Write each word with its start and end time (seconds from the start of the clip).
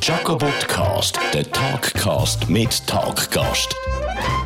Jacobotcast, 0.00 1.18
der 1.34 1.50
Talkcast 1.50 2.48
mit 2.48 2.86
Talkgast. 2.86 3.74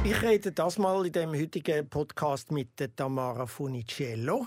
Ich 0.02 0.20
rede 0.22 0.50
das 0.50 0.78
mal 0.78 1.06
in 1.06 1.12
dem 1.12 1.34
heutigen 1.34 1.88
Podcast 1.88 2.50
mit 2.50 2.80
der 2.80 2.94
Tamara 2.96 3.46
Funicello, 3.46 4.46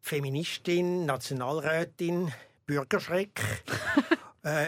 Feministin, 0.00 1.06
Nationalrätin, 1.06 2.32
Bürgerschreck. 2.66 3.40
äh, 4.42 4.66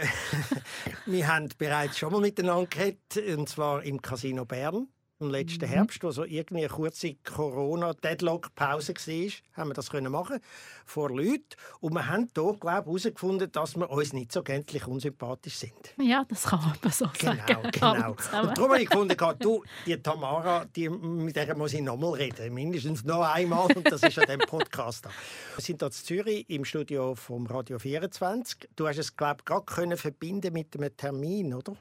wir 1.07 1.27
haben 1.27 1.49
bereits 1.59 1.99
schon 1.99 2.13
mal 2.13 2.21
miteinander 2.21 2.67
geredet, 2.67 3.39
und 3.39 3.49
zwar 3.49 3.83
im 3.83 4.01
Casino 4.01 4.45
Bern 4.45 4.89
im 5.21 5.31
letzten 5.31 5.67
mhm. 5.67 5.71
Herbst, 5.71 6.03
wo 6.03 6.11
so 6.11 6.25
irgendwie 6.25 6.65
eine 6.65 6.69
kurze 6.69 7.15
Corona-Deadlock-Pause 7.15 8.95
war, 8.95 9.31
haben 9.57 9.71
wir 9.71 9.75
das 9.75 9.91
können 9.91 10.11
machen 10.11 10.41
vor 10.87 11.11
Leuten. 11.11 11.45
Und 11.81 11.95
wir 11.95 12.07
haben 12.07 12.29
hier, 12.35 12.57
glaube 12.59 12.81
ich, 12.81 13.05
herausgefunden, 13.05 13.53
dass 13.53 13.77
wir 13.77 13.91
uns 13.91 14.13
nicht 14.13 14.33
so 14.33 14.43
gänzlich 14.43 14.87
unsympathisch 14.87 15.57
sind. 15.57 15.95
Ja, 15.99 16.25
das 16.29 16.45
kann 16.45 16.61
man 16.61 16.93
so 16.93 17.07
genau, 17.19 17.35
sagen. 17.35 17.71
Genau, 17.71 18.11
Und 18.49 18.59
darum 18.59 18.73
habe 18.73 18.83
ich 18.83 18.89
gefunden, 18.89 19.17
du, 19.39 19.63
die 19.87 19.97
Tamara, 19.97 20.65
die, 20.65 20.89
mit 20.89 21.37
der 21.37 21.55
muss 21.55 21.75
ich 21.75 21.83
nochmal 21.83 22.15
reden. 22.15 22.55
Mindestens 22.55 23.05
noch 23.05 23.23
einmal. 23.23 23.71
Und 23.73 23.91
das 23.91 24.03
ist 24.03 24.19
an 24.19 24.25
diesem 24.25 24.41
Podcast. 24.41 25.05
Wir 25.05 25.63
sind 25.63 25.81
hier 25.81 25.87
in 25.87 25.93
Zürich 25.93 26.51
im 26.51 26.65
Studio 26.65 27.15
vom 27.15 27.47
Radio 27.47 27.79
24. 27.79 28.71
Du 28.75 28.89
hast 28.89 28.99
es, 28.99 29.15
glaube 29.15 29.39
ich, 29.41 29.45
gerade 29.45 29.97
verbinden 29.97 30.53
mit 30.53 30.75
einem 30.75 30.97
Termin, 30.97 31.55
oder? 31.55 31.77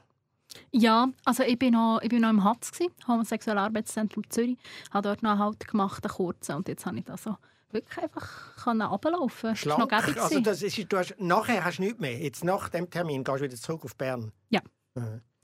Ja, 0.72 1.08
also 1.24 1.42
ich 1.42 1.58
bin 1.58 1.74
noch, 1.74 2.00
ich 2.02 2.08
bin 2.08 2.22
noch 2.22 2.30
im 2.30 2.44
HATZ, 2.44 2.80
Homosexuelle 3.06 3.60
Arbeitszentrum 3.60 4.28
Zürich. 4.30 4.56
Ich 4.84 4.90
habe 4.92 5.08
dort 5.08 5.22
noch 5.22 5.32
einen 5.32 5.40
Halt 5.40 5.66
gemacht, 5.66 6.04
einen 6.04 6.14
kurzen. 6.14 6.56
Und 6.56 6.68
jetzt 6.68 6.86
habe 6.86 6.98
ich 6.98 7.04
das 7.04 7.22
so 7.22 7.36
wirklich 7.70 7.98
einfach 7.98 8.66
runterlaufen. 8.66 9.56
Schlank. 9.56 9.90
Das 9.90 10.16
also 10.16 10.40
das 10.40 10.62
ist, 10.62 10.92
du 10.92 10.96
hast, 10.96 11.14
nachher 11.18 11.64
hast 11.64 11.78
du 11.78 11.82
nichts 11.82 12.00
mehr. 12.00 12.18
Jetzt 12.18 12.44
nach 12.44 12.68
dem 12.68 12.90
Termin 12.90 13.24
gehst 13.24 13.40
du 13.40 13.44
wieder 13.44 13.56
zurück 13.56 13.84
auf 13.84 13.96
Bern. 13.96 14.32
Ja. 14.48 14.60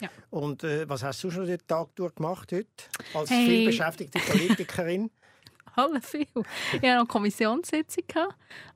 ja. 0.00 0.08
Und 0.30 0.64
äh, 0.64 0.88
was 0.88 1.02
hast 1.02 1.22
du 1.22 1.30
schon 1.30 1.46
den 1.46 1.64
Tag 1.66 1.94
durchgemacht 1.94 2.52
heute? 2.52 2.68
Als 3.14 3.30
hey. 3.30 3.46
vielbeschäftigte 3.46 4.18
Politikerin? 4.18 5.10
Alle 5.76 6.00
viel. 6.00 6.26
Ich 6.34 6.74
hatte 6.74 6.86
noch 6.86 7.00
eine 7.00 7.06
Kommissionssitzung 7.06 8.04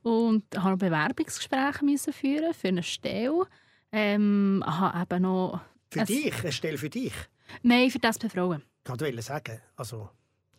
und 0.03 0.43
habe 0.55 0.77
Bewerbungsgespräche 0.77 2.13
führen 2.13 2.53
für 2.53 2.67
eine 2.67 2.83
Stelle. 2.83 3.47
Ähm, 3.91 4.63
habe 4.65 5.01
eben 5.01 5.23
noch 5.23 5.59
für 5.91 5.99
es 6.01 6.07
dich? 6.07 6.39
Eine 6.39 6.51
Stelle 6.51 6.77
für 6.77 6.89
dich? 6.89 7.13
Nein, 7.61 7.91
für 7.91 7.99
das 7.99 8.17
bei 8.17 8.29
Frauen. 8.29 8.63
Ich 8.85 8.89
wollte 8.89 9.21
sagen, 9.21 9.59
also, 9.75 10.09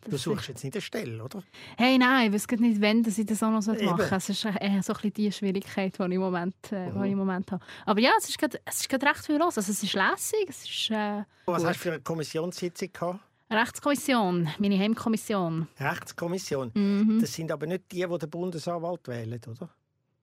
du 0.07 0.17
suchst 0.17 0.47
jetzt 0.49 0.63
nicht 0.63 0.75
eine 0.75 0.81
Stelle, 0.81 1.23
oder? 1.23 1.43
Hey, 1.75 1.97
nein, 1.97 2.27
ich 2.27 2.33
weiß 2.33 2.59
nicht, 2.59 2.79
wenn 2.79 3.03
ich 3.05 3.25
das 3.25 3.43
auch 3.43 3.49
noch 3.49 3.65
machen 3.65 3.79
soll. 3.87 4.17
Es 4.17 4.29
ist 4.29 4.45
eher 4.45 4.83
so 4.83 4.93
ein 4.93 5.13
die 5.13 5.31
Schwierigkeit, 5.31 5.97
die 5.97 6.03
ich 6.03 6.11
im 6.11 6.21
Moment, 6.21 6.55
äh, 6.71 6.89
mhm. 6.91 7.03
ich 7.03 7.11
im 7.11 7.17
Moment 7.17 7.51
habe. 7.51 7.63
Aber 7.85 7.99
ja, 7.99 8.11
es 8.17 8.29
ist 8.29 8.37
gerade, 8.37 8.59
es 8.63 8.81
ist 8.81 8.89
gerade 8.89 9.07
recht 9.07 9.25
viel 9.25 9.37
los. 9.37 9.57
Also, 9.57 9.71
es 9.71 9.83
ist 9.83 9.93
lässig. 9.93 10.45
Es 10.47 10.63
ist, 10.63 10.91
äh, 10.91 11.23
Was 11.45 11.57
gut. 11.57 11.67
hast 11.67 11.75
du 11.77 11.83
für 11.83 11.91
eine 11.93 12.01
Kommissionssitzung 12.01 12.93
gehabt? 12.93 13.19
Rechtskommission, 13.49 14.49
meine 14.57 14.79
Heimkommission. 14.79 15.67
Rechtskommission? 15.79 16.71
Mhm. 16.73 17.19
Das 17.19 17.33
sind 17.33 17.51
aber 17.51 17.67
nicht 17.67 17.91
die, 17.91 18.05
die 18.07 18.17
den 18.17 18.29
Bundesanwalt 18.29 19.07
wählen, 19.07 19.39
oder? 19.47 19.69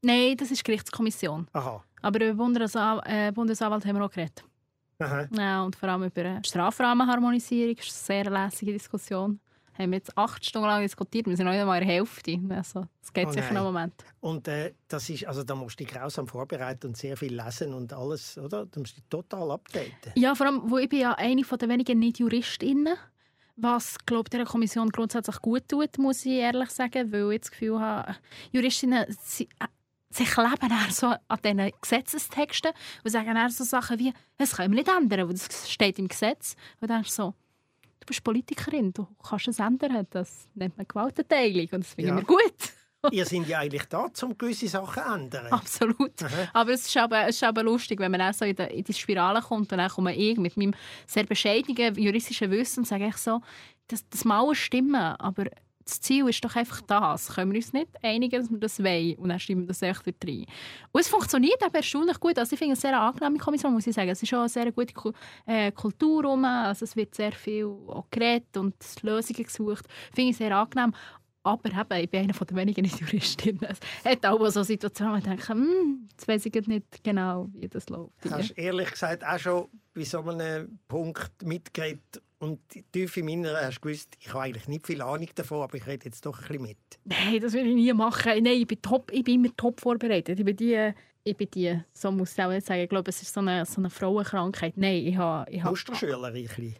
Nein, 0.03 0.37
das 0.37 0.51
ist 0.51 0.61
die 0.61 0.65
Gerichtskommission. 0.65 1.47
Aha. 1.53 1.85
Aber 2.03 2.27
über 2.27 2.49
den 2.49 3.03
äh, 3.05 3.33
Bundesanwalt 3.33 3.85
haben 3.85 3.97
wir 3.97 4.05
auch 4.05 4.11
geredet. 4.11 4.43
Aha. 5.01 5.29
Ja, 5.37 5.63
und 5.63 5.77
vor 5.77 5.89
allem 5.89 6.05
über 6.05 6.41
Strafrahmenharmonisierung. 6.45 7.77
Das 7.77 7.87
ist 7.87 8.11
eine 8.11 8.25
sehr 8.25 8.31
lässige 8.31 8.73
Diskussion. 8.73 9.41
Wir 9.77 9.85
haben 9.85 9.93
jetzt 9.95 10.17
acht 10.19 10.45
Stunden 10.45 10.69
lang 10.69 10.83
diskutiert, 10.83 11.27
wir 11.27 11.37
sind 11.37 11.47
noch 11.47 11.53
nicht 11.53 11.63
einmal 11.63 11.81
in 11.81 11.89
der 11.89 11.97
Hälfte. 11.97 12.39
Also, 12.51 12.87
es 13.03 13.11
geht 13.13 13.29
oh 13.29 13.31
sicher 13.31 13.53
noch 13.53 13.61
einen 13.61 13.65
Moment. 13.65 13.95
Und 14.21 14.47
äh, 14.47 14.75
das 14.87 15.09
ist, 15.09 15.27
also, 15.27 15.43
da 15.43 15.55
musst 15.55 15.81
du 15.81 15.85
dich 15.85 15.95
grausam 15.95 16.27
vorbereiten 16.27 16.89
und 16.89 16.97
sehr 16.99 17.17
viel 17.17 17.35
lesen 17.35 17.73
und 17.73 17.93
alles, 17.93 18.37
oder? 18.37 18.67
Da 18.67 18.79
musst 18.79 18.97
du 18.97 19.01
dich 19.01 19.09
total 19.09 19.53
updaten. 19.53 20.13
Ja, 20.17 20.35
vor 20.35 20.47
allem, 20.47 20.71
wo 20.71 20.77
ich 20.77 20.89
bin 20.89 21.01
ja 21.01 21.15
eine 21.15 21.43
der 21.43 21.69
wenigen 21.69 21.99
Nicht-JuristInnen 21.99 22.95
was 23.63 23.99
glaube 24.07 24.31
der 24.31 24.45
Kommission 24.45 24.89
grundsätzlich 24.89 25.41
gut 25.43 25.69
tut, 25.69 25.99
muss 25.99 26.25
ich 26.25 26.33
ehrlich 26.33 26.71
sagen, 26.71 27.13
weil 27.13 27.33
ich 27.33 27.41
das 27.41 27.51
Gefühl 27.51 27.79
habe, 27.79 28.17
Juristinnen 28.53 29.07
sie 30.11 30.25
kleben 30.25 30.71
so 30.91 31.07
an 31.07 31.39
diesen 31.45 31.71
Gesetzestexten 31.81 32.73
und 33.05 33.11
sagen 33.11 33.35
dann 33.35 33.51
so 33.51 33.65
Sachen 33.65 33.99
wie, 33.99 34.13
das 34.37 34.57
können 34.57 34.75
wir 34.75 34.83
nicht 34.83 34.89
ändern, 34.89 35.29
weil 35.29 35.35
das 35.35 35.71
steht 35.71 35.99
im 35.99 36.09
Gesetz. 36.09 36.57
Und 36.81 36.91
dann 36.91 37.05
so, 37.05 37.35
du 38.01 38.07
bist 38.07 38.23
Politikerin, 38.25 38.93
du 38.93 39.07
kannst 39.23 39.49
es 39.49 39.59
ändern. 39.59 40.07
Das 40.11 40.49
nennt 40.55 40.77
man 40.77 40.87
Gewaltenteilung 40.87 41.69
und 41.73 41.85
das 41.85 41.95
finden 41.95 42.11
ja. 42.11 42.17
wir 42.17 42.25
gut. 42.25 42.55
Ihr 43.13 43.25
seid 43.25 43.49
ja 43.49 43.61
eigentlich 43.61 43.85
da, 43.85 44.11
um 44.23 44.37
gewisse 44.37 44.69
Sachen 44.69 45.03
zu 45.03 45.15
ändern. 45.15 45.47
Absolut. 45.47 46.23
Aha. 46.23 46.51
Aber 46.53 46.73
es 46.73 46.87
ist, 46.87 46.97
aber 46.99 47.27
es 47.27 47.37
ist 47.37 47.45
aber 47.45 47.63
lustig, 47.63 47.99
wenn 47.99 48.11
man 48.11 48.21
auch 48.21 48.35
so 48.35 48.45
in 48.45 48.55
die, 48.55 48.63
in 48.63 48.85
die 48.85 48.93
Spirale 48.93 49.41
kommt 49.41 49.73
und 49.73 49.79
dann 49.79 49.89
komme 49.89 50.15
ich 50.15 50.37
mit 50.37 50.57
meinem 50.59 50.75
sehr 51.07 51.25
bescheidenen 51.25 51.95
juristischen 51.95 52.51
Wissen 52.51 52.81
und 52.81 52.85
sage 52.85 53.07
ich 53.07 53.17
so, 53.17 53.41
das, 53.89 54.07
das 54.09 54.25
mag 54.25 54.55
stimmen, 54.55 54.95
aber 54.95 55.47
das 55.91 56.01
Ziel 56.01 56.29
ist 56.29 56.45
doch 56.45 56.55
einfach 56.55 56.81
das. 56.83 57.35
Können 57.35 57.53
wir 57.53 57.59
uns 57.59 57.73
nicht 57.73 57.89
einigen, 58.03 58.41
dass 58.41 58.51
wir 58.51 58.59
das 58.59 58.83
wollen? 58.83 59.17
Und 59.17 59.29
dann 59.29 59.41
stimmen 59.41 59.63
wir 59.63 59.69
das 59.69 59.83
echt 59.83 60.07
rein. 60.07 60.47
Und 60.93 61.01
es 61.01 61.09
funktioniert 61.09 61.63
aber 61.63 61.77
erstaunlich 61.79 62.21
gut. 62.21 62.39
Also 62.39 62.53
ich 62.53 62.59
finde 62.59 62.75
es 62.75 62.85
eine 62.85 62.93
sehr 62.93 63.01
angenehme 63.01 63.39
Kommission, 63.39 63.73
muss 63.73 63.87
ich 63.87 63.95
sagen. 63.95 64.09
Es 64.09 64.23
ist 64.23 64.29
schon 64.29 64.41
eine 64.41 64.49
sehr 64.49 64.71
gute 64.71 64.95
äh, 65.47 65.73
Kultur 65.73 66.25
rum. 66.25 66.45
Also 66.45 66.85
es 66.85 66.95
wird 66.95 67.15
sehr 67.15 67.33
viel 67.33 67.67
auch 67.67 68.07
geredet 68.11 68.57
und 68.57 68.75
Lösungen 69.03 69.43
gesucht. 69.43 69.87
Finde 70.15 70.31
ich 70.31 70.37
sehr 70.37 70.57
angenehm. 70.57 70.95
Aber 71.43 71.71
eben, 71.71 72.05
ich 72.05 72.11
bin 72.11 72.21
einer 72.21 72.33
der 72.33 72.57
wenigen 72.57 72.83
Nicht-Juristinnen. 72.83 73.67
Es 73.71 74.05
hat 74.05 74.27
auch 74.27 74.47
so 74.51 74.63
Situationen, 74.63 75.15
wo 75.15 75.19
ich 75.19 75.25
denke, 75.25 75.49
hm, 75.49 76.09
jetzt 76.11 76.29
weiß 76.29 76.47
ich 76.47 76.67
nicht 76.67 77.03
genau, 77.03 77.49
wie 77.55 77.69
das 77.69 77.89
läuft. 77.89 78.13
Hast 78.31 78.51
du 78.51 78.55
ehrlich 78.61 78.91
gesagt 78.91 79.25
auch 79.25 79.39
schon 79.39 79.69
bei 79.95 80.05
so 80.05 80.21
einem 80.21 80.79
Punkt 80.87 81.43
mitgeredet 81.43 82.23
und 82.41 82.59
tief 82.93 83.17
in 83.19 83.27
meiner 83.27 83.55
hast 83.55 83.77
du 83.77 83.81
gewusst, 83.83 84.17
ich 84.19 84.33
habe 84.33 84.45
eigentlich 84.45 84.67
nicht 84.67 84.87
viel 84.87 85.03
Ahnung 85.03 85.29
davon, 85.35 85.63
aber 85.63 85.77
ich 85.77 85.87
rede 85.87 86.07
jetzt 86.07 86.25
doch 86.25 86.41
ein 86.41 86.49
bisschen 86.49 86.63
mit. 86.63 86.79
Nein, 87.05 87.39
das 87.39 87.53
will 87.53 87.67
ich 87.67 87.75
nie 87.75 87.93
machen. 87.93 88.33
Nein, 88.43 88.61
ich 88.61 88.67
bin, 88.67 88.81
top, 88.81 89.13
ich 89.13 89.23
bin 89.23 89.45
immer 89.45 89.55
top 89.57 89.79
vorbereitet. 89.79 90.39
Ich 90.39 90.45
bin 90.45 90.57
die, 90.57 90.93
ich 91.23 91.37
bin 91.37 91.51
die 91.51 91.79
so 91.93 92.11
muss 92.11 92.33
ich 92.33 92.43
auch 92.43 92.49
nicht 92.49 92.67
sagen, 92.67 92.81
ich 92.81 92.89
glaube, 92.89 93.11
es 93.11 93.21
ist 93.21 93.35
so 93.35 93.41
eine, 93.41 93.67
so 93.67 93.81
eine 93.81 93.91
Frauenkrankheit. 93.91 94.79
Nein, 94.79 95.07
ich 95.07 95.17
habe... 95.17 95.51
Ich 95.51 95.61
habe 95.61 95.71
Musterschüler, 95.71 96.31
bisschen. 96.31 96.77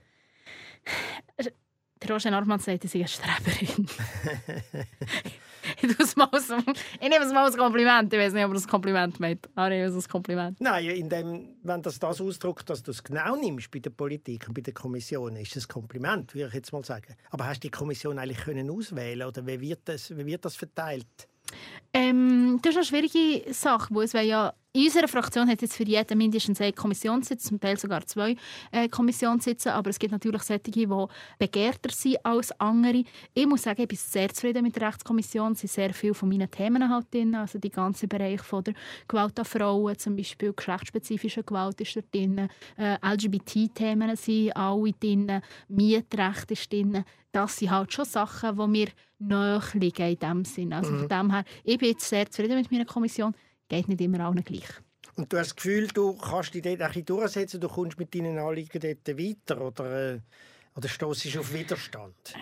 Der 2.03 2.11
Roger 2.11 2.31
Norman 2.31 2.59
sagt, 2.59 2.85
ich 2.87 2.91
sei 2.91 3.01
eine 3.01 3.09
Streberin. 3.09 3.87
ich, 5.83 6.17
mal 6.17 6.29
so, 6.41 6.57
ich 6.57 7.09
nehme 7.09 7.25
es 7.25 7.33
mal 7.33 7.45
als 7.45 7.57
Kompliment. 7.57 8.13
Ich 8.13 8.19
weiß 8.19 8.33
nicht, 8.33 8.45
ob 8.45 8.51
er 8.51 8.55
das 8.55 8.69
Kompliment 8.69 9.21
meint. 9.21 9.49
Aber 9.55 9.71
ich 9.73 9.83
es 9.83 9.95
als 9.95 10.09
Kompliment. 10.09 10.61
Nein, 10.61 10.85
in 10.91 11.09
dem, 11.09 11.49
wenn 11.63 11.83
das 11.83 11.99
das 11.99 12.21
ausdrückt, 12.21 12.69
dass 12.71 12.83
du 12.83 12.91
es 12.91 13.03
genau 13.03 13.37
nimmst 13.37 13.71
bei 13.71 13.79
der 13.79 13.91
Politik 13.91 14.49
und 14.49 14.55
bei 14.55 14.61
der 14.61 14.75
Kommission, 14.75 15.37
ist 15.37 15.57
das 15.57 15.65
ein 15.65 15.69
Kompliment, 15.69 16.35
würde 16.35 16.49
ich 16.49 16.55
jetzt 16.55 16.73
mal 16.73 16.85
sagen. 16.85 17.15
Aber 17.31 17.47
hast 17.47 17.63
du 17.65 17.69
die 17.69 17.71
Kommission 17.71 18.19
eigentlich 18.19 18.39
können 18.39 18.71
auswählen 18.71 19.27
oder 19.27 19.47
wie 19.47 19.61
wird 19.61 19.81
das, 19.85 20.17
wie 20.17 20.27
wird 20.27 20.45
das 20.45 20.57
verteilt? 20.57 21.07
Ähm, 21.93 22.61
das 22.63 22.73
ist 22.73 22.77
eine 22.77 22.85
schwierige 22.85 23.53
Sache, 23.53 23.93
wo 23.93 24.03
es 24.03 24.13
ja 24.13 24.53
in 24.73 24.85
unserer 24.85 25.09
Fraktion 25.09 25.49
hat 25.49 25.63
jetzt 25.63 25.75
für 25.75 25.83
jeden 25.83 26.17
mindestens 26.17 26.61
einen 26.61 26.75
Kommissionssitz, 26.75 27.45
zum 27.45 27.59
Teil 27.59 27.77
sogar 27.77 28.07
zwei 28.07 28.37
äh, 28.71 28.89
Kommissionssitze, 28.89 29.73
aber 29.73 29.91
es 29.91 29.99
gibt 29.99 30.13
natürlich 30.13 30.43
solche, 30.43 30.71
die 30.71 30.87
begehrter 31.39 31.91
sind 31.91 32.25
als 32.25 32.53
andere. 32.61 33.03
Ich 33.35 33.47
muss 33.47 33.63
sagen, 33.63 33.83
ich 33.83 33.89
bin 33.89 33.99
sehr 33.99 34.29
zufrieden 34.29 34.63
mit 34.63 34.77
der 34.77 34.87
Rechtskommission. 34.89 35.53
Es 35.53 35.61
sind 35.61 35.73
sehr 35.73 35.93
viele 35.93 36.15
von 36.15 36.29
meinen 36.29 36.49
Themen 36.49 36.89
halt 36.89 37.13
drin, 37.13 37.35
also 37.35 37.59
die 37.59 37.71
ganze 37.71 38.07
Bereich 38.07 38.43
von 38.43 38.63
der 38.63 38.75
Gewalt 39.09 39.39
an 39.41 39.45
Frauen, 39.45 39.99
zum 39.99 40.15
Beispiel 40.15 40.53
geschlechtsspezifische 40.53 41.43
Gewalt 41.43 41.81
ist 41.81 41.97
dort 41.97 42.15
drin, 42.15 42.49
äh, 42.77 42.97
LGBT-Themen 43.03 44.15
sind 44.15 44.57
alle 44.57 44.93
drin, 44.93 45.43
Mietrecht 45.69 46.51
ist 46.53 46.73
drin. 46.73 47.05
Das 47.33 47.57
sind 47.57 47.71
halt 47.71 47.93
schon 47.93 48.05
Sachen, 48.05 48.57
die 48.57 48.67
mir 48.67 48.89
näher 49.19 49.63
liegen 49.75 50.09
in 50.09 50.19
diesem 50.19 50.45
Sinn. 50.45 50.73
Also 50.73 50.93
mhm. 50.93 50.99
von 51.01 51.09
dem 51.09 51.31
her, 51.33 51.45
ich 51.65 51.79
bin 51.79 51.91
jetzt 51.91 52.09
sehr 52.09 52.31
zufrieden 52.31 52.57
mit 52.57 52.71
meiner 52.71 52.85
Kommission 52.85 53.35
geht 53.71 53.89
nicht 53.89 54.03
immer 54.03 54.21
allen 54.21 54.45
gleich. 54.45 54.69
Und 55.17 55.33
du 55.33 55.39
hast 55.39 55.51
das 55.51 55.57
Gefühl, 55.57 55.89
du 55.89 56.17
kannst 56.17 56.53
dich 56.55 56.63
dort 56.63 56.83
ein 56.83 57.05
durchsetzen, 57.05 57.61
du 57.61 57.69
kommst 57.69 57.99
mit 57.99 58.15
deinen 58.15 58.39
Anliegen 58.39 58.81
dort 58.81 59.19
weiter 59.19 59.61
oder, 59.61 60.15
äh, 60.15 60.21
oder 60.77 60.89
stoßt 60.89 61.37
auf 61.39 61.53
Widerstand? 61.53 62.35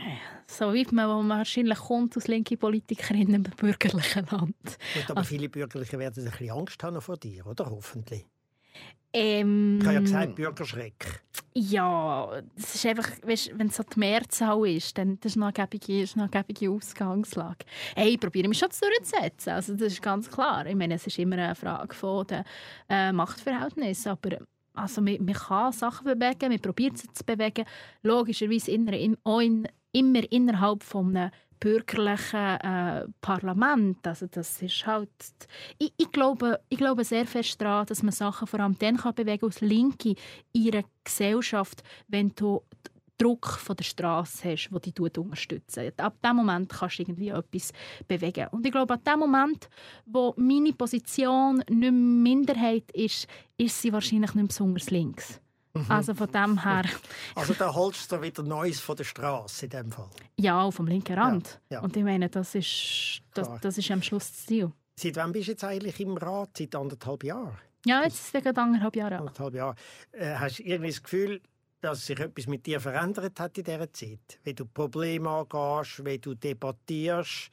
So 0.47 0.73
wie 0.73 0.87
man 0.93 1.29
wahrscheinlich 1.29 1.79
kommt 1.79 2.17
aus 2.17 2.27
linke 2.27 2.57
Politikerinnen 2.57 3.37
im 3.37 3.43
bürgerlichen 3.43 4.27
Land. 4.27 4.57
Und 4.95 5.11
aber 5.11 5.19
also, 5.19 5.29
viele 5.29 5.49
Bürgerliche 5.49 5.99
werden 5.99 6.25
ein 6.25 6.31
bisschen 6.31 6.51
Angst 6.51 6.83
haben 6.83 7.01
vor 7.01 7.17
dir, 7.17 7.47
oder? 7.47 7.67
Hoffentlich. 7.71 8.27
Ähm, 9.19 9.79
ich 9.81 9.87
habe 9.87 9.95
ja 9.95 10.01
gesagt, 10.01 10.35
Bürgerschreck. 10.37 11.23
Ja, 11.55 12.41
es 12.57 12.77
ist 12.77 12.87
einfach, 12.87 13.09
weißt, 13.23 13.59
wenn 13.59 13.67
es 13.67 13.77
so 13.77 13.83
die 13.83 13.99
Mehrzahl 13.99 14.69
ist, 14.69 14.97
dann 14.97 15.19
das 15.21 15.35
ist 15.35 15.43
eine 15.43 15.53
gebige, 15.53 16.03
ist 16.03 16.17
eine 16.17 16.29
gebige 16.29 16.71
Ausgangslage. 16.71 17.67
Hey, 17.97 18.11
ich 18.11 18.21
probiere 18.21 18.47
mich 18.47 18.59
schon 18.59 18.71
zu 18.71 18.85
durchzusetzen. 18.87 19.51
Also, 19.55 19.75
das 19.75 19.93
ist 19.93 20.03
ganz 20.03 20.31
klar. 20.31 20.67
Ich 20.67 20.77
meine, 20.77 20.95
es 20.95 21.07
ist 21.07 21.19
immer 21.19 21.37
eine 21.37 21.57
Frage 21.57 21.95
von 21.97 22.29
den 22.29 22.45
äh, 22.89 23.11
Machtverhältnissen, 23.11 24.13
aber 24.13 24.39
also, 24.75 25.01
man, 25.01 25.17
man 25.25 25.35
kann 25.35 25.73
Sachen 25.73 26.05
bewegen, 26.05 26.51
man 26.51 26.61
probiert 26.61 26.97
sie 26.99 27.13
zu 27.13 27.25
bewegen. 27.25 27.65
Logischerweise 28.03 28.71
in, 28.71 28.87
in, 28.87 29.17
auch 29.25 29.41
in, 29.41 29.67
immer 29.91 30.31
innerhalb 30.31 30.85
von 30.85 31.17
einem 31.17 31.31
bürgerlichen 31.61 32.57
äh, 32.61 33.05
Parlament. 33.21 34.07
Also 34.07 34.27
das 34.27 34.63
ist 34.63 34.87
halt... 34.87 35.11
Ich, 35.79 35.93
ich, 35.97 36.11
glaube, 36.11 36.61
ich 36.69 36.79
glaube 36.79 37.05
sehr 37.05 37.27
fest 37.27 37.61
daran, 37.61 37.87
dass 37.87 38.03
man 38.03 38.13
Sachen 38.13 38.47
vor 38.47 38.61
allem 38.61 38.79
dann 38.79 38.97
kann 38.97 39.15
bewegen 39.15 39.45
als 39.45 39.61
Linke 39.61 40.15
in 40.53 40.73
einer 40.73 40.85
Gesellschaft, 41.05 41.83
wenn 42.09 42.33
du 42.35 42.63
Druck 43.19 43.47
von 43.47 43.77
der 43.77 43.85
Straße 43.85 44.53
hast, 44.53 44.71
der 44.71 44.79
dich 44.81 45.19
unterstützen. 45.19 45.93
Ab 45.97 46.17
dem 46.25 46.37
Moment 46.37 46.71
kannst 46.71 46.99
du 46.99 47.03
irgendwie 47.03 47.29
etwas 47.29 47.73
bewegen. 48.07 48.47
Und 48.53 48.65
ich 48.65 48.73
glaube, 48.73 48.95
ab 48.95 49.05
dem 49.05 49.19
Moment, 49.19 49.69
wo 50.07 50.33
meine 50.37 50.73
Position 50.73 51.57
nicht 51.69 51.81
mehr 51.81 51.93
Minderheit 51.93 52.91
ist, 52.93 53.27
ist 53.57 53.83
sie 53.83 53.93
wahrscheinlich 53.93 54.35
nicht 54.35 54.49
besonders 54.49 54.91
links. 54.91 55.41
Mhm. 55.75 55.87
Also 55.89 56.15
von 56.15 56.31
dem 56.31 56.63
her. 56.63 56.85
Also 57.35 57.55
da 57.55 57.73
holst 57.73 58.11
du 58.11 58.21
wieder 58.21 58.43
Neues 58.43 58.81
von 58.81 58.97
der 58.97 59.05
Straße 59.05 59.67
in 59.67 59.71
dem 59.71 59.93
Fall. 59.93 60.11
Ja, 60.37 60.63
auf 60.63 60.77
dem 60.77 60.87
linken 60.87 61.17
Rand. 61.17 61.61
Ja, 61.71 61.77
ja. 61.77 61.83
Und 61.83 61.97
ich 61.97 62.03
meine, 62.03 62.29
das 62.29 62.55
ist, 62.55 63.21
das, 63.35 63.49
das 63.61 63.79
ist 63.79 63.91
am 63.91 64.03
Schluss 64.03 64.31
das 64.31 64.47
Ziel. 64.47 64.73
Seit 64.97 65.17
wann 65.17 65.33
bist 65.33 65.47
du 65.47 65.53
jetzt 65.53 65.65
eigentlich 65.65 66.01
im 66.01 66.17
Rat? 66.17 66.57
Seit 66.57 66.75
anderthalb 66.75 67.23
Jahren? 67.23 67.57
Ja, 67.87 68.03
jetzt 68.03 68.35
ist 68.35 68.47
es 68.47 68.57
anderthalb 68.57 68.97
Jahre. 68.97 69.19
Anderthalb 69.19 69.55
Jahre. 69.55 69.75
Äh, 70.13 70.35
hast 70.35 70.59
du 70.59 70.65
irgendwie 70.65 70.91
das 70.91 71.03
Gefühl, 71.03 71.41
dass 71.81 72.07
sich 72.07 72.19
etwas 72.19 72.47
mit 72.47 72.67
dir 72.67 72.81
verändert 72.81 73.39
hat 73.39 73.57
in 73.57 73.65
dieser 73.65 73.93
Zeit? 73.93 74.41
Wie 74.43 74.55
du 74.55 74.67
Probleme 74.67 75.31
angehst, 75.31 76.05
wie 76.05 76.19
du 76.19 76.35
debattierst, 76.35 77.51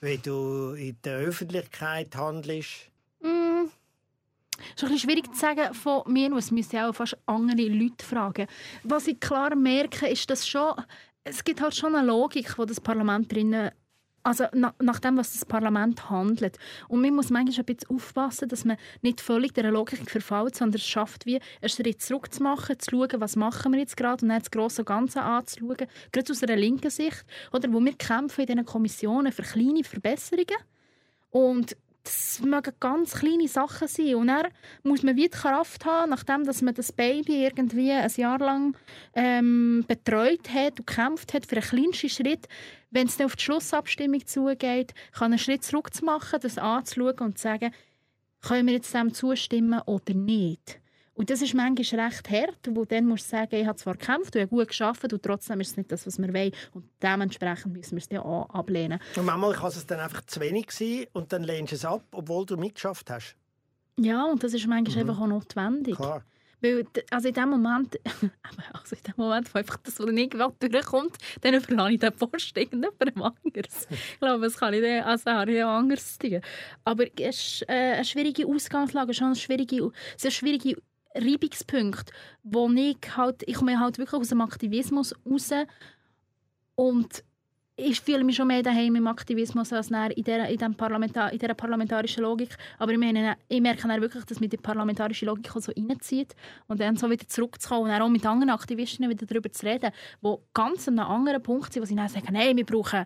wie 0.00 0.18
du 0.18 0.74
in 0.74 0.98
der 1.02 1.18
Öffentlichkeit 1.18 2.14
handelst? 2.14 2.90
Ist 4.74 4.84
ein 4.84 4.98
schwierig 4.98 5.32
zu 5.32 5.40
sagen 5.40 5.74
von 5.74 6.02
mir 6.12 6.32
aus. 6.34 6.50
müsste 6.50 6.86
auch 6.86 6.94
fast 6.94 7.16
andere 7.26 7.68
Leute 7.68 8.04
fragen. 8.04 8.46
Was 8.82 9.06
ich 9.06 9.20
klar 9.20 9.54
merke, 9.54 10.08
ist, 10.08 10.28
dass 10.30 10.46
schon, 10.46 10.74
es 11.24 11.44
gibt 11.44 11.60
halt 11.60 11.74
schon 11.74 11.94
eine 11.94 12.06
Logik, 12.06 12.58
wo 12.58 12.64
das 12.64 12.80
Parlament 12.80 13.32
drinnen 13.32 13.70
also 14.26 14.44
nach, 14.52 14.74
nach 14.80 14.98
dem, 14.98 15.16
was 15.16 15.32
das 15.32 15.44
Parlament 15.44 16.10
handelt. 16.10 16.58
Und 16.88 17.00
man 17.00 17.14
muss 17.14 17.30
manchmal 17.30 17.60
ein 17.60 17.64
bisschen 17.64 17.94
aufpassen, 17.94 18.48
dass 18.48 18.64
man 18.64 18.76
nicht 19.00 19.20
völlig 19.20 19.54
der 19.54 19.70
Logik 19.70 20.10
verfällt, 20.10 20.56
sondern 20.56 20.80
es 20.80 20.86
schafft, 20.86 21.26
wie 21.26 21.40
einen 21.62 21.68
Schritt 21.68 22.02
zurück 22.02 22.34
zu 22.34 22.42
zu 22.42 22.90
schauen, 22.90 23.20
was 23.20 23.36
machen 23.36 23.72
wir 23.72 23.78
jetzt 23.78 23.96
gerade 23.96 24.24
und 24.24 24.30
dann 24.30 24.40
das 24.40 24.50
grosse 24.50 24.82
Ganze 24.82 25.22
anzuschauen, 25.22 25.86
gerade 26.10 26.32
aus 26.32 26.42
einer 26.42 26.56
linken 26.56 26.90
Sicht, 26.90 27.24
oder 27.52 27.72
wo 27.72 27.78
wir 27.80 27.92
kämpfen 27.94 28.40
in 28.40 28.46
diesen 28.48 28.64
Kommissionen 28.64 29.30
für 29.30 29.42
kleine 29.42 29.84
Verbesserungen. 29.84 30.58
Und 31.30 31.76
das 32.06 32.40
mögen 32.40 32.72
ganz 32.80 33.14
kleine 33.14 33.48
Sachen 33.48 33.88
sein. 33.88 34.14
Und 34.14 34.28
dann 34.28 34.48
muss 34.82 35.02
man 35.02 35.16
wieder 35.16 35.36
Kraft 35.36 35.84
haben, 35.84 36.10
nachdem 36.10 36.44
dass 36.44 36.62
man 36.62 36.74
das 36.74 36.92
Baby 36.92 37.44
irgendwie 37.44 37.92
ein 37.92 38.10
Jahr 38.16 38.38
lang 38.38 38.76
ähm, 39.14 39.84
betreut 39.86 40.48
hat 40.52 40.78
und 40.80 40.86
gekämpft 40.86 41.34
hat 41.34 41.46
für 41.46 41.56
einen 41.56 41.64
kleinsten 41.64 42.08
Schritt. 42.08 42.48
Wenn 42.90 43.08
es 43.08 43.16
dann 43.16 43.26
auf 43.26 43.36
die 43.36 43.42
Schlussabstimmung 43.42 44.26
zugeht, 44.26 44.94
kann 45.12 45.32
einen 45.32 45.38
Schritt 45.38 45.64
zurück 45.64 45.92
zu 45.92 46.04
machen, 46.04 46.38
das 46.40 46.58
anzuschauen 46.58 47.18
und 47.18 47.38
zu 47.38 47.42
sagen, 47.42 47.72
können 48.40 48.66
wir 48.66 48.74
jetzt 48.74 48.94
dem 48.94 49.12
zustimmen 49.12 49.80
oder 49.86 50.14
nicht. 50.14 50.80
Und 51.16 51.30
das 51.30 51.40
ist 51.40 51.54
manchmal 51.54 52.06
recht 52.06 52.30
hart, 52.30 52.68
wo 52.70 52.84
dann 52.84 53.06
musst 53.06 53.26
du 53.26 53.36
sagen, 53.36 53.56
ich 53.56 53.66
habe 53.66 53.76
zwar 53.76 53.94
gekämpft, 53.94 54.36
und 54.36 54.42
habe 54.42 54.50
gut 54.50 54.68
geschafft 54.68 55.10
und 55.10 55.22
trotzdem 55.22 55.60
ist 55.60 55.70
es 55.70 55.76
nicht 55.78 55.90
das, 55.90 56.06
was 56.06 56.18
wir 56.18 56.32
wollen. 56.32 56.52
Und 56.74 56.84
dementsprechend 57.02 57.72
müssen 57.72 57.92
wir 57.92 57.98
es 57.98 58.08
dann 58.08 58.18
auch 58.18 58.50
ablehnen. 58.50 59.00
Und 59.16 59.24
manchmal 59.24 59.54
kann 59.54 59.68
es 59.68 59.86
dann 59.86 60.00
einfach 60.00 60.22
zu 60.26 60.40
wenig 60.40 60.70
sein 60.70 61.06
und 61.14 61.32
dann 61.32 61.42
lehnst 61.42 61.72
du 61.72 61.76
es 61.76 61.84
ab, 61.86 62.04
obwohl 62.12 62.44
du 62.44 62.58
mitgeschafft 62.58 63.10
hast. 63.10 63.34
Ja, 63.98 64.24
und 64.26 64.44
das 64.44 64.52
ist 64.52 64.66
manchmal 64.66 65.04
mhm. 65.04 65.10
einfach 65.10 65.22
auch 65.22 65.26
notwendig. 65.26 65.96
Klar. 65.96 66.22
Weil, 66.60 66.86
also 67.10 67.28
in 67.28 67.34
dem 67.34 67.48
Moment, 67.50 67.98
also 68.72 68.96
in 68.96 69.02
dem 69.02 69.14
Moment, 69.16 69.54
wo 69.54 69.58
einfach 69.58 69.76
das, 69.78 69.98
was 69.98 70.10
nicht 70.10 70.34
durchkommt, 70.34 71.16
dann 71.40 71.54
überlasse 71.54 71.92
ich 71.92 72.00
den 72.00 72.12
Post 72.12 72.56
irgendjemandem 72.56 73.22
anderes. 73.22 73.86
ich 73.90 74.18
glaube, 74.18 74.44
das 74.44 74.56
kann 74.58 74.74
ich 74.74 74.82
dann, 74.82 75.04
also 75.04 75.30
habe 75.30 75.52
ich 75.52 75.64
anders 75.64 76.18
tun. 76.18 76.40
Aber 76.84 77.04
es 77.18 77.36
ist 77.36 77.64
äh, 77.68 77.94
eine 77.94 78.04
schwierige 78.04 78.46
Ausgangslage, 78.46 79.14
schon 79.14 79.28
eine 79.28 79.36
schwierige, 79.36 79.90
sehr 80.16 80.30
schwierige 80.30 80.76
Reibungspunkte, 81.16 82.12
wo 82.42 82.70
ich 82.70 82.96
halt, 83.16 83.42
ich 83.46 83.54
komme 83.54 83.78
halt 83.78 83.98
wirklich 83.98 84.20
aus 84.20 84.28
dem 84.28 84.40
Aktivismus 84.40 85.14
raus 85.24 85.50
und 86.74 87.24
ich 87.78 88.00
fühle 88.00 88.24
mich 88.24 88.36
schon 88.36 88.48
mehr 88.48 88.62
daheim 88.62 88.96
im 88.96 89.06
Aktivismus 89.06 89.70
als 89.72 89.90
in 89.90 90.24
dieser, 90.24 90.48
in, 90.48 90.74
Parlamentar 90.74 91.30
in 91.30 91.38
dieser 91.38 91.52
parlamentarischen 91.52 92.22
Logik. 92.22 92.56
Aber 92.78 92.92
ich, 92.92 92.98
meine, 92.98 93.36
ich 93.48 93.60
merke 93.60 93.86
dann 93.86 94.00
wirklich, 94.00 94.24
dass 94.24 94.40
mich 94.40 94.48
die 94.48 94.56
parlamentarische 94.56 95.26
Logik 95.26 95.52
so 95.52 95.72
reinzieht 95.72 96.34
und 96.68 96.80
dann 96.80 96.96
so 96.96 97.10
wieder 97.10 97.28
zurückzukommen 97.28 97.90
und 97.90 98.00
auch 98.00 98.08
mit 98.08 98.24
anderen 98.24 98.50
Aktivisten 98.50 99.10
wieder 99.10 99.26
darüber 99.26 99.52
zu 99.52 99.66
reden, 99.66 99.92
die 100.22 100.34
ganz 100.54 100.88
an 100.88 100.98
einem 100.98 101.10
anderen 101.10 101.42
Punkt 101.42 101.72
sind, 101.72 101.82
wo 101.82 101.86
sie 101.86 101.94
dann 101.94 102.08
sagen, 102.08 102.34
hey, 102.34 102.56
wir 102.56 102.64
brauchen 102.64 103.04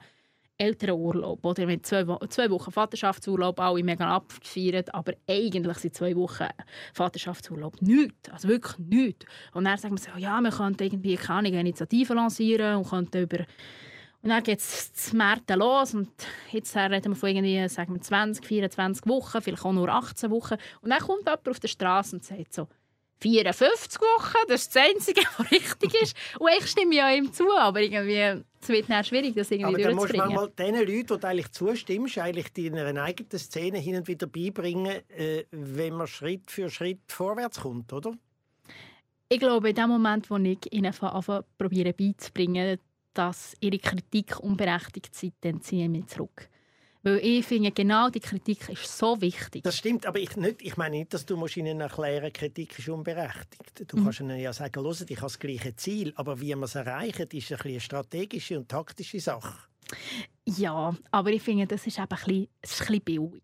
Elternurlaub 0.60 1.44
oder 1.44 1.66
mit 1.66 1.86
zwei, 1.86 2.04
zwei 2.28 2.50
Wochen 2.50 2.70
Vaterschaftsurlaub 2.70 3.58
alle 3.58 3.82
mega 3.82 4.16
abgefeiert, 4.16 4.94
aber 4.94 5.14
eigentlich 5.28 5.78
sind 5.78 5.94
zwei 5.94 6.14
Wochen 6.16 6.46
Vaterschaftsurlaub 6.92 7.80
nichts, 7.80 8.28
also 8.30 8.48
wirklich 8.48 8.78
nichts. 8.78 9.26
Und 9.54 9.64
dann 9.64 9.78
sagen 9.78 9.96
wir 9.96 10.02
so, 10.02 10.18
ja, 10.18 10.40
wir 10.40 10.50
könnten 10.50 10.82
irgendwie 10.82 11.16
keine 11.16 11.48
Initiative 11.48 12.14
lancieren 12.14 12.76
und 12.76 12.88
könnten 12.88 13.22
über 13.22 13.46
und 14.22 14.28
dann 14.28 14.42
geht 14.42 14.58
es 14.58 14.92
zu 14.92 15.16
Märten 15.16 15.58
los 15.58 15.94
und 15.94 16.10
jetzt 16.50 16.76
reden 16.76 17.12
wir 17.12 17.16
von 17.16 17.28
irgendwie, 17.30 17.66
sagen 17.68 17.94
wir 17.94 18.02
20, 18.02 18.44
24 18.44 19.06
Wochen, 19.06 19.40
vielleicht 19.40 19.64
auch 19.64 19.72
nur 19.72 19.88
18 19.88 20.30
Wochen. 20.30 20.56
Und 20.82 20.90
dann 20.90 20.98
kommt 20.98 21.20
jemand 21.20 21.48
auf 21.48 21.58
der 21.58 21.68
Straße 21.68 22.16
und 22.16 22.24
sagt 22.24 22.52
so, 22.52 22.68
54 23.20 24.00
Wochen, 24.00 24.36
das 24.48 24.62
ist 24.62 24.76
das 24.76 24.82
Einzige, 24.82 25.20
was 25.38 25.50
richtig 25.50 25.94
ist. 26.02 26.16
Und 26.38 26.50
ich 26.58 26.66
stimme 26.66 26.94
ja 26.94 27.10
ihm 27.10 27.32
zu, 27.32 27.50
aber 27.52 27.80
irgendwie 27.80 28.42
es 28.62 28.68
wird 28.68 28.90
dann 28.90 29.04
schwierig, 29.04 29.34
das 29.34 29.50
irgendwie 29.50 29.84
aber 29.84 29.94
durchzubringen. 29.94 30.20
Aber 30.20 30.34
dann 30.34 30.44
musst 30.44 30.58
du 30.58 30.64
den 30.64 30.74
Leuten, 30.74 31.06
die 31.06 31.20
du 31.20 31.26
eigentlich 31.26 31.52
zustimmst, 31.52 32.18
eigentlich 32.18 32.52
deiner 32.52 33.02
eigenen 33.02 33.38
Szene 33.38 33.78
hin 33.78 33.96
und 33.96 34.08
wieder 34.08 34.26
beibringen, 34.26 35.00
äh, 35.08 35.44
wenn 35.50 35.94
man 35.94 36.06
Schritt 36.06 36.50
für 36.50 36.68
Schritt 36.68 37.00
vorwärts 37.08 37.60
kommt, 37.60 37.92
oder? 37.92 38.12
Ich 39.28 39.38
glaube, 39.38 39.70
in 39.70 39.76
dem 39.76 39.88
Moment, 39.88 40.28
wo 40.30 40.36
ich 40.36 40.58
ihnen 40.72 40.92
probiere 41.56 41.92
beizubringen, 41.92 42.78
dass 43.14 43.56
ihre 43.60 43.78
Kritik 43.78 44.38
unberechtigt 44.40 45.10
ist, 45.22 45.32
dann 45.40 45.62
ziehe 45.62 45.84
ich 45.84 45.90
mich 45.90 46.06
zurück. 46.06 46.48
Weil 47.02 47.18
ich 47.18 47.46
finde, 47.46 47.70
genau 47.72 48.10
die 48.10 48.20
Kritik 48.20 48.68
ist 48.68 48.96
so 48.98 49.20
wichtig. 49.22 49.62
Das 49.62 49.76
stimmt, 49.76 50.04
aber 50.04 50.18
ich, 50.18 50.36
nicht, 50.36 50.60
ich 50.60 50.76
meine 50.76 50.98
nicht, 50.98 51.14
dass 51.14 51.24
du 51.24 51.46
ihnen 51.46 51.80
erklären 51.80 52.30
Kritik 52.32 52.78
ist 52.78 52.88
unberechtigt. 52.90 53.84
Du 53.86 53.96
mhm. 53.96 54.04
kannst 54.04 54.20
ihnen 54.20 54.38
ja 54.38 54.52
sagen, 54.52 54.84
ich 54.84 55.16
habe 55.16 55.20
das 55.22 55.38
gleiche 55.38 55.74
Ziel, 55.76 56.12
aber 56.16 56.40
wie 56.40 56.54
man 56.54 56.64
es 56.64 56.74
erreicht, 56.74 57.32
ist 57.32 57.52
eine 57.52 57.80
strategische 57.80 58.58
und 58.58 58.68
taktische 58.68 59.18
Sache. 59.18 59.54
Ja, 60.44 60.94
aber 61.10 61.30
ich 61.30 61.42
finde, 61.42 61.66
das 61.66 61.86
ist 61.86 61.98
eben 61.98 62.06
ein 62.06 62.08
bisschen, 62.08 62.48
ist 62.60 62.80
ein 62.82 62.86
bisschen 62.86 63.00
billig. 63.02 63.42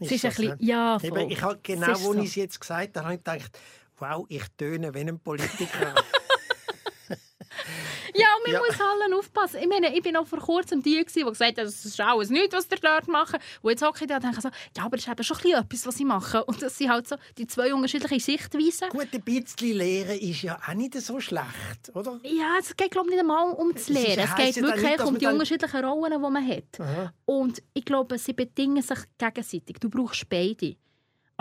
Ist 0.00 0.10
es 0.10 0.12
ist 0.12 0.24
ein 0.24 0.30
bisschen, 0.30 0.56
ja, 0.66 0.98
voll. 0.98 1.26
Ich 1.30 1.42
habe 1.42 1.60
genau, 1.62 1.86
als 1.86 2.02
so. 2.02 2.14
ich 2.14 2.24
es 2.24 2.34
jetzt 2.34 2.60
gesagt 2.60 2.96
habe, 2.96 3.06
habe 3.06 3.14
ich 3.14 3.22
gedacht, 3.22 3.58
wow, 3.98 4.26
ich 4.28 4.42
töne 4.56 4.92
wie 4.92 5.00
ein 5.00 5.20
Politiker. 5.20 5.94
Ja, 8.14 8.26
und 8.36 8.52
man 8.52 8.52
ja. 8.52 8.58
muss 8.58 8.80
allen 8.80 9.14
aufpassen. 9.14 9.60
Ich 9.60 9.68
meine, 9.68 9.94
ich 9.94 10.02
bin 10.02 10.12
noch 10.14 10.26
vor 10.26 10.38
kurzem 10.40 10.82
die, 10.82 11.04
die 11.04 11.22
gesagt 11.24 11.40
hat, 11.40 11.58
das 11.58 11.84
ist 11.84 12.00
alles 12.00 12.30
nichts, 12.30 12.54
was 12.54 12.66
ihr 12.70 12.78
dort 12.80 13.08
macht. 13.08 13.38
Und 13.62 13.70
jetzt 13.70 13.82
hocke 13.82 14.04
ich 14.04 14.08
da 14.08 14.16
und 14.16 14.24
denke 14.24 14.40
so, 14.40 14.48
ja, 14.76 14.84
aber 14.84 14.96
das 14.96 15.06
ist 15.06 15.12
eben 15.12 15.24
schon 15.24 15.52
etwas, 15.52 15.86
was 15.86 16.00
ich 16.00 16.04
mache. 16.06 16.44
Und 16.44 16.62
das 16.62 16.76
sind 16.76 16.90
halt 16.90 17.08
so 17.08 17.16
die 17.38 17.46
zwei 17.46 17.72
unterschiedlichen 17.72 18.20
Sichtweisen. 18.20 18.88
Gut, 18.90 19.08
ein 19.12 19.22
bisschen 19.22 19.76
lehren 19.76 20.18
ist 20.18 20.42
ja 20.42 20.58
auch 20.66 20.74
nicht 20.74 20.94
so 20.94 21.20
schlecht, 21.20 21.94
oder? 21.94 22.20
Ja, 22.24 22.56
es 22.58 22.76
geht, 22.76 22.90
glaube 22.90 23.08
ich, 23.08 23.14
nicht 23.14 23.20
einmal 23.20 23.52
um 23.52 23.72
das 23.72 23.88
Lehren. 23.88 24.24
Es 24.24 24.34
geht 24.36 24.56
wirklich 24.62 24.82
nicht, 24.82 25.00
um 25.04 25.18
die 25.18 25.26
unterschiedlichen 25.26 25.84
Rollen, 25.84 26.12
die 26.12 26.30
man 26.30 26.48
hat. 26.48 26.80
Aha. 26.80 27.12
Und 27.24 27.62
ich 27.74 27.84
glaube, 27.84 28.18
sie 28.18 28.32
bedingen 28.32 28.82
sich 28.82 28.98
gegenseitig. 29.18 29.76
Du 29.80 29.88
brauchst 29.88 30.28
beide. 30.28 30.76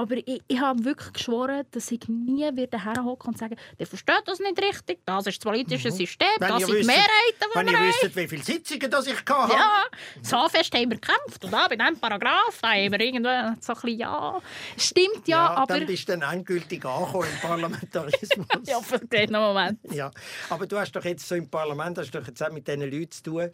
Aber 0.01 0.17
ich, 0.17 0.41
ich 0.47 0.59
habe 0.59 0.83
wirklich 0.83 1.13
geschworen, 1.13 1.63
dass 1.69 1.91
ich 1.91 2.07
nie 2.07 2.49
wieder 2.55 2.83
herhocken 2.83 3.33
und 3.33 3.37
sagen, 3.37 3.55
der 3.77 3.85
versteht 3.85 4.23
das 4.25 4.39
nicht 4.39 4.59
richtig, 4.59 4.97
das 5.05 5.27
ist 5.27 5.37
das 5.37 5.51
politische 5.51 5.91
mhm. 5.91 5.95
System, 5.95 6.27
wenn 6.39 6.49
das 6.49 6.65
sind 6.65 6.75
die 6.75 6.85
Mehrheiten, 6.85 7.11
die 7.39 7.55
Wenn 7.55 7.67
ihr 7.67 7.79
wisst, 7.79 8.15
wie 8.15 8.27
viele 8.27 8.43
Sitzungen 8.43 8.89
das 8.89 9.05
ich 9.05 9.19
hatte. 9.29 9.53
Ja, 9.53 9.83
so 10.23 10.49
fest 10.49 10.73
haben 10.73 10.89
wir 10.89 10.97
gekämpft. 10.97 11.45
Und 11.45 11.51
da 11.51 11.67
bei 11.67 11.75
diesem 11.75 11.99
Paragraph 11.99 12.57
da 12.63 12.69
haben 12.69 12.91
wir 12.91 12.99
irgendwo 12.99 13.29
so 13.59 13.73
ein 13.73 13.79
bisschen, 13.81 13.99
ja, 13.99 14.41
stimmt 14.75 15.27
ja, 15.27 15.37
ja 15.37 15.49
aber... 15.51 15.77
dann 15.77 15.85
bist 15.85 16.09
du 16.09 16.17
dann 16.17 16.33
endgültig 16.33 16.83
angekommen 16.83 17.27
im 17.31 17.47
Parlamentarismus. 17.47 18.47
ja, 18.65 18.81
für 18.81 18.97
den 18.97 19.31
Moment. 19.31 19.79
Ja, 19.91 20.09
aber 20.49 20.65
du 20.65 20.79
hast 20.79 20.93
doch 20.93 21.05
jetzt 21.05 21.27
so 21.27 21.35
im 21.35 21.47
Parlament, 21.47 21.99
hast 21.99 22.09
doch 22.09 22.25
jetzt 22.25 22.41
auch 22.41 22.51
mit 22.51 22.67
diesen 22.67 22.89
Leuten 22.89 23.11
zu 23.11 23.21
tun, 23.21 23.51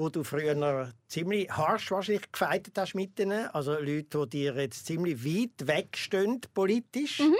wo 0.00 0.08
du 0.08 0.24
früher 0.24 0.92
ziemlich 1.08 1.50
harsch 1.50 1.90
wahrscheinlich 1.90 2.32
gefeitet 2.32 2.76
hast 2.78 2.94
mit 2.94 3.20
ihnen. 3.20 3.46
Also 3.48 3.74
Leute, 3.74 4.26
die 4.26 4.28
dir 4.30 4.54
jetzt 4.56 4.86
ziemlich 4.86 5.22
weit 5.24 5.68
wegstehen 5.68 6.40
politisch. 6.54 7.20
Mhm. 7.20 7.36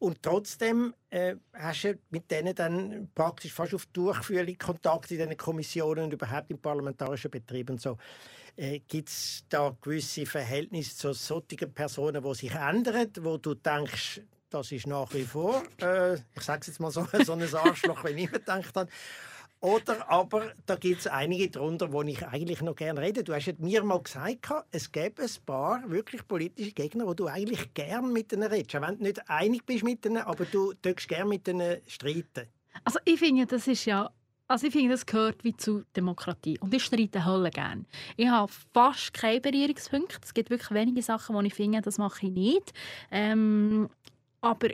Und 0.00 0.22
trotzdem 0.22 0.92
äh, 1.08 1.36
hast 1.54 1.84
du 1.84 1.98
mit 2.10 2.30
denen 2.30 2.54
dann 2.54 3.08
praktisch 3.14 3.54
fast 3.54 3.74
auf 3.74 3.86
Durchführung 3.86 4.58
Kontakt 4.58 5.10
in 5.12 5.18
diesen 5.18 5.36
Kommissionen 5.36 6.04
und 6.04 6.12
überhaupt 6.12 6.50
im 6.50 6.58
parlamentarischen 6.58 7.30
Betrieb 7.30 7.70
und 7.70 7.80
so. 7.80 7.96
Äh, 8.54 8.80
Gibt 8.80 9.08
es 9.08 9.44
da 9.48 9.74
gewisse 9.80 10.26
Verhältnisse 10.26 10.94
zu 10.96 11.12
solchen 11.14 11.72
Personen, 11.72 12.22
die 12.22 12.34
sich 12.34 12.54
ändern, 12.54 13.10
wo 13.20 13.38
du 13.38 13.54
denkst, 13.54 14.20
das 14.50 14.70
ist 14.72 14.86
nach 14.86 15.12
wie 15.14 15.24
vor, 15.24 15.62
äh, 15.80 16.14
ich 16.14 16.42
sage 16.42 16.60
es 16.60 16.66
jetzt 16.66 16.80
mal 16.80 16.90
so, 16.90 17.06
so 17.24 17.32
ein 17.32 17.54
Arschloch, 17.54 18.04
wenn 18.04 18.18
ich 18.18 18.30
mir 18.30 18.38
gedacht 18.38 18.76
habe. 18.76 18.90
Oder 19.64 20.10
aber 20.10 20.52
da 20.66 20.76
gibt 20.76 21.00
es 21.00 21.06
einige 21.06 21.48
darunter, 21.48 21.90
wo 21.90 22.02
ich 22.02 22.22
eigentlich 22.26 22.60
noch 22.60 22.76
gerne 22.76 23.00
rede. 23.00 23.24
Du 23.24 23.32
hast 23.32 23.58
mir 23.60 23.82
mal 23.82 24.02
gesagt, 24.02 24.46
es 24.70 24.92
gäbe 24.92 25.22
ein 25.22 25.30
paar 25.46 25.82
wirklich 25.88 26.28
politische 26.28 26.72
Gegner, 26.72 27.06
wo 27.06 27.14
du 27.14 27.28
eigentlich 27.28 27.72
gerne 27.72 28.06
mit 28.06 28.30
ihnen 28.30 28.42
redest. 28.42 28.76
Auch 28.76 28.82
wenn 28.82 28.98
du 28.98 29.04
nicht 29.04 29.30
einig 29.30 29.64
bist 29.64 29.82
mit 29.82 30.04
ihnen, 30.04 30.18
aber 30.18 30.44
du 30.44 30.74
darfst 30.82 31.08
gerne 31.08 31.30
mit 31.30 31.48
ihnen 31.48 31.78
streiten. 31.86 32.46
Also 32.84 32.98
ich 33.06 33.18
finde, 33.18 33.46
das 33.46 33.66
ist 33.66 33.86
ja 33.86 34.10
also 34.48 34.66
ich 34.66 34.74
finde, 34.74 34.90
das 34.90 35.06
gehört 35.06 35.42
wie 35.44 35.56
zu 35.56 35.84
Demokratie. 35.96 36.58
Und 36.58 36.74
ich 36.74 36.84
streite 36.84 37.24
Hölle 37.24 37.48
gerne. 37.48 37.86
Ich 38.18 38.28
habe 38.28 38.52
fast 38.74 39.14
keine 39.14 39.40
Berührungspunkte. 39.40 40.18
Es 40.22 40.34
gibt 40.34 40.50
wirklich 40.50 40.70
wenige 40.72 41.00
Sachen, 41.00 41.34
wo 41.34 41.40
ich 41.40 41.54
finde, 41.54 41.80
das 41.80 41.96
mache 41.96 42.26
ich 42.26 42.32
nicht. 42.32 42.74
Ähm, 43.10 43.88
aber 44.42 44.68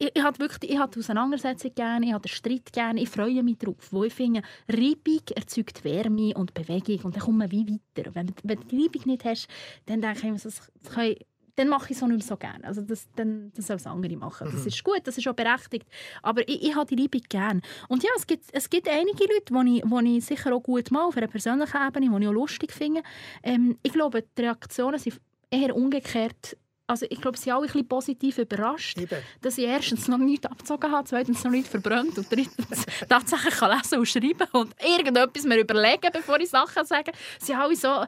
ich, 0.00 0.10
ich 0.14 0.22
habe 0.22 0.38
wirklich 0.38 0.72
ich 0.72 0.78
habe 0.78 0.98
Auseinandersetzung 0.98 1.74
gerne, 1.74 2.06
ich 2.06 2.12
habe 2.12 2.26
den 2.26 2.34
Streit 2.34 2.72
gerne, 2.72 3.00
ich 3.00 3.08
freue 3.08 3.42
mich 3.42 3.58
darauf, 3.58 3.92
wo 3.92 4.04
ich 4.04 4.14
finde, 4.14 4.42
Reibung 4.68 5.22
erzeugt 5.34 5.84
Wärme 5.84 6.34
und 6.34 6.54
Bewegung 6.54 7.00
und 7.04 7.16
dann 7.16 7.22
kommt 7.22 7.38
man 7.38 7.50
wie 7.50 7.66
weiter. 7.66 8.14
Wenn, 8.14 8.32
wenn 8.42 8.60
du 8.60 8.66
die 8.66 8.82
Reibung 8.82 9.02
nicht 9.06 9.24
hast, 9.24 9.48
dann 9.86 10.00
denke 10.00 10.26
ich, 10.26 10.42
das, 10.42 10.70
das 10.82 10.92
kann 10.94 11.14
dann 11.56 11.68
mache 11.68 11.90
ich 11.90 11.96
es 11.96 12.02
auch 12.02 12.06
nicht 12.06 12.20
mehr 12.20 12.26
so 12.26 12.36
gerne. 12.38 12.64
Also 12.64 12.80
das, 12.80 13.06
dann, 13.16 13.52
das 13.54 13.66
soll 13.66 13.76
es 13.76 13.86
andere 13.86 14.16
machen. 14.16 14.48
Das 14.50 14.62
mhm. 14.62 14.68
ist 14.68 14.82
gut, 14.82 15.00
das 15.04 15.18
ist 15.18 15.28
auch 15.28 15.34
berechtigt. 15.34 15.86
Aber 16.22 16.48
ich, 16.48 16.62
ich 16.62 16.74
habe 16.74 16.94
die 16.94 17.02
Reibung 17.02 17.20
gerne. 17.28 17.60
Und 17.88 18.02
ja, 18.02 18.08
es 18.16 18.26
gibt, 18.26 18.44
es 18.52 18.70
gibt 18.70 18.88
einige 18.88 19.24
Leute, 19.24 19.52
die 19.52 19.76
ich, 19.76 19.84
die 19.84 20.16
ich 20.16 20.24
sicher 20.24 20.54
auch 20.54 20.62
gut 20.62 20.90
mache, 20.90 21.08
auf 21.08 21.16
einer 21.18 21.26
persönlichen 21.26 21.76
Ebene, 21.86 22.18
die 22.18 22.22
ich 22.22 22.28
auch 22.28 22.32
lustig 22.32 22.72
finde. 22.72 23.02
Ähm, 23.42 23.76
ich 23.82 23.92
glaube, 23.92 24.24
die 24.38 24.42
Reaktionen 24.42 24.98
sind 24.98 25.20
eher 25.50 25.76
umgekehrt 25.76 26.56
also 26.90 27.06
ich 27.08 27.20
glaube, 27.20 27.38
sie 27.38 27.52
alle 27.52 27.62
ein 27.62 27.66
bisschen 27.66 27.86
positiv 27.88 28.38
überrascht, 28.38 28.98
Eben. 28.98 29.22
dass 29.40 29.56
ich 29.56 29.64
erstens 29.64 30.08
noch 30.08 30.18
nichts 30.18 30.46
abgezogen 30.46 30.90
habe, 30.90 31.06
zweitens 31.08 31.44
noch 31.44 31.52
nichts 31.52 31.70
verbrannt 31.70 32.18
und 32.18 32.30
drittens 32.30 32.84
tatsächlich 33.08 33.54
kann 33.54 33.76
lesen 33.78 33.98
und 34.00 34.06
schreiben 34.06 34.48
und 34.52 34.74
irgendetwas 34.82 35.44
mir 35.44 35.60
überlegen, 35.60 36.10
bevor 36.12 36.40
ich 36.40 36.50
Sachen 36.50 36.84
sage. 36.84 37.12
Sie 37.38 37.54
alle 37.54 37.76
so... 37.76 38.04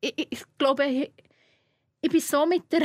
Ich, 0.00 0.12
ich, 0.14 0.26
ich 0.30 0.42
glaube, 0.58 0.84
ich, 0.84 1.10
ich 2.02 2.10
bin 2.10 2.20
so 2.20 2.44
mit 2.44 2.70
der 2.70 2.82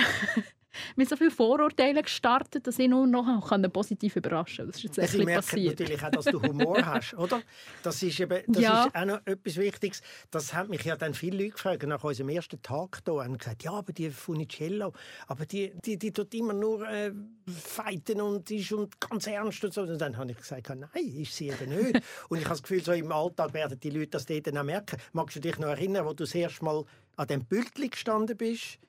mit 0.96 1.10
so 1.10 1.16
vielen 1.16 1.32
Vorurteilen 1.32 2.02
gestartet, 2.02 2.68
dass 2.68 2.80
ich 2.80 2.88
nur 2.88 3.08
noch 3.08 3.28
positiv 3.72 4.16
überraschen 4.16 4.66
kann. 4.66 4.68
Das 4.68 4.78
ist 4.78 4.84
jetzt 4.84 4.98
echt 4.98 5.28
passiert. 5.28 5.80
natürlich 5.80 6.04
auch, 6.04 6.12
dass 6.12 6.26
du 6.26 6.42
Humor 6.42 6.78
hast, 6.86 7.14
oder? 7.16 7.42
Das 7.84 8.02
ist 8.04 8.20
eben 8.20 8.42
das 8.48 8.64
ja. 8.64 8.86
ist 8.86 8.96
auch 8.96 9.06
noch 9.06 9.20
etwas 9.26 9.58
Wichtiges. 9.58 10.02
Das 10.30 10.54
haben 10.54 10.70
mich 10.70 10.84
ja 10.84 10.96
dann 10.96 11.14
viele 11.14 11.38
Leute 11.38 11.52
gefragt 11.52 11.84
nach 11.84 12.04
unserem 12.04 12.30
ersten 12.30 12.62
Tag 12.62 13.02
hier 13.06 13.14
und 13.14 13.38
gesagt, 13.38 13.64
ja, 13.64 13.72
aber 13.72 13.94
die 13.94 14.10
Funicello, 14.10 14.94
aber 15.28 15.46
die, 15.46 15.74
die, 15.86 15.98
die 15.98 16.12
tut 16.12 16.34
immer 16.34 16.54
nur 16.54 16.88
äh, 16.88 17.12
feiten 17.48 18.22
und 18.22 18.50
ist 18.52 18.72
und 18.72 19.00
ganz 19.00 19.28
ernst 19.28 19.64
und 19.64 19.74
so. 19.74 19.82
Und 19.82 20.00
dann 20.00 20.18
habe 20.18 20.32
ich 20.32 20.38
gesagt, 20.38 20.70
nein, 20.70 20.90
ist 20.94 21.36
sie 21.36 21.50
eben 21.50 21.70
nicht. 21.70 22.02
und 22.30 22.38
ich 22.38 22.46
habe 22.46 22.56
das 22.56 22.64
Gefühl, 22.64 22.84
so 22.84 22.92
im 22.92 23.12
Alltag 23.12 23.54
werden 23.54 23.80
die 23.80 23.90
Leute 23.90 24.08
das 24.08 24.26
dann 24.26 24.58
auch 24.58 24.64
merken. 24.64 24.98
Magst 25.14 25.36
du 25.36 25.40
dich 25.40 25.58
noch 25.60 25.70
erinnern, 25.70 26.06
wo 26.06 26.10
du 26.10 26.24
das 26.24 26.36
erste 26.36 26.64
Mal 26.64 26.84
an 27.18 27.28
dem 27.28 27.46
Bildchen 27.46 27.90
gestanden 27.90 28.38
bist? 28.38 28.80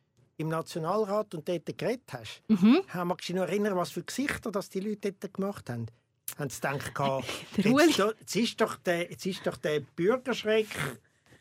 Im 0.42 0.48
Nationalrat 0.48 1.34
und 1.34 1.48
dort 1.48 1.78
geredet 1.78 2.12
hast. 2.12 2.42
Mhm. 2.48 2.82
Magst 3.04 3.28
du 3.28 3.32
dich 3.32 3.40
noch 3.40 3.48
erinnern, 3.48 3.76
was 3.76 3.90
für 3.90 4.02
Gesichter 4.02 4.50
das 4.50 4.68
die 4.68 4.80
Leute 4.80 5.12
dort 5.12 5.34
gemacht 5.34 5.70
haben? 5.70 5.86
Haben 6.38 6.50
sie 6.50 6.60
gedacht, 6.60 7.24
jetzt, 7.56 7.98
jetzt, 7.98 8.36
ist 8.36 8.60
doch 8.60 8.76
der, 8.76 9.10
jetzt 9.10 9.26
ist 9.26 9.46
doch 9.46 9.56
der 9.56 9.80
Bürgerschreck 9.80 10.68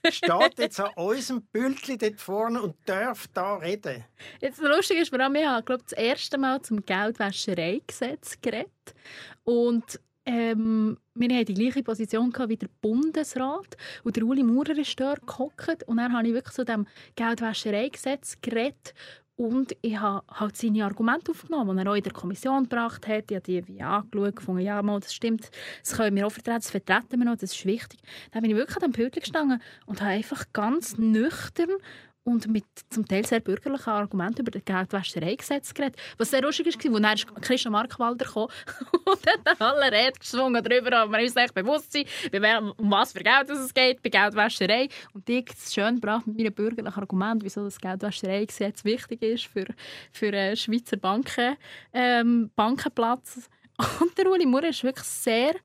steht 0.09 0.57
jetzt 0.57 0.79
an 0.79 0.91
unserem 0.95 1.43
Bildchen 1.43 1.97
dort 1.97 2.19
vorne 2.19 2.61
und 2.61 2.75
darf 2.85 3.27
da 3.33 3.55
reden. 3.55 4.03
Jetzt 4.39 4.59
lustig 4.59 4.97
ist 4.97 5.09
vor 5.09 5.19
allem, 5.19 5.35
ich 5.35 5.65
glaube 5.65 5.83
das 5.83 5.93
erste 5.93 6.37
Mal 6.37 6.61
zum 6.61 6.85
Geldwäschereigesetz 6.85 8.39
geredet 8.41 8.95
und 9.43 9.99
ähm, 10.25 10.97
wir 11.15 11.29
hatten 11.35 11.45
die 11.45 11.53
gleiche 11.53 11.83
Position 11.83 12.33
wie 12.47 12.57
der 12.57 12.69
Bundesrat 12.81 13.77
und 14.03 14.15
der 14.15 14.23
Uli 14.23 14.43
Maurer 14.43 14.77
ist 14.77 14.99
dort 14.99 15.25
gehockt 15.25 15.83
und 15.87 15.97
dann 15.97 16.13
habe 16.13 16.27
ich 16.27 16.33
wirklich 16.33 16.55
zu 16.55 16.63
dem 16.63 16.85
Geldwäschereigesetz 17.15 18.37
geredet 18.41 18.93
und 19.35 19.75
ich 19.81 19.99
habe 19.99 20.23
halt 20.31 20.55
seine 20.55 20.85
Argumente 20.85 21.31
aufgenommen, 21.31 21.75
die 21.75 21.83
er 21.83 21.91
auch 21.91 21.95
in 21.95 22.03
der 22.03 22.13
Kommission 22.13 22.63
gebracht 22.63 23.07
hat. 23.07 23.31
Ich 23.31 23.37
habe 23.37 23.43
die 23.43 23.67
wie 23.67 23.81
angeschaut, 23.81 24.35
gefunden, 24.35 24.61
ja, 24.61 24.79
mal, 24.83 24.99
das 24.99 25.15
stimmt, 25.15 25.49
das 25.81 25.97
können 25.97 26.15
wir 26.15 26.27
auch 26.27 26.31
vertreten, 26.31 26.59
das 26.59 26.69
vertreten 26.69 27.17
wir 27.17 27.25
noch, 27.25 27.37
das 27.37 27.53
ist 27.53 27.65
wichtig. 27.65 27.99
Dann 28.31 28.43
bin 28.43 28.51
ich 28.51 28.57
wirklich 28.57 28.77
an 28.77 28.91
dem 28.91 28.91
Pult 28.91 29.15
gestanden 29.15 29.59
und 29.87 30.01
habe 30.01 30.11
einfach 30.11 30.45
ganz 30.53 30.99
nüchtern 30.99 31.71
und 32.23 32.47
mit 32.47 32.65
zum 32.89 33.07
Teil 33.07 33.25
sehr 33.25 33.39
bürgerlichen 33.39 33.89
Argumenten 33.89 34.41
über 34.41 34.51
das 34.51 34.63
Geldwäschereigesetz 34.63 35.73
geredet. 35.73 35.97
Was 36.17 36.31
sehr 36.31 36.41
lustig 36.41 36.67
war, 36.67 36.93
als 36.93 37.01
dann 37.01 37.13
ist 37.13 37.41
Christian 37.41 37.71
Markwalder 37.71 38.25
kam 38.25 38.43
und 39.05 39.27
hat 39.27 39.61
alle 39.61 39.91
Reden 39.91 40.19
geschwungen 40.19 40.63
darüber, 40.63 40.97
aber 40.97 41.11
man 41.11 41.23
muss 41.23 41.33
sich 41.33 41.51
bewusst 41.51 41.91
sein, 41.91 42.05
um 42.77 42.91
was 42.91 43.13
für 43.13 43.23
Geld 43.23 43.49
es 43.49 43.73
geht 43.73 44.03
bei 44.03 44.09
Geldwäscherei. 44.09 44.89
Und 45.13 45.27
die 45.27 45.43
schön 45.67 45.95
gebracht 45.95 46.27
mit 46.27 46.37
meinen 46.37 46.53
bürgerlichen 46.53 46.99
Argumenten, 46.99 47.43
wieso 47.43 47.63
das 47.63 47.79
Geldwäschereigesetz 47.79 48.83
wichtig 48.85 49.21
ist 49.23 49.45
für, 49.45 49.65
für 50.11 50.27
einen 50.27 50.55
Schweizer 50.55 50.97
Banken, 50.97 51.57
ähm, 51.93 52.51
Bankenplatz. 52.55 53.49
Und 53.99 54.17
der 54.17 54.29
Uli 54.29 54.45
Maurer 54.45 54.69
ist 54.69 54.83
wirklich 54.83 55.07
sehr 55.07 55.55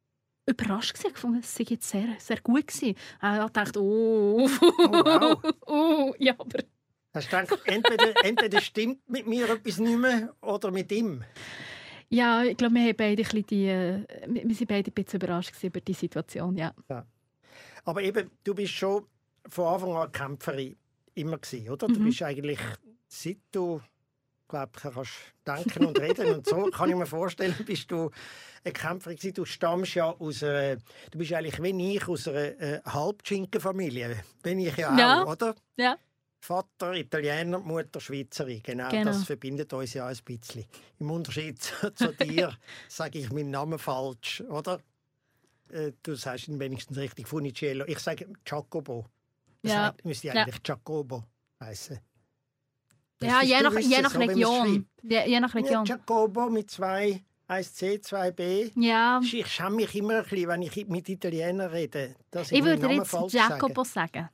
überrascht 0.46 0.94
gewesen, 0.94 1.12
gefunden, 1.12 1.40
es 1.40 1.54
sei 1.54 1.64
jetzt 1.68 1.88
sehr, 1.88 2.08
sehr 2.18 2.40
gut 2.40 2.68
gewesen. 2.68 2.96
Er 3.20 3.48
dachte, 3.50 3.82
oh, 3.82 4.48
oh, 4.48 4.48
wow. 4.48 5.54
oh, 5.66 6.14
ja, 6.18 6.34
aber... 6.38 6.60
Hast 7.12 7.32
du 7.32 7.36
gedacht, 7.36 7.62
entweder, 7.64 8.24
entweder 8.24 8.60
stimmt 8.60 9.08
mit 9.08 9.26
mir 9.26 9.48
etwas 9.48 9.78
nicht 9.78 9.98
mehr 9.98 10.34
oder 10.42 10.70
mit 10.70 10.92
ihm? 10.92 11.24
Ja, 12.08 12.44
ich 12.44 12.56
glaube, 12.56 12.74
wir, 12.74 12.82
haben 12.82 12.96
beide 12.96 13.22
ein 13.22 13.46
die, 13.46 13.66
äh, 13.66 14.04
wir 14.26 14.54
sind 14.54 14.68
beide 14.68 14.90
ein 14.90 14.94
bisschen 14.94 15.20
überrascht 15.20 15.52
über 15.64 15.80
die 15.80 15.94
Situation, 15.94 16.56
ja. 16.56 16.72
ja. 16.88 17.06
Aber 17.84 18.02
eben, 18.02 18.30
du 18.44 18.54
bist 18.54 18.72
schon 18.72 19.06
von 19.48 19.66
Anfang 19.66 19.96
an 19.96 20.12
Kämpferin 20.12 20.76
immer 21.14 21.38
gewesen, 21.38 21.70
oder? 21.70 21.88
Mhm. 21.88 21.94
Du 21.94 22.04
bist 22.04 22.22
eigentlich, 22.22 22.60
seit 23.08 23.38
du 23.50 23.80
glaube, 24.48 24.72
kannst 24.74 25.12
denken 25.46 25.86
und 25.86 26.00
reden 26.00 26.34
und 26.34 26.46
so 26.46 26.64
kann 26.72 26.90
ich 26.90 26.96
mir 26.96 27.06
vorstellen, 27.06 27.54
bist 27.64 27.90
du 27.90 28.10
ein 28.64 28.72
Kämpfer 28.72 29.14
gewesen. 29.14 29.34
Du 29.34 29.44
stammst 29.44 29.94
ja 29.94 30.10
aus 30.10 30.42
einer, 30.42 30.76
du 31.10 31.18
bist 31.18 31.32
eigentlich 31.32 31.62
wie 31.62 31.96
ich 31.96 32.08
aus 32.08 32.28
einer 32.28 32.60
äh, 32.60 32.80
Halbschinkenfamilie. 32.84 34.22
Bin 34.42 34.58
ich 34.58 34.76
ja 34.76 34.92
auch, 34.92 34.98
ja. 34.98 35.24
oder? 35.24 35.54
Ja. 35.76 35.96
Vater 36.40 36.94
Italiener, 36.94 37.58
Mutter 37.58 38.00
Schweizerin. 38.00 38.62
Genau, 38.62 38.88
genau, 38.88 39.06
das 39.06 39.24
verbindet 39.24 39.72
uns 39.72 39.94
ja 39.94 40.06
ein 40.06 40.16
bisschen. 40.24 40.64
Im 40.98 41.10
Unterschied 41.10 41.60
zu 41.94 42.12
dir 42.12 42.56
sage 42.88 43.18
ich 43.18 43.32
meinen 43.32 43.50
Namen 43.50 43.78
falsch, 43.78 44.42
oder? 44.48 44.80
Äh, 45.70 45.92
du 46.02 46.14
sagst 46.14 46.46
ihn 46.48 46.60
wenigstens 46.60 46.98
richtig, 46.98 47.26
Funicello. 47.26 47.84
Ich 47.88 47.98
sage 47.98 48.28
Jacobo. 48.46 49.06
Das 49.62 49.72
ja. 49.72 49.94
müsste 50.04 50.30
eigentlich 50.30 50.56
ja. 50.56 50.74
Jacobo 50.74 51.24
heißen. 51.60 51.98
Ja, 53.18 53.42
je 53.42 53.62
nach, 53.62 53.78
je 53.80 54.02
nach 54.02 54.14
Region. 54.14 54.86
Je, 55.02 55.28
je 55.28 55.40
nach 55.40 55.54
Region. 55.54 55.84
Ja, 55.84 55.94
Jacobo 55.94 56.50
mit 56.50 56.70
zwei 56.70 57.22
1C, 57.48 58.00
2B. 58.00 58.72
Ja. 58.74 59.20
Ich 59.22 59.46
schäme 59.46 59.76
mich 59.76 59.94
immer 59.94 60.18
ein 60.18 60.22
bisschen, 60.22 60.48
wenn 60.48 60.62
ich 60.62 60.86
mit 60.88 61.08
Italienern 61.08 61.70
rede. 61.70 62.14
ich, 62.32 62.52
ich 62.52 62.64
würde 62.64 62.86
jetzt 62.88 63.32
Jacobo 63.32 63.84
sagen. 63.84 64.12
sagen. 64.12 64.30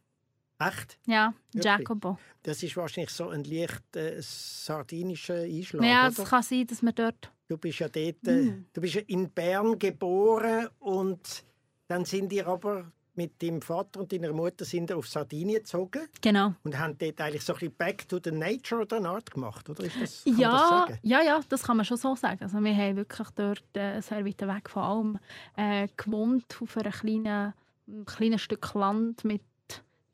Echt? 0.59 0.99
Ja, 1.07 1.35
Jacobo. 1.53 2.19
Das 2.43 2.62
ist 2.62 2.77
wahrscheinlich 2.77 3.11
so 3.11 3.29
ein 3.29 3.45
leicht 3.45 3.97
äh, 3.97 4.21
sardinischer 4.21 5.43
Einschlag. 5.43 5.85
Ja, 5.85 6.09
es 6.09 6.17
kann 6.17 6.43
sein, 6.43 6.67
dass 6.67 6.83
wir 6.83 6.93
dort. 6.93 7.31
Du 7.49 7.59
bist 7.59 7.79
ja 7.81 7.89
dort, 7.89 8.27
äh, 8.27 8.43
mm. 8.43 8.67
du 8.73 8.81
bist 8.81 8.95
ja 8.95 9.03
in 9.07 9.31
Bern 9.31 9.79
geboren 9.79 10.69
und 10.79 11.45
dann 11.89 12.05
sind 12.05 12.33
ihr 12.33 12.47
aber 12.47 12.91
mit 13.14 13.42
deinem 13.42 13.61
Vater 13.61 14.00
und 14.00 14.12
deiner 14.12 14.33
Mutter 14.33 14.64
sind 14.64 14.90
auf 14.92 15.07
Sardinien 15.07 15.59
gezogen. 15.59 16.09
Genau. 16.21 16.54
Und 16.64 16.78
haben 16.78 16.97
dort 16.97 17.21
eigentlich 17.21 17.45
so 17.45 17.52
ein 17.52 17.59
bisschen 17.59 17.75
Back 17.76 18.09
to 18.09 18.19
the 18.23 18.31
Nature 18.31 18.83
oder 18.83 18.97
eine 18.97 19.09
Art 19.11 19.31
gemacht, 19.31 19.69
oder? 19.69 19.85
Ist 19.85 20.00
das, 20.00 20.23
ja, 20.25 20.87
das 20.88 20.99
ja, 21.02 21.23
ja, 21.23 21.40
das 21.49 21.62
kann 21.62 21.76
man 21.76 21.85
schon 21.85 21.97
so 21.97 22.14
sagen. 22.14 22.42
Also 22.42 22.62
wir 22.62 22.75
haben 22.75 22.97
wirklich 22.97 23.28
dort 23.35 23.76
äh, 23.76 24.00
sehr 24.00 24.25
weit 24.25 24.40
weg 24.40 24.71
von 24.71 24.83
allem 24.83 25.19
äh, 25.57 25.88
gewohnt, 25.97 26.57
auf 26.61 26.76
einem 26.76 26.92
kleinen, 26.92 27.54
kleinen 28.07 28.38
Stück 28.38 28.73
Land 28.75 29.25
mit 29.25 29.42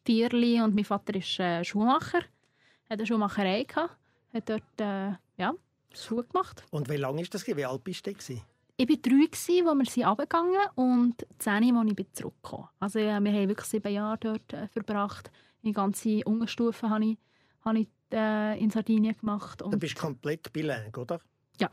Tierli 0.04 0.60
und 0.60 0.74
mein 0.74 0.84
Vater 0.84 1.14
ist 1.14 1.38
äh, 1.38 1.62
Schuhmacher, 1.64 2.20
hat 2.20 2.98
eine 2.98 3.06
Schuhmacherei 3.06 3.64
gehabt, 3.64 3.96
hat 4.32 4.48
dort 4.48 4.80
äh, 4.80 5.12
ja, 5.36 5.54
Schuhe 5.94 6.24
gemacht. 6.24 6.64
Und 6.70 6.88
wie 6.88 6.96
lange 6.96 7.22
ist 7.22 7.34
das? 7.34 7.46
Wie 7.46 7.64
alt 7.64 7.84
bist 7.84 8.06
du? 8.06 8.12
Gewesen? 8.12 8.42
Ich 8.80 8.88
war 8.88 8.96
drei, 8.96 9.26
als 9.28 9.48
wir 9.48 9.86
sind 9.90 10.04
runtergegangen 10.06 10.68
und 10.76 11.26
zehn, 11.40 11.76
als 11.76 11.90
ich 11.96 12.12
zurückgekommen 12.12 12.68
Also 12.78 13.00
ja, 13.00 13.18
wir 13.18 13.32
haben 13.32 13.48
wirklich 13.48 13.66
sieben 13.66 13.92
Jahre 13.92 14.18
dort 14.18 14.52
äh, 14.52 14.68
verbracht. 14.68 15.32
Die 15.64 15.72
ganze 15.72 16.22
Unterstufe 16.24 16.88
habe 16.88 17.04
ich, 17.04 17.18
habe 17.64 17.80
ich 17.80 17.88
äh, 18.12 18.56
in 18.60 18.70
Sardinien 18.70 19.16
gemacht. 19.18 19.62
Und 19.62 19.72
du 19.72 19.78
bist 19.78 19.96
komplett 19.96 20.52
bilang, 20.52 20.94
oder? 20.94 21.20
Ja. 21.60 21.68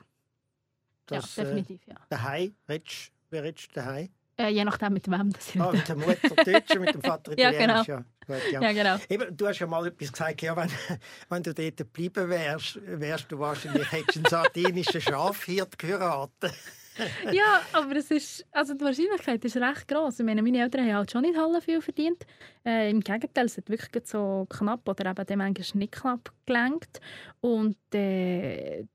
Das, 1.06 1.36
ja, 1.36 1.44
äh, 1.44 1.46
definitiv, 1.46 1.86
ja. 1.86 1.96
Daheim, 2.10 2.56
redest, 2.68 3.12
wer 3.30 3.44
redest 3.44 3.70
du 3.70 3.76
daheim? 3.76 4.10
Äh, 4.38 4.50
je 4.50 4.66
nachdem, 4.66 4.94
mit 4.94 5.08
wem 5.08 5.32
das 5.32 5.48
ist. 5.48 5.62
Ah, 5.62 5.72
mit 5.72 5.88
der 5.88 5.96
Mutter 5.98 6.18
Deutsch 6.44 6.72
und 6.72 6.82
mit 6.82 6.96
dem 6.96 7.02
Vater 7.04 7.34
Italienisch. 7.34 7.88
ja, 7.88 8.04
genau. 8.28 8.40
Ja. 8.52 8.62
ja. 8.62 8.72
genau. 8.72 8.98
Eben, 9.08 9.38
du 9.38 9.48
hast 9.48 9.60
ja 9.60 9.68
mal 9.68 9.86
etwas 9.86 10.12
gesagt, 10.12 10.42
ja, 10.42 10.58
wenn, 10.58 10.72
wenn 11.30 11.44
du 11.44 11.54
dort 11.54 11.78
geblieben 11.78 12.30
wärst, 12.30 12.80
wärst 12.84 13.32
du 13.32 13.38
wahrscheinlich 13.38 13.92
hättest 13.92 14.18
einen 14.18 14.26
sardinischen 14.26 15.02
Schafhirt 15.02 15.78
geheiratet. 15.78 16.56
ja, 17.32 17.62
aber 17.74 17.96
es 17.96 18.12
ist, 18.12 18.46
also 18.52 18.74
die 18.74 18.84
Wahrscheinlichkeit 18.84 19.44
ist 19.44 19.58
recht 19.58 19.88
groß. 19.88 20.20
Ich 20.20 20.26
meine, 20.26 20.42
meine 20.42 20.60
Eltern 20.62 20.86
haben 20.86 20.96
halt 20.96 21.12
schon 21.12 21.22
nicht 21.22 21.38
alle 21.38 21.62
viel 21.62 21.82
verdient. 21.82 22.26
Äh, 22.66 22.90
Im 22.90 23.02
Gegenteil, 23.02 23.46
es 23.46 23.58
hat 23.58 23.70
wirklich 23.70 24.08
so 24.08 24.46
knapp 24.50 24.88
oder 24.88 25.12
eben 25.12 25.26
dem 25.26 25.54
nicht 25.74 25.92
knapp 25.92 26.32
gelenkt. 26.46 27.00
Und 27.42 27.78
äh, 27.94 28.86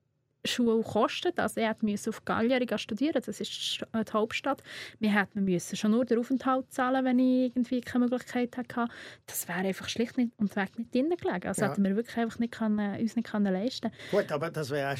Schule 0.44 0.82
kostet. 0.82 1.38
Also 1.38 1.60
er 1.60 1.76
musste 1.80 2.10
auf 2.10 2.24
Cagliari 2.24 2.66
studieren, 2.76 3.22
das 3.24 3.40
ist 3.40 3.80
die 3.94 4.12
Hauptstadt. 4.12 4.62
Wir 4.98 5.12
hätten 5.12 5.60
schon 5.60 5.90
nur 5.90 6.04
den 6.04 6.18
Aufenthalt 6.18 6.72
zahlen, 6.72 7.04
wenn 7.04 7.18
ich 7.18 7.54
irgendwie 7.54 7.80
keine 7.80 8.06
Möglichkeit 8.06 8.56
hatte. 8.56 8.86
Das 9.26 9.48
wäre 9.48 9.58
einfach 9.58 9.88
schlicht 9.88 10.16
nicht 10.16 10.32
und 10.38 10.54
weg 10.56 10.78
nicht 10.78 10.94
drin 10.94 11.10
gelegen. 11.10 11.48
Also 11.48 11.62
ja. 11.62 11.70
hätten 11.70 11.84
wir 11.84 11.96
wirklich 11.96 12.16
einfach 12.16 12.38
nicht 12.38 12.52
können, 12.52 13.00
uns 13.00 13.16
nicht 13.16 13.30
können 13.30 13.52
leisten 13.52 13.90
Gut, 14.10 14.30
aber 14.32 14.50
das 14.50 14.70
wäre 14.70 14.96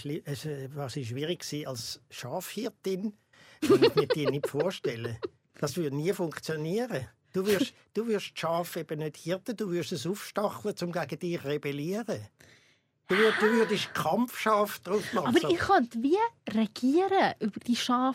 was 0.75 0.92
schwierig 0.92 1.40
gewesen 1.40 1.66
als 1.66 2.00
Schafhirtin, 2.11 3.14
kann 3.66 3.82
ich 3.82 3.94
mir 3.94 4.06
dir 4.06 4.30
nicht 4.30 4.49
vorstellen. 4.49 5.18
Das 5.59 5.76
würde 5.76 5.94
nie 5.94 6.12
funktionieren. 6.12 7.09
Du 7.32 7.47
wirst, 7.47 7.75
du 7.94 8.09
wirst 8.09 8.37
Schaf 8.37 8.76
eben 8.76 8.99
nicht 8.99 9.16
hirten, 9.16 9.56
du 9.56 9.70
wirst 9.70 9.92
es 9.92 10.06
aufstacheln, 10.06 10.75
um 10.82 10.90
gegen 10.90 11.18
dich 11.18 11.44
rebellieren. 11.44 12.26
Du, 13.10 13.16
würdest 13.16 13.92
Kampfschaf 13.92 14.78
drauf 14.78 15.12
machen. 15.12 15.36
Aber 15.36 15.50
ich 15.50 15.58
könnte 15.58 16.00
wie 16.00 16.16
regieren 16.48 17.34
über 17.40 17.58
die 17.58 17.74
Schafherde. 17.74 18.14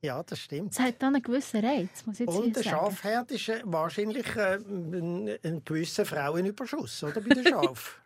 Ja, 0.00 0.22
das 0.22 0.38
stimmt. 0.38 0.72
Es 0.72 0.78
hat 0.78 1.02
dann 1.02 1.16
einen 1.16 1.22
gewissen 1.24 1.64
Reiz, 1.64 2.06
muss 2.06 2.20
ich 2.20 2.28
jetzt 2.28 2.38
Und 2.38 2.54
der 2.54 2.62
Schafherde 2.62 3.34
ist 3.34 3.48
äh, 3.48 3.62
wahrscheinlich 3.64 4.36
äh, 4.36 4.58
ein, 4.58 5.38
ein 5.42 5.62
gewisser 5.64 6.06
Frauenüberschuss, 6.06 7.02
oder, 7.02 7.20
bei 7.20 7.34
den 7.34 7.46
Schafen? 7.48 8.00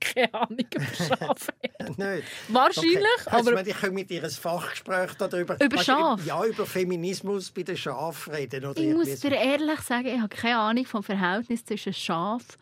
Keine 0.00 0.32
Ahnung 0.32 0.66
über 0.74 0.94
Schafe. 0.94 1.52
Nicht. 1.98 2.28
Wahrscheinlich, 2.48 2.98
okay. 3.26 3.30
aber... 3.30 3.56
Also, 3.56 3.70
ich 3.70 3.76
könnte 3.76 3.94
mit 3.94 4.10
ihr 4.10 4.24
ein 4.24 4.30
Fachgespräch 4.30 5.12
darüber... 5.18 5.60
Über 5.60 5.84
Schaf? 5.84 6.24
Ja, 6.24 6.42
über 6.46 6.64
Feminismus 6.64 7.50
bei 7.50 7.64
den 7.64 7.76
Schafen 7.76 8.32
reden. 8.32 8.64
Oder 8.64 8.80
ich 8.80 8.94
muss 8.94 9.20
dir 9.20 9.32
ehrlich 9.32 9.80
sagen, 9.80 10.06
ich 10.06 10.20
habe 10.20 10.34
keine 10.34 10.56
Ahnung 10.56 10.86
vom 10.86 11.02
Verhältnis 11.02 11.66
zwischen 11.66 11.92
Schaf 11.92 12.56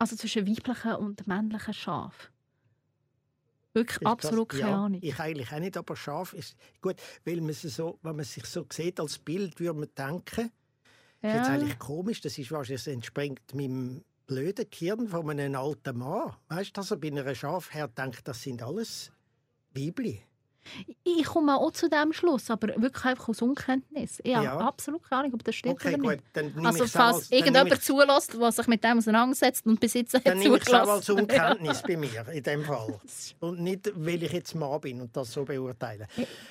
also 0.00 0.16
zwischen 0.16 0.48
weiblichen 0.48 0.94
und 0.94 1.26
männlichen 1.26 1.74
Schaf. 1.74 2.32
Wirklich 3.72 4.04
absolut 4.04 4.48
keine 4.48 4.62
ja, 4.62 4.84
Ahnung. 4.84 5.00
Ich 5.02 5.20
eigentlich 5.20 5.52
auch 5.52 5.60
nicht, 5.60 5.76
aber 5.76 5.94
Schaf 5.94 6.32
ist 6.32 6.56
gut, 6.80 6.96
weil 7.24 7.40
man 7.40 7.52
so, 7.52 7.98
wenn 8.02 8.16
man 8.16 8.24
sich 8.24 8.44
so 8.46 8.66
sieht 8.72 8.98
als 8.98 9.18
Bild, 9.18 9.60
würde 9.60 9.78
man 9.78 9.88
denken, 9.96 10.50
ja. 11.22 11.34
das 11.34 11.42
ist 11.42 11.54
eigentlich 11.54 11.78
komisch, 11.78 12.20
das 12.20 12.36
ist 12.38 12.50
wahrscheinlich, 12.50 12.82
das 12.82 12.92
entspringt 12.92 13.54
meinem 13.54 14.02
blöden 14.26 14.66
Gehirn 14.70 15.06
von 15.06 15.28
einem 15.30 15.54
alten 15.54 15.98
Mann. 15.98 16.34
Weißt 16.48 16.70
du, 16.70 16.80
dass 16.80 16.90
er 16.90 16.96
bei 16.96 17.08
einer 17.08 17.34
Schafherd 17.34 17.96
denkt, 17.96 18.26
das 18.26 18.42
sind 18.42 18.62
alles 18.62 19.12
Weibli. 19.72 20.20
Ich 21.02 21.24
komme 21.24 21.56
auch 21.56 21.70
zu 21.72 21.88
dem 21.88 22.12
Schluss, 22.12 22.50
aber 22.50 22.68
wirklich 22.80 23.04
einfach 23.04 23.28
aus 23.28 23.42
Unkenntnis. 23.42 24.20
Ich 24.22 24.34
habe 24.34 24.44
ja. 24.44 24.58
absolut 24.58 25.02
keine 25.02 25.22
Ahnung, 25.22 25.34
ob 25.34 25.44
das 25.44 25.54
stimmt 25.54 25.74
okay, 25.74 25.94
oder 25.94 26.12
nicht. 26.12 26.34
Gut, 26.34 26.66
also 26.66 26.86
falls 26.86 27.16
als, 27.16 27.30
irgendjemand 27.30 27.72
ich... 27.72 27.80
zulässt, 27.80 28.34
der 28.34 28.52
sich 28.52 28.66
mit 28.66 28.84
dem 28.84 28.98
auseinandersetzt 28.98 29.66
und 29.66 29.80
bis 29.80 29.94
jetzt 29.94 30.14
Dann 30.24 30.38
nehme 30.38 30.58
ich 30.58 30.66
es 30.66 30.72
auch 30.72 30.88
als 30.88 31.08
Unkenntnis 31.08 31.82
bei 31.82 31.96
mir, 31.96 32.26
in 32.28 32.42
dem 32.42 32.64
Fall. 32.70 33.00
Und 33.40 33.60
nicht, 33.60 33.90
weil 33.94 34.22
ich 34.22 34.32
jetzt 34.32 34.54
Mann 34.54 34.80
bin 34.80 35.00
und 35.00 35.16
das 35.16 35.32
so 35.32 35.44
beurteile. 35.44 36.06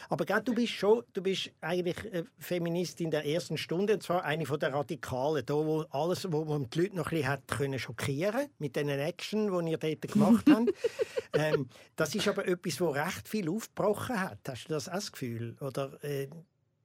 Aber 0.10 0.26
gerade 0.26 0.44
du 0.44 0.54
bist 0.54 0.74
schon, 0.74 1.04
du 1.14 1.22
bist 1.22 1.52
eigentlich 1.62 1.98
Feministin 2.40 3.12
der 3.12 3.26
ersten 3.26 3.58
Stunde, 3.58 3.94
und 3.94 4.04
zwar 4.04 4.24
eine 4.24 4.46
von 4.46 4.60
der 4.60 4.74
Radikalen, 4.74 5.46
da 5.46 5.54
wo 5.54 5.86
alles, 5.92 6.32
wo 6.32 6.46
man 6.46 6.70
die 6.70 6.82
Leute 6.82 6.96
noch 6.96 7.06
ein 7.08 7.18
bisschen 7.18 7.28
hat 7.28 7.48
können 7.48 7.80
schockieren 7.80 8.48
mit 8.58 8.76
den 8.76 8.90
Action, 8.90 9.66
die 9.66 9.72
ihr 9.72 9.78
dort 9.78 10.02
gemacht 10.02 10.46
habt. 10.50 10.70
ähm, 11.34 11.70
das 11.96 12.16
ist 12.16 12.28
aber 12.28 12.48
etwas, 12.48 12.78
das 12.78 12.96
recht 12.96 13.28
viel 13.28 13.50
aufgebrochen 13.50 13.99
gebrochen 14.00 14.22
hat. 14.22 14.40
Hast 14.48 14.66
du 14.66 14.74
das 14.74 14.88
auch 14.88 14.94
das 14.94 15.12
Gefühl? 15.12 15.56
Oder 15.62 16.04
äh, 16.04 16.28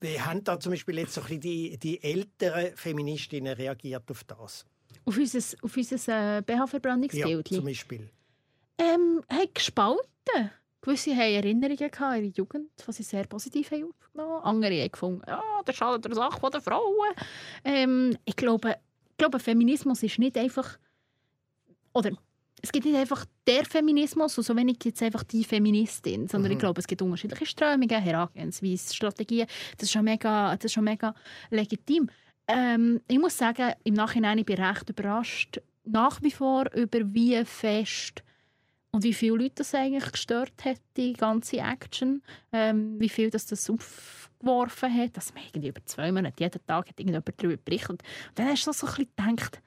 wie 0.00 0.20
haben 0.20 0.44
da 0.44 0.58
zum 0.58 0.72
Beispiel 0.72 0.98
jetzt 0.98 1.14
so 1.14 1.22
ein 1.22 1.40
die, 1.40 1.76
die 1.78 2.02
älteren 2.02 2.76
Feministinnen 2.76 3.54
reagiert 3.54 4.10
auf 4.10 4.24
das? 4.24 4.66
Auf 5.04 5.16
unser, 5.16 5.56
auf 5.62 5.76
unser 5.76 6.38
äh, 6.38 6.42
BH-Verbrennungsbild? 6.42 7.50
Ja, 7.50 7.56
zum 7.56 7.64
Beispiel. 7.64 8.10
Ähm, 8.78 9.22
hat 9.28 9.54
gespalten. 9.54 10.50
Gewisse 10.80 11.12
haben 11.12 11.34
Erinnerungen 11.34 11.78
in 11.78 11.90
ihrer 11.98 12.36
Jugend, 12.36 12.70
die 12.86 12.92
sie 12.92 13.02
sehr 13.02 13.24
positiv 13.24 13.70
haben 13.70 13.88
aufgenommen 13.88 14.42
Andere 14.42 14.82
haben 14.82 14.92
gefunden, 14.92 15.22
ja, 15.26 15.42
das 15.64 15.76
schadet 15.76 16.04
der 16.04 16.14
Sache 16.14 16.50
der 16.50 16.60
Frauen. 16.60 17.14
Ähm, 17.64 18.18
ich, 18.26 18.36
glaube, 18.36 18.76
ich 19.10 19.16
glaube, 19.16 19.38
Feminismus 19.38 20.02
ist 20.02 20.18
nicht 20.18 20.36
einfach... 20.36 20.78
Oder 21.94 22.10
es 22.64 22.72
gibt 22.72 22.86
nicht 22.86 22.96
einfach 22.96 23.26
der 23.46 23.66
Feminismus 23.66 24.38
und 24.38 24.44
so 24.44 24.56
wenig 24.56 24.78
gibt 24.78 24.96
es 24.96 25.02
einfach 25.02 25.22
die 25.22 25.44
Feministin, 25.44 26.26
sondern 26.28 26.50
mhm. 26.50 26.56
ich 26.56 26.58
glaube, 26.58 26.80
es 26.80 26.86
gibt 26.86 27.02
unterschiedliche 27.02 27.44
Strömungen, 27.44 28.02
Herangehensweisen, 28.02 28.94
Strategien. 28.94 29.46
Das 29.76 29.84
ist 29.84 29.92
schon 29.92 30.04
mega, 30.04 30.56
das 30.56 30.64
ist 30.64 30.72
schon 30.72 30.84
mega 30.84 31.14
legitim. 31.50 32.08
Ähm, 32.48 33.02
ich 33.06 33.18
muss 33.18 33.36
sagen, 33.36 33.74
im 33.84 33.92
Nachhinein 33.92 34.38
ich 34.38 34.46
bin 34.46 34.56
ich 34.56 34.62
recht 34.62 34.88
überrascht, 34.88 35.60
nach 35.84 36.22
wie 36.22 36.30
vor 36.30 36.72
über 36.72 37.00
wie 37.12 37.44
fest 37.44 38.24
und 38.92 39.04
wie 39.04 39.12
viele 39.12 39.36
Leute 39.36 39.56
das 39.56 39.74
eigentlich 39.74 40.12
gestört 40.12 40.64
hat, 40.64 40.80
die 40.96 41.12
ganze 41.12 41.58
Action, 41.58 42.22
ähm, 42.50 42.98
wie 42.98 43.10
viel 43.10 43.28
das, 43.28 43.44
das 43.44 43.68
aufgeworfen 43.68 44.90
hat, 44.94 45.18
dass 45.18 45.34
man 45.34 45.44
irgendwie 45.44 45.68
über 45.68 45.84
zwei 45.84 46.10
Monate 46.10 46.42
jeden 46.42 46.66
Tag 46.66 46.88
hat 46.88 46.98
irgendjemand 46.98 47.28
darüber 47.36 47.58
berichtet. 47.62 47.90
Und 47.90 48.02
dann 48.36 48.46
hast 48.46 48.66
du 48.66 48.72
so 48.72 48.86
ein 48.86 48.94
bisschen 48.94 49.10
gedacht, 49.16 49.60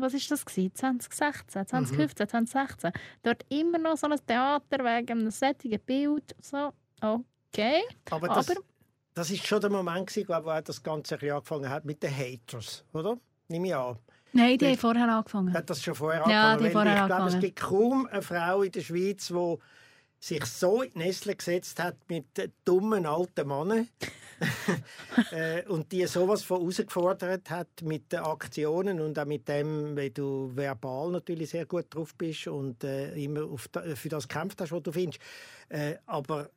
was 0.00 0.14
ist 0.14 0.30
das 0.30 0.44
gewesen? 0.44 0.74
2016, 0.74 1.66
2015, 1.66 2.24
mhm. 2.24 2.28
2016. 2.28 2.92
Dort 3.22 3.44
immer 3.48 3.78
noch 3.78 3.96
so 3.96 4.06
ein 4.06 4.18
Theater 4.26 4.78
wegen 4.78 5.20
einem 5.20 5.30
sättigen 5.30 5.80
Bild. 5.80 6.34
So, 6.40 6.72
okay. 7.00 7.82
Aber 8.10 8.28
das, 8.28 8.50
Aber, 8.50 8.60
das 9.14 9.30
ist 9.30 9.46
schon 9.46 9.60
der 9.60 9.70
Moment, 9.70 10.06
gewesen, 10.06 10.26
glaub, 10.26 10.44
wo 10.44 10.60
das 10.60 10.82
Ganze 10.82 11.14
angefangen 11.14 11.68
hat 11.68 11.84
mit 11.84 12.02
den 12.02 12.16
Haters, 12.16 12.84
oder? 12.92 13.18
Nehme 13.48 13.68
ich 13.68 13.74
an. 13.74 13.98
Nein, 14.32 14.58
die 14.58 14.66
haben 14.66 14.76
vorher 14.76 15.08
angefangen. 15.08 15.52
Hat 15.52 15.70
das 15.70 15.82
schon 15.82 15.94
vorher 15.94 16.24
ja, 16.28 16.52
angefangen? 16.52 16.64
Die 16.64 16.70
vorher 16.70 17.00
ich 17.00 17.06
glaube, 17.06 17.28
es 17.28 17.40
gibt 17.40 17.60
kaum 17.60 18.06
eine 18.06 18.22
Frau 18.22 18.62
in 18.62 18.72
der 18.72 18.80
Schweiz, 18.80 19.28
die 19.28 19.56
sich 20.20 20.44
so 20.44 20.82
in 20.82 20.90
die 20.92 20.98
Nestle 20.98 21.36
gesetzt 21.36 21.80
hat 21.80 21.96
mit 22.08 22.26
dummen 22.64 23.06
alten 23.06 23.46
Männern 23.46 23.88
äh, 25.32 25.64
und 25.66 25.90
die 25.92 26.06
sowas 26.06 26.42
von 26.42 26.60
herausgefordert 26.60 27.50
hat 27.50 27.82
mit 27.82 28.12
den 28.12 28.20
Aktionen 28.20 29.00
und 29.00 29.18
auch 29.18 29.24
mit 29.24 29.48
dem, 29.48 29.96
wie 29.96 30.10
du 30.10 30.50
verbal 30.54 31.10
natürlich 31.10 31.50
sehr 31.50 31.66
gut 31.66 31.86
drauf 31.90 32.14
bist 32.14 32.46
und 32.48 32.84
äh, 32.84 33.14
immer 33.14 33.48
da, 33.72 33.82
für 33.94 34.08
das 34.08 34.28
kämpft 34.28 34.60
hast, 34.60 34.72
was 34.72 34.82
du 34.82 34.92
findest. 34.92 35.20
Äh, 35.68 35.96
aber 36.06 36.50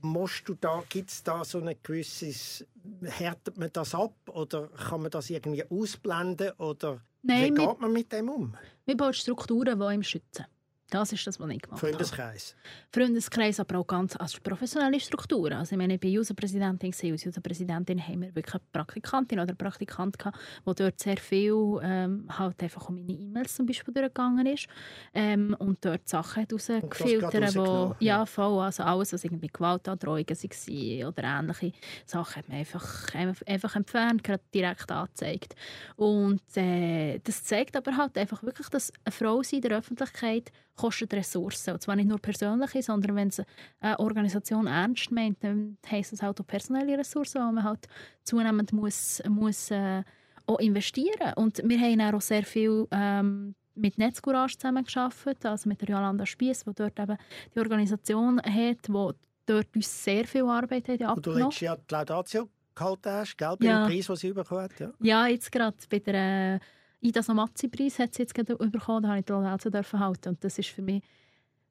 musst 0.00 0.48
du 0.48 0.54
da, 0.54 0.82
gibt 0.88 1.10
es 1.10 1.22
da 1.22 1.44
so 1.44 1.60
ein 1.60 1.76
gewisses, 1.82 2.64
härtet 3.02 3.58
man 3.58 3.70
das 3.72 3.94
ab 3.94 4.14
oder 4.28 4.68
kann 4.68 5.02
man 5.02 5.10
das 5.10 5.30
irgendwie 5.30 5.64
ausblenden 5.68 6.52
oder 6.58 7.00
Nein, 7.22 7.56
wie 7.56 7.66
geht 7.66 7.80
man 7.80 7.92
mit 7.92 8.12
dem 8.12 8.28
um? 8.28 8.56
Wir 8.84 8.96
bauen 8.96 9.12
Strukturen, 9.12 9.78
die 9.78 9.94
ihm 9.94 10.02
schützen. 10.02 10.46
Das 10.90 11.12
ist 11.12 11.26
das, 11.26 11.38
was 11.38 11.50
ich 11.50 11.60
gemacht 11.60 11.80
Freundeskreis. 11.80 12.56
habe. 12.56 13.04
Freundeskreis, 13.04 13.60
aber 13.60 13.78
auch 13.78 13.86
ganz 13.86 14.16
also 14.16 14.38
professionelle 14.42 14.98
Strukturen. 14.98 15.52
Also 15.54 15.72
ich 15.72 15.78
meine, 15.78 15.94
ich 15.96 16.02
war 16.02 16.10
Userpräsidentin, 16.10 16.92
als 16.92 17.26
Userpräsidentin 17.26 18.00
haben 18.06 18.22
wir 18.22 18.34
wirklich 18.34 18.54
eine 18.54 18.62
Praktikantin 18.72 19.38
oder 19.40 19.54
Praktikant 19.54 20.18
gehabt, 20.18 20.38
der 20.66 20.74
dort 20.74 20.98
sehr 20.98 21.18
viel 21.18 21.78
ähm, 21.82 22.26
halt 22.30 22.62
einfach 22.62 22.88
um 22.88 22.94
meine 22.94 23.12
E-Mails 23.12 23.54
zum 23.54 23.66
Beispiel 23.66 23.92
durchgegangen 23.92 24.46
ist 24.46 24.66
ähm, 25.12 25.54
und 25.58 25.84
dort 25.84 26.08
Sachen 26.08 26.46
herausgefiltert, 26.46 27.54
wo 27.56 27.94
ja 28.00 28.24
voll, 28.24 28.60
also 28.62 28.82
alles, 28.82 29.12
was 29.12 29.24
irgendwie 29.24 29.48
Gewaltandrohungen 29.48 30.26
waren 30.26 31.04
oder 31.04 31.24
ähnliche 31.24 31.72
Sachen, 32.06 32.36
hat 32.36 32.48
man 32.48 32.58
einfach, 32.58 33.14
einfach 33.46 33.76
entfernt, 33.76 34.24
gerade 34.24 34.42
direkt 34.54 34.90
angezeigt. 34.90 35.54
Und 35.96 36.40
äh, 36.56 37.18
das 37.18 37.44
zeigt 37.44 37.76
aber 37.76 37.96
halt 37.96 38.16
einfach 38.16 38.42
wirklich, 38.42 38.68
dass 38.70 38.90
eine 39.04 39.12
Frau 39.12 39.42
in 39.52 39.60
der 39.60 39.76
Öffentlichkeit 39.78 40.50
kostet 40.78 41.12
Ressourcen. 41.12 41.74
Und 41.74 41.82
zwar 41.82 41.96
nicht 41.96 42.08
nur 42.08 42.18
persönliche, 42.18 42.82
sondern 42.82 43.16
wenn 43.16 43.28
es 43.28 43.42
eine 43.80 43.98
Organisation 43.98 44.66
ernst 44.66 45.10
meint, 45.10 45.42
dann 45.42 45.76
heisst 45.90 46.12
es 46.12 46.22
halt 46.22 46.40
auch 46.40 46.46
personelle 46.46 46.96
Ressourcen, 46.96 47.42
die 47.46 47.54
man 47.54 47.64
halt 47.64 47.86
zunehmend 48.24 48.72
muss, 48.72 49.20
muss 49.28 49.70
äh, 49.70 50.02
auch 50.46 50.58
investieren 50.60 51.34
Und 51.36 51.60
wir 51.64 51.78
haben 51.78 52.00
auch 52.14 52.20
sehr 52.20 52.44
viel 52.44 52.86
ähm, 52.90 53.54
mit 53.74 53.98
Netzcourage 53.98 54.56
zusammengearbeitet, 54.56 55.44
also 55.44 55.68
mit 55.68 55.80
der 55.82 55.88
Jolanda 55.90 56.24
Spiess, 56.24 56.64
die 56.64 56.74
dort 56.74 56.98
eben 56.98 57.18
die 57.54 57.58
Organisation 57.58 58.40
hat, 58.40 58.88
die 58.88 59.10
dort 59.46 59.76
uns 59.76 60.04
sehr 60.04 60.24
viel 60.26 60.44
Arbeit 60.44 60.88
hat 60.88 61.02
abgenommen. 61.02 61.42
Du 61.42 61.46
hast 61.46 61.60
ja 61.60 61.76
die 61.76 61.94
Laudatio 61.94 62.48
gehalten 62.74 63.10
hast, 63.10 63.36
gell, 63.36 63.56
bei 63.58 63.66
ja. 63.66 63.84
dem 63.84 63.92
Preis, 63.92 64.06
den 64.06 64.16
sie 64.16 64.32
bekommen 64.32 64.62
hat. 64.62 64.80
Ja, 64.80 64.90
ja 65.00 65.26
jetzt 65.26 65.50
gerade 65.50 65.76
bei 65.90 65.98
der 65.98 66.60
äh, 67.02 67.08
Ida 67.08 67.22
Samazzi-Preis 67.22 67.98
hat 67.98 68.14
sie 68.14 68.22
jetzt 68.22 68.34
gerade 68.34 68.56
bekommen, 68.56 69.02
da 69.02 69.20
durfte 69.20 69.68
ich 69.80 69.86
die 69.90 69.98
halten 69.98 70.28
und 70.30 70.44
das 70.44 70.58
war 70.58 70.64
für 70.64 70.82
mich 70.82 71.02
ein 71.02 71.08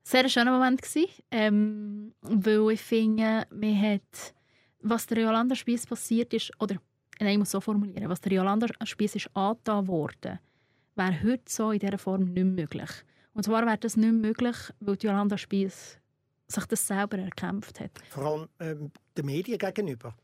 sehr 0.03 0.29
schöner 0.29 0.51
Moment 0.51 0.81
gewesen, 0.81 1.09
ähm, 1.31 2.13
weil 2.21 2.71
ich 2.71 2.81
finde, 2.81 3.45
man 3.51 3.81
hat, 3.81 4.33
was 4.81 5.07
der 5.07 5.19
Jolanda 5.19 5.55
Spiess 5.55 5.85
passiert 5.85 6.33
ist, 6.33 6.51
oder 6.59 6.77
nein, 7.19 7.33
ich 7.33 7.37
muss 7.39 7.51
so 7.51 7.61
formulieren, 7.61 8.09
was 8.09 8.21
der 8.21 8.33
Jolanda 8.33 8.67
Spiess 8.83 9.15
ist 9.15 9.29
angetan 9.35 9.87
worden, 9.87 10.39
wäre 10.95 11.23
heute 11.23 11.43
so 11.47 11.71
in 11.71 11.79
dieser 11.79 11.97
Form 11.97 12.25
nicht 12.25 12.45
möglich. 12.45 12.89
Und 13.33 13.43
zwar 13.43 13.65
wäre 13.65 13.77
das 13.77 13.97
nicht 13.97 14.13
möglich, 14.13 14.55
weil 14.79 14.97
Jolanda 14.99 15.37
Spiess 15.37 15.99
sich 16.47 16.65
das 16.65 16.87
selber 16.87 17.17
erkämpft 17.19 17.79
hat. 17.79 17.91
Vor 18.09 18.25
allem 18.25 18.47
ähm, 18.59 18.91
den 19.15 19.25
Medien 19.25 19.57
gegenüber 19.57 20.15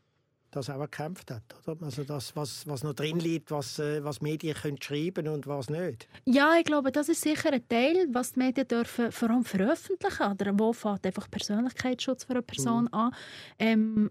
das 0.54 0.70
auch 0.70 0.80
erkämpft 0.80 1.30
hat. 1.30 1.42
Oder? 1.66 1.84
Also 1.84 2.04
das, 2.04 2.34
was, 2.36 2.66
was 2.66 2.82
noch 2.82 2.94
drin 2.94 3.18
liegt, 3.18 3.50
was, 3.50 3.78
äh, 3.78 4.02
was 4.04 4.20
Medien 4.20 4.54
können 4.54 4.80
schreiben 4.80 5.28
und 5.28 5.46
was 5.46 5.68
nicht. 5.68 6.08
Ja, 6.24 6.54
ich 6.58 6.64
glaube, 6.64 6.92
das 6.92 7.08
ist 7.08 7.22
sicher 7.22 7.52
ein 7.52 7.66
Teil, 7.68 8.06
was 8.12 8.32
die 8.32 8.40
Medien 8.40 8.68
dürfen 8.68 9.12
vor 9.12 9.30
allem 9.30 9.44
veröffentlichen. 9.44 10.32
Oder 10.32 10.58
wo 10.58 10.72
fängt 10.72 11.06
einfach 11.06 11.30
Persönlichkeitsschutz 11.30 12.24
für 12.24 12.32
eine 12.32 12.42
Person 12.42 12.84
mhm. 12.84 12.94
an. 12.94 13.14
Ähm, 13.58 14.10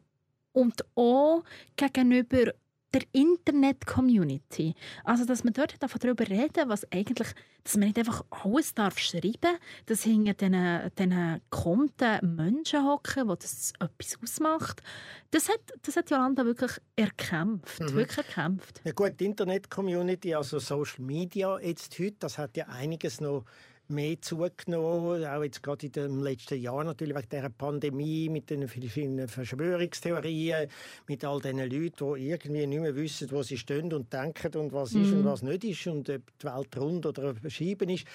und 0.52 0.86
auch 0.96 1.44
gegenüber 1.76 2.54
der 2.94 3.02
Internet-Community. 3.12 4.76
Also, 5.04 5.26
dass 5.26 5.44
man 5.44 5.54
dort 5.54 5.76
darüber 5.80 6.28
reden 6.28 6.70
was 6.70 6.90
eigentlich, 6.92 7.30
dass 7.64 7.76
man 7.76 7.88
nicht 7.88 7.98
einfach 7.98 8.24
alles 8.30 8.74
darf 8.74 9.00
schreiben 9.00 9.58
dass 9.86 10.04
hinter 10.04 10.34
diesen, 10.34 10.92
diesen 10.98 11.42
Konten 11.50 12.36
Menschen 12.36 12.86
hocken, 12.86 13.28
wo 13.28 13.36
das 13.36 13.74
etwas 13.80 14.18
ausmacht. 14.22 14.82
Das 15.32 15.50
hat, 15.50 15.62
das 15.82 15.96
hat 15.96 16.10
Jolanda 16.10 16.46
wirklich 16.46 16.72
erkämpft, 16.96 17.80
mhm. 17.80 17.94
wirklich 17.94 18.18
erkämpft. 18.18 18.82
Ja 18.84 18.92
gut, 18.92 19.20
die 19.20 19.26
Internet-Community, 19.26 20.36
also 20.36 20.60
Social 20.60 21.04
Media 21.04 21.60
jetzt 21.60 21.98
heute, 22.00 22.16
das 22.20 22.38
hat 22.38 22.56
ja 22.58 22.68
einiges 22.68 23.20
noch 23.20 23.46
mehr 23.88 24.22
zugenommen, 24.22 25.26
auch 25.26 25.44
jetzt 25.44 25.62
gerade 25.62 25.86
in 25.86 25.92
dem 25.92 26.24
letzten 26.24 26.60
Jahr 26.60 26.84
natürlich 26.84 27.16
wegen 27.16 27.30
dieser 27.30 27.50
Pandemie, 27.50 28.30
mit 28.30 28.50
den 28.50 28.68
verschiedenen 28.68 29.28
Verschwörungstheorien, 29.28 30.70
mit 31.08 31.26
all 31.26 31.42
diesen 31.42 31.60
Leuten, 31.60 32.16
die 32.16 32.30
irgendwie 32.30 32.68
nicht 32.68 32.82
mehr 32.82 32.96
wissen, 32.96 33.32
wo 33.32 33.44
sie 33.44 33.58
stehen 33.58 33.92
und 33.94 34.12
denken 34.12 34.56
und 34.56 34.74
was 34.74 34.94
mhm. 34.94 35.04
ist 35.04 35.12
und 35.12 35.22
mhm. 35.22 35.26
was 35.26 35.42
nicht 35.42 35.64
ist 35.64 35.88
und 35.88 36.10
ob 36.10 36.22
die 36.40 36.46
Welt 36.46 36.78
rund 36.78 37.06
oder 37.06 37.36
verschieben 37.36 37.90
ist, 37.90 38.06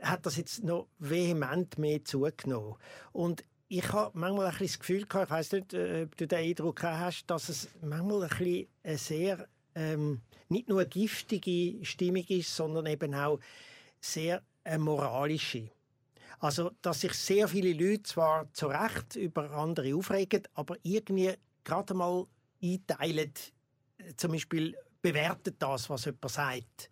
hat 0.00 0.26
das 0.26 0.36
jetzt 0.36 0.64
noch 0.64 0.88
vehement 0.98 1.78
mehr 1.78 2.04
zugenommen. 2.04 2.74
Und 3.12 3.44
ich 3.68 3.90
habe 3.92 4.10
manchmal 4.18 4.46
ein 4.46 4.50
bisschen 4.52 4.66
das 4.66 4.78
Gefühl 4.80 5.06
gehabt, 5.06 5.26
ich 5.26 5.30
weiß 5.30 5.52
nicht, 5.52 5.74
äh, 5.74 6.02
ob 6.04 6.16
du 6.16 6.26
den 6.26 6.38
Eindruck 6.38 6.82
hast, 6.82 7.26
dass 7.26 7.48
es 7.48 7.68
manchmal 7.80 8.24
ein 8.24 8.28
bisschen 8.28 8.66
eine 8.82 8.98
sehr 8.98 9.48
ähm, 9.74 10.20
nicht 10.48 10.68
nur 10.68 10.84
giftige 10.84 11.82
Stimmung 11.84 12.24
ist, 12.28 12.54
sondern 12.54 12.86
eben 12.86 13.14
auch 13.14 13.38
sehr 14.00 14.42
eine 14.64 14.78
moralische. 14.78 15.70
Also, 16.38 16.72
dass 16.82 17.00
sich 17.00 17.14
sehr 17.14 17.46
viele 17.46 17.72
Leute 17.72 18.02
zwar 18.02 18.52
zu 18.52 18.66
Recht 18.66 19.16
über 19.16 19.50
andere 19.52 19.94
aufregen, 19.94 20.42
aber 20.54 20.76
irgendwie 20.82 21.34
gerade 21.62 21.94
mal 21.94 22.26
einteilen, 22.60 23.32
zum 24.16 24.32
Beispiel 24.32 24.74
bewertet 25.00 25.56
das, 25.58 25.90
was 25.90 26.04
jemand 26.04 26.30
sagt. 26.30 26.90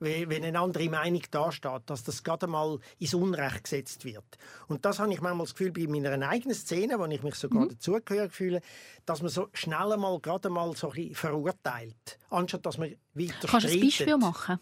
Wenn 0.00 0.44
eine 0.44 0.58
andere 0.58 0.88
Meinung 0.88 1.22
dasteht, 1.30 1.82
dass 1.84 2.04
das 2.04 2.22
gerade 2.22 2.46
mal 2.46 2.78
ins 2.98 3.12
Unrecht 3.12 3.64
gesetzt 3.64 4.06
wird. 4.06 4.38
Und 4.66 4.82
das 4.86 4.98
habe 4.98 5.12
ich 5.12 5.20
manchmal 5.20 5.44
das 5.46 5.54
Gefühl 5.54 5.72
bei 5.72 5.86
meiner 5.86 6.26
eigenen 6.26 6.54
Szene, 6.54 6.98
wo 6.98 7.04
ich 7.04 7.22
mich 7.22 7.34
sogar 7.34 7.64
mhm. 7.64 7.68
dazugehörig 7.68 8.32
fühle, 8.32 8.62
dass 9.04 9.20
man 9.20 9.30
so 9.30 9.48
schnell 9.52 9.94
mal 9.98 10.18
gerade 10.20 10.48
mal 10.48 10.74
so 10.74 10.88
ein 10.88 10.94
bisschen 10.94 11.14
verurteilt, 11.14 12.18
anstatt 12.30 12.64
dass 12.64 12.78
man 12.78 12.96
weiter 13.12 13.48
Kannst 13.48 13.66
du 13.66 13.72
ein 13.72 13.80
Beispiel 13.80 14.16
machen? 14.16 14.58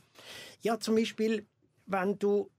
Ja, 0.60 0.80
zum 0.80 0.96
Beispiel, 0.96 1.46
wenn 1.88 2.18
du 2.18 2.50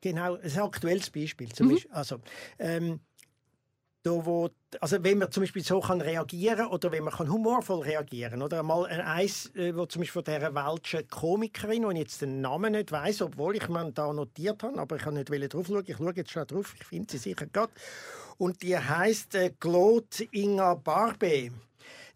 Genau, 0.00 0.34
ein 0.34 0.58
aktuelles 0.58 1.10
Beispiel. 1.10 1.48
Zum 1.50 1.68
mhm. 1.68 1.72
Beispiel, 1.72 1.92
also, 1.92 2.20
ähm, 2.58 3.00
da, 4.04 4.10
wo, 4.10 4.50
also 4.80 5.02
wenn 5.02 5.18
man 5.18 5.32
zum 5.32 5.44
Beispiel 5.44 5.64
so 5.64 5.80
kann 5.80 6.00
reagieren 6.00 6.66
oder 6.66 6.92
wenn 6.92 7.04
man 7.04 7.14
kann 7.14 7.30
humorvoll 7.32 7.80
reagieren 7.80 8.42
oder 8.42 8.62
mal 8.62 8.84
ein 8.84 9.00
Eis, 9.00 9.50
äh, 9.54 9.74
wo 9.74 9.86
zum 9.86 10.02
Beispiel 10.02 10.22
von 10.22 10.34
dieser 10.34 10.54
welschen 10.54 11.08
Komikerin, 11.08 11.90
ich 11.90 11.98
jetzt 11.98 12.20
den 12.20 12.42
Namen 12.42 12.72
nicht 12.72 12.92
weiß, 12.92 13.22
obwohl 13.22 13.56
ich 13.56 13.68
mir 13.68 13.90
da 13.92 14.12
notiert 14.12 14.62
habe, 14.62 14.78
aber 14.78 14.96
ich 14.96 15.02
kann 15.02 15.14
nicht 15.14 15.30
drauf 15.30 15.66
schauen. 15.66 15.84
Ich 15.86 15.96
schaue 15.96 16.12
jetzt 16.14 16.30
schon 16.32 16.46
drauf, 16.46 16.74
ich 16.78 16.84
finde 16.84 17.12
sie 17.12 17.18
sicher 17.18 17.46
gerade. 17.46 17.72
Und 18.36 18.62
die 18.62 18.76
heißt 18.76 19.36
äh, 19.36 19.50
Claude 19.58 20.06
Inga 20.32 20.74
Barbe. 20.74 21.50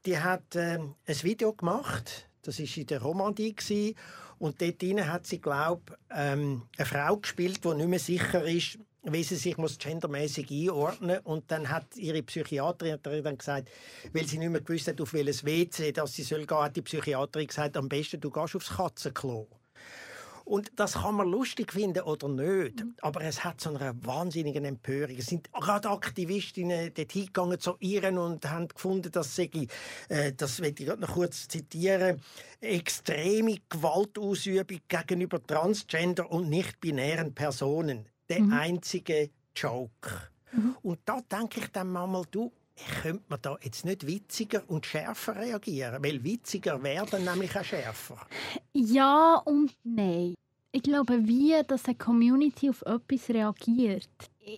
Die 0.04 0.18
hat 0.18 0.56
äh, 0.56 0.78
ein 0.78 1.22
Video 1.22 1.54
gemacht. 1.54 2.28
Das 2.42 2.58
ist 2.58 2.76
in 2.76 2.86
der 2.86 3.00
Romandie 3.00 3.54
gewesen. 3.54 3.94
Und 4.38 4.61
dort 4.61 4.83
hat 5.07 5.27
sie, 5.27 5.40
glaube 5.40 5.98
ähm, 6.14 6.62
eine 6.77 6.87
Frau 6.87 7.16
gespielt, 7.16 7.64
die 7.64 7.74
nicht 7.74 7.88
mehr 7.88 7.98
sicher 7.98 8.44
ist, 8.44 8.79
wie 9.03 9.22
sie 9.22 9.37
sich 9.37 9.57
muss 9.57 9.79
gendermäßig 9.79 10.51
einordnen 10.51 11.18
und 11.20 11.51
dann 11.51 11.68
hat 11.70 11.96
ihre 11.96 12.22
Psychiaterin 12.22 12.98
dann 13.03 13.38
gesagt, 13.38 13.70
weil 14.12 14.27
sie 14.27 14.38
nicht 14.38 14.51
mehr 14.51 14.61
gewusst 14.61 14.88
hat, 14.88 15.01
auf 15.01 15.12
welches 15.12 15.44
WC 15.44 15.92
dass 15.92 16.14
sie 16.14 16.22
soll 16.22 16.46
gehen, 16.46 16.59
hat 16.59 16.77
die 16.77 16.83
Psychiaterin 16.83 17.46
gesagt, 17.46 17.77
am 17.77 17.88
besten 17.88 18.20
du 18.20 18.31
gehst 18.31 18.57
aufs 18.57 18.77
Katzenklo. 18.77 19.48
Und 20.48 20.70
das 20.76 20.94
kann 20.94 21.14
man 21.14 21.28
lustig 21.28 21.72
finden 21.72 22.02
oder 22.04 22.26
nicht. 22.26 22.82
Mhm. 22.82 22.94
Aber 23.02 23.20
es 23.20 23.44
hat 23.44 23.61
so 23.61 23.68
eine 23.68 23.94
wahnsinnige 24.06 24.61
Empörung. 24.61 25.16
Es 25.18 25.26
sind 25.26 25.52
gerade 25.52 25.90
Aktivistinnen 25.90 26.90
dort 26.94 27.12
hingegangen 27.12 27.61
zu 27.61 27.76
ihren 27.80 28.16
und 28.16 28.48
haben 28.48 28.66
gefunden, 28.68 29.12
dass 29.12 29.37
sie, 29.37 29.68
äh, 30.08 30.32
das 30.32 30.61
will 30.61 30.68
ich 30.70 30.87
gerade 30.87 31.02
noch 31.02 31.12
kurz 31.12 31.48
zitieren, 31.48 32.22
extreme 32.62 33.58
Gewaltausübung 33.68 34.80
gegenüber 34.88 35.46
Transgender 35.46 36.30
und 36.30 36.48
nicht-binären 36.48 37.34
Personen. 37.34 38.08
Der 38.30 38.40
mhm. 38.40 38.52
einzige 38.54 39.28
Joke. 39.54 40.30
Mhm. 40.52 40.76
Und 40.80 41.00
da 41.04 41.20
denke 41.30 41.61
ich 41.61 41.68
dann 41.68 41.92
manchmal, 41.92 42.24
du, 42.30 42.50
könnte 43.02 43.24
man 43.28 43.40
da 43.42 43.58
jetzt 43.62 43.84
nicht 43.84 44.06
witziger 44.06 44.62
und 44.68 44.86
schärfer 44.86 45.36
reagieren? 45.36 46.02
Weil 46.02 46.22
witziger 46.22 46.82
werden 46.82 47.24
nämlich 47.24 47.56
auch 47.56 47.64
schärfer. 47.64 48.26
Ja 48.72 49.42
und 49.44 49.76
nein. 49.84 50.34
Ich 50.70 50.82
glaube, 50.82 51.26
wie 51.26 51.54
dass 51.66 51.86
eine 51.86 51.96
Community 51.96 52.68
auf 52.68 52.82
etwas 52.82 53.30
reagiert, 53.30 54.08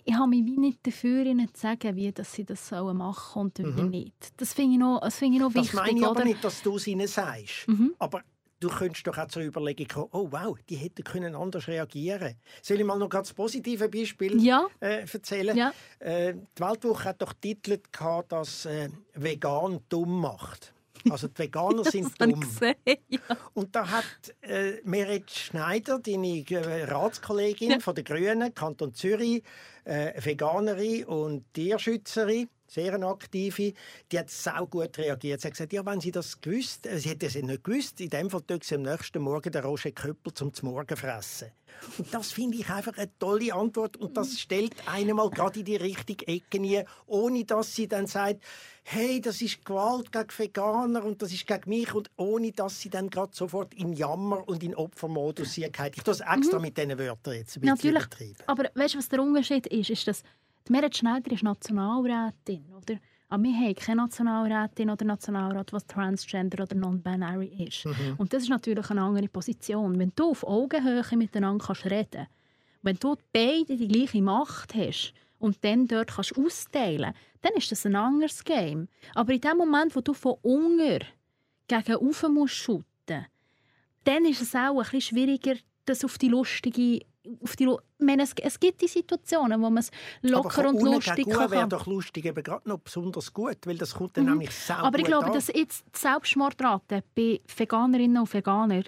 ich 0.05 0.13
habe 0.13 0.29
mich 0.29 0.45
wie 0.45 0.57
nicht 0.57 0.85
dafür, 0.85 1.25
ihnen 1.25 1.53
zu 1.53 1.61
sagen, 1.61 1.95
wie 1.95 2.11
dass 2.11 2.33
sie 2.33 2.45
das 2.45 2.67
sollen 2.67 2.97
machen 2.97 3.41
und 3.41 3.59
mhm. 3.59 3.77
wie 3.77 3.81
nicht. 3.83 4.33
Das 4.37 4.53
finde 4.53 4.73
ich 4.73 4.79
noch, 4.79 4.99
das 5.01 5.17
find 5.17 5.35
ich 5.35 5.41
noch 5.41 5.53
wichtig. 5.53 5.71
Das 5.71 5.85
meine 5.85 5.99
ich 5.99 6.05
aber 6.05 6.23
nicht, 6.23 6.43
dass 6.43 6.61
du 6.61 6.75
es 6.75 6.87
ihnen 6.87 7.07
sagst. 7.07 7.67
Mhm. 7.67 7.93
Aber 7.99 8.21
du 8.61 8.69
könntest 8.69 9.05
doch 9.05 9.17
auch 9.17 9.27
zur 9.27 9.43
Überlegung 9.43 9.87
kommen, 9.87 10.09
oh 10.13 10.27
wow, 10.31 10.57
die 10.69 10.75
hätten 10.75 11.03
können 11.03 11.35
anders 11.35 11.67
reagieren 11.67 12.35
Soll 12.61 12.79
ich 12.79 12.85
mal 12.85 12.97
noch 12.97 13.09
ganz 13.09 13.33
positive 13.33 13.89
Beispiel 13.89 14.41
ja. 14.41 14.67
äh, 14.79 15.01
erzählen? 15.11 15.57
Ja. 15.57 15.73
Äh, 15.99 16.35
die 16.35 16.61
Weltwoche 16.61 17.05
hat 17.05 17.21
doch 17.21 17.33
titelt, 17.33 17.89
dass 18.29 18.65
äh, 18.65 18.89
vegan 19.15 19.81
dumm 19.89 20.21
macht. 20.21 20.73
Also 21.09 21.27
die 21.27 21.39
Veganer 21.39 21.83
sind 21.91 22.19
dumm. 22.21 22.39
Gesehen, 22.39 22.75
ja. 23.09 23.19
Und 23.53 23.75
da 23.75 23.89
hat 23.89 24.05
äh, 24.41 24.81
Merit 24.83 25.31
Schneider, 25.31 25.99
deine 25.99 26.45
äh, 26.49 26.83
Ratskollegin 26.83 27.71
ja. 27.71 27.79
von 27.79 27.95
den 27.95 28.03
Grünen, 28.03 28.53
Kanton 28.53 28.93
Zürich, 28.93 29.43
äh, 29.83 30.13
Veganerin 30.23 31.05
und 31.05 31.51
Tierschützerin, 31.53 32.47
sehr 32.71 32.93
eine 32.93 33.07
aktive, 33.07 33.73
die 34.11 34.19
hat 34.19 34.29
sau 34.29 34.65
gut 34.65 34.97
reagiert. 34.97 35.41
Sie 35.41 35.47
hat 35.47 35.53
gesagt, 35.53 35.73
ja, 35.73 35.85
wenn 35.85 35.99
sie 35.99 36.11
das 36.11 36.39
gewusst, 36.39 36.85
äh, 36.85 36.97
sie 36.99 37.09
hätte 37.09 37.25
es 37.25 37.35
nicht 37.35 37.63
gewusst, 37.63 37.99
in 37.99 38.09
dem 38.09 38.29
Fall 38.29 38.41
tut 38.41 38.63
sie 38.63 38.75
am 38.75 38.83
nächsten 38.83 39.21
Morgen 39.21 39.51
den 39.51 39.63
Roger 39.63 39.91
Köppel 39.91 40.33
zum 40.33 40.51
Morgen 40.61 40.95
fressen. 40.95 41.51
Und 41.97 42.13
das 42.13 42.31
finde 42.31 42.57
ich 42.57 42.69
einfach 42.69 42.97
eine 42.97 43.09
tolle 43.17 43.53
Antwort 43.53 43.97
und 43.97 44.15
das 44.15 44.39
stellt 44.39 44.75
einen 44.87 45.15
mal 45.15 45.29
gerade 45.29 45.59
in 45.59 45.65
die 45.65 45.75
richtige 45.75 46.27
Ecke 46.27 46.59
nie, 46.59 46.83
ohne 47.07 47.43
dass 47.43 47.75
sie 47.75 47.87
dann 47.87 48.07
sagt, 48.07 48.41
hey, 48.83 49.19
das 49.21 49.41
ist 49.41 49.65
Gewalt 49.65 50.11
gegen 50.11 50.29
Veganer 50.29 51.03
und 51.03 51.21
das 51.21 51.31
ist 51.31 51.47
gegen 51.47 51.69
mich 51.69 51.93
und 51.93 52.09
ohne 52.17 52.51
dass 52.51 52.79
sie 52.79 52.89
dann 52.89 53.09
gerade 53.09 53.33
sofort 53.33 53.73
in 53.73 53.93
Jammer 53.93 54.47
und 54.47 54.63
in 54.63 54.75
Opfermodus 54.75 55.53
sind. 55.53 55.77
Ich 55.95 56.03
das 56.03 56.19
extra 56.19 56.57
mhm. 56.57 56.61
mit 56.61 56.77
diesen 56.77 56.97
Wörtern 56.97 57.33
jetzt 57.33 57.57
ein 57.57 57.61
bisschen 57.61 57.93
Natürlich, 57.93 58.35
aber 58.47 58.69
weißt 58.75 58.93
du, 58.93 58.97
was 58.97 59.09
der 59.09 59.21
Unterschied 59.21 59.67
ist? 59.67 59.89
ist 59.89 60.07
dass 60.07 60.23
die 60.67 60.71
Merit 60.71 60.95
Schneider 60.95 61.31
ist 61.31 61.43
Nationalrätin, 61.43 62.65
oder? 62.75 62.99
Aber 63.29 63.43
wir 63.43 63.53
haben 63.53 63.75
keine 63.75 64.01
Nationalrätin 64.01 64.89
oder 64.89 65.05
Nationalrat, 65.05 65.71
was 65.71 65.87
Transgender 65.87 66.63
oder 66.63 66.75
Non-Binary 66.75 67.65
ist. 67.65 67.85
Mhm. 67.85 68.15
Und 68.17 68.33
das 68.33 68.43
ist 68.43 68.49
natürlich 68.49 68.89
eine 68.89 69.01
andere 69.01 69.29
Position. 69.29 69.97
Wenn 69.97 70.11
du 70.15 70.31
auf 70.31 70.43
Augenhöhe 70.43 71.03
miteinander 71.17 71.65
kannst 71.65 71.85
reden 71.85 72.27
wenn 72.83 72.97
du 72.97 73.15
beide 73.31 73.77
die 73.77 73.87
gleiche 73.87 74.21
Macht 74.21 74.73
hast 74.73 75.13
und 75.39 75.63
dann 75.63 75.87
dort 75.87 76.11
kannst 76.15 76.37
austeilen 76.37 77.13
dann 77.41 77.53
ist 77.53 77.71
das 77.71 77.85
ein 77.85 77.95
anderes 77.95 78.43
Game. 78.43 78.87
Aber 79.15 79.33
in 79.33 79.41
dem 79.41 79.57
Moment, 79.57 79.95
wo 79.95 80.01
du 80.01 80.13
von 80.13 80.35
unten 80.43 80.99
gegen 81.67 81.93
rauf 81.93 82.23
musst 82.29 82.55
shooten, 82.55 83.25
dann 84.03 84.25
ist 84.25 84.41
es 84.41 84.55
auch 84.55 84.77
ein 84.77 84.83
bisschen 84.83 85.01
schwieriger, 85.01 85.55
das 85.85 86.05
auf 86.05 86.17
die 86.17 86.27
lustige 86.27 87.01
auf 87.43 87.55
die, 87.55 87.69
meine, 87.99 88.23
es, 88.23 88.33
es, 88.41 88.59
gibt 88.59 88.81
die 88.81 88.87
Situationen, 88.87 89.61
wo 89.61 89.69
man 89.69 89.77
es 89.77 89.91
locker 90.21 90.69
und 90.69 90.81
lustig 90.81 91.27
kann. 91.27 91.43
Aber 91.43 91.51
wäre 91.51 91.67
doch 91.67 91.85
lustig 91.85 92.25
eben 92.25 92.43
gerade 92.43 92.67
noch 92.67 92.79
besonders 92.79 93.31
gut, 93.31 93.57
weil 93.65 93.77
das 93.77 93.93
kommt 93.93 94.17
dann 94.17 94.25
mhm. 94.25 94.31
nämlich 94.31 94.51
sehr 94.51 94.79
Aber 94.79 94.97
ich 94.97 95.05
glaube, 95.05 95.27
an. 95.27 95.33
dass 95.33 95.47
jetzt 95.47 95.85
die 95.95 95.99
Selbstmordrate 95.99 97.03
bei 97.15 97.39
Veganerinnen 97.55 98.17
und 98.17 98.33
Veganern 98.33 98.85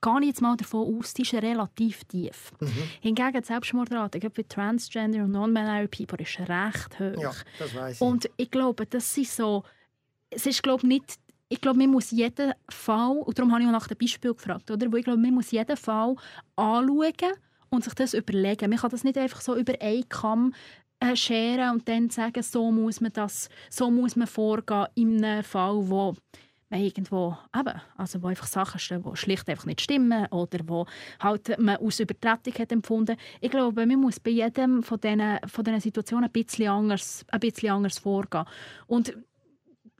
gehe 0.00 0.20
ich 0.20 0.26
jetzt 0.26 0.42
mal 0.42 0.56
davon 0.56 0.98
aus, 0.98 1.14
die 1.14 1.22
ist 1.22 1.34
relativ 1.34 2.04
tief. 2.04 2.52
Mhm. 2.60 2.72
Hingegen 3.00 3.40
die 3.40 3.46
Selbstmordrate 3.46 4.18
bei 4.18 4.42
Transgender 4.42 5.24
und 5.24 5.30
Non-Binary 5.30 5.88
People 5.88 6.18
ist 6.18 6.38
recht 6.40 7.00
hoch. 7.00 7.22
Ja, 7.22 7.32
das 7.58 7.74
weiss 7.74 7.96
ich. 7.96 8.00
Und 8.02 8.28
ich 8.36 8.50
glaube, 8.50 8.86
das 8.86 9.16
ist 9.16 9.36
so, 9.36 9.62
es 10.30 10.46
ist 10.46 10.62
glaube 10.62 10.86
nicht 10.86 11.18
ich 11.54 11.60
glaube, 11.60 11.78
man 11.78 11.90
muss 11.90 12.10
jeden 12.10 12.52
Fall, 12.68 13.16
und 13.18 13.38
darum 13.38 13.52
habe 13.52 13.62
ich 13.62 13.68
auch 13.68 13.72
nach 13.72 13.86
dem 13.86 13.96
Beispiel 13.96 14.34
gefragt, 14.34 14.68
oder? 14.72 14.90
Weil 14.90 14.98
ich 14.98 15.04
glaube, 15.04 15.20
man 15.20 15.34
muss 15.34 15.52
jeden 15.52 15.76
Fall 15.76 16.16
anschauen 16.56 17.32
und 17.70 17.84
sich 17.84 17.94
das 17.94 18.12
überlegen. 18.12 18.70
Man 18.70 18.78
kann 18.80 18.90
das 18.90 19.04
nicht 19.04 19.16
einfach 19.16 19.40
so 19.40 19.54
über 19.54 19.74
einen 19.80 20.08
Kamm 20.08 20.52
äh, 20.98 21.14
scheren 21.14 21.70
und 21.70 21.88
dann 21.88 22.10
sagen, 22.10 22.42
so 22.42 22.72
muss 22.72 23.00
man 23.00 23.12
das, 23.12 23.48
so 23.70 23.88
muss 23.88 24.16
man 24.16 24.26
vorgehen 24.26 24.86
in 24.96 25.24
einem 25.24 25.44
Fall, 25.44 25.88
wo 25.88 26.16
man 26.70 26.80
irgendwo 26.80 27.38
eben, 27.56 27.80
also 27.96 28.20
wo 28.20 28.26
einfach 28.26 28.48
Sachen 28.48 28.80
stehen, 28.80 29.04
die 29.04 29.16
schlicht 29.16 29.48
einfach 29.48 29.66
nicht 29.66 29.80
stimmen 29.80 30.26
oder 30.32 30.58
wo 30.66 30.86
halt 31.20 31.56
man 31.60 31.76
aus 31.76 32.00
Übertretung 32.00 32.54
hat 32.54 32.72
empfunden. 32.72 33.16
Ich 33.40 33.50
glaube, 33.52 33.86
man 33.86 34.00
muss 34.00 34.18
bei 34.18 34.32
jedem 34.32 34.82
von 34.82 34.98
diesen, 34.98 35.38
von 35.46 35.80
Situationen 35.80 36.24
ein 36.24 36.32
bisschen 36.32 36.68
anders, 36.68 37.24
ein 37.30 37.38
bisschen 37.38 37.70
anders 37.70 38.00
vorgehen. 38.00 38.44
Und 38.88 39.14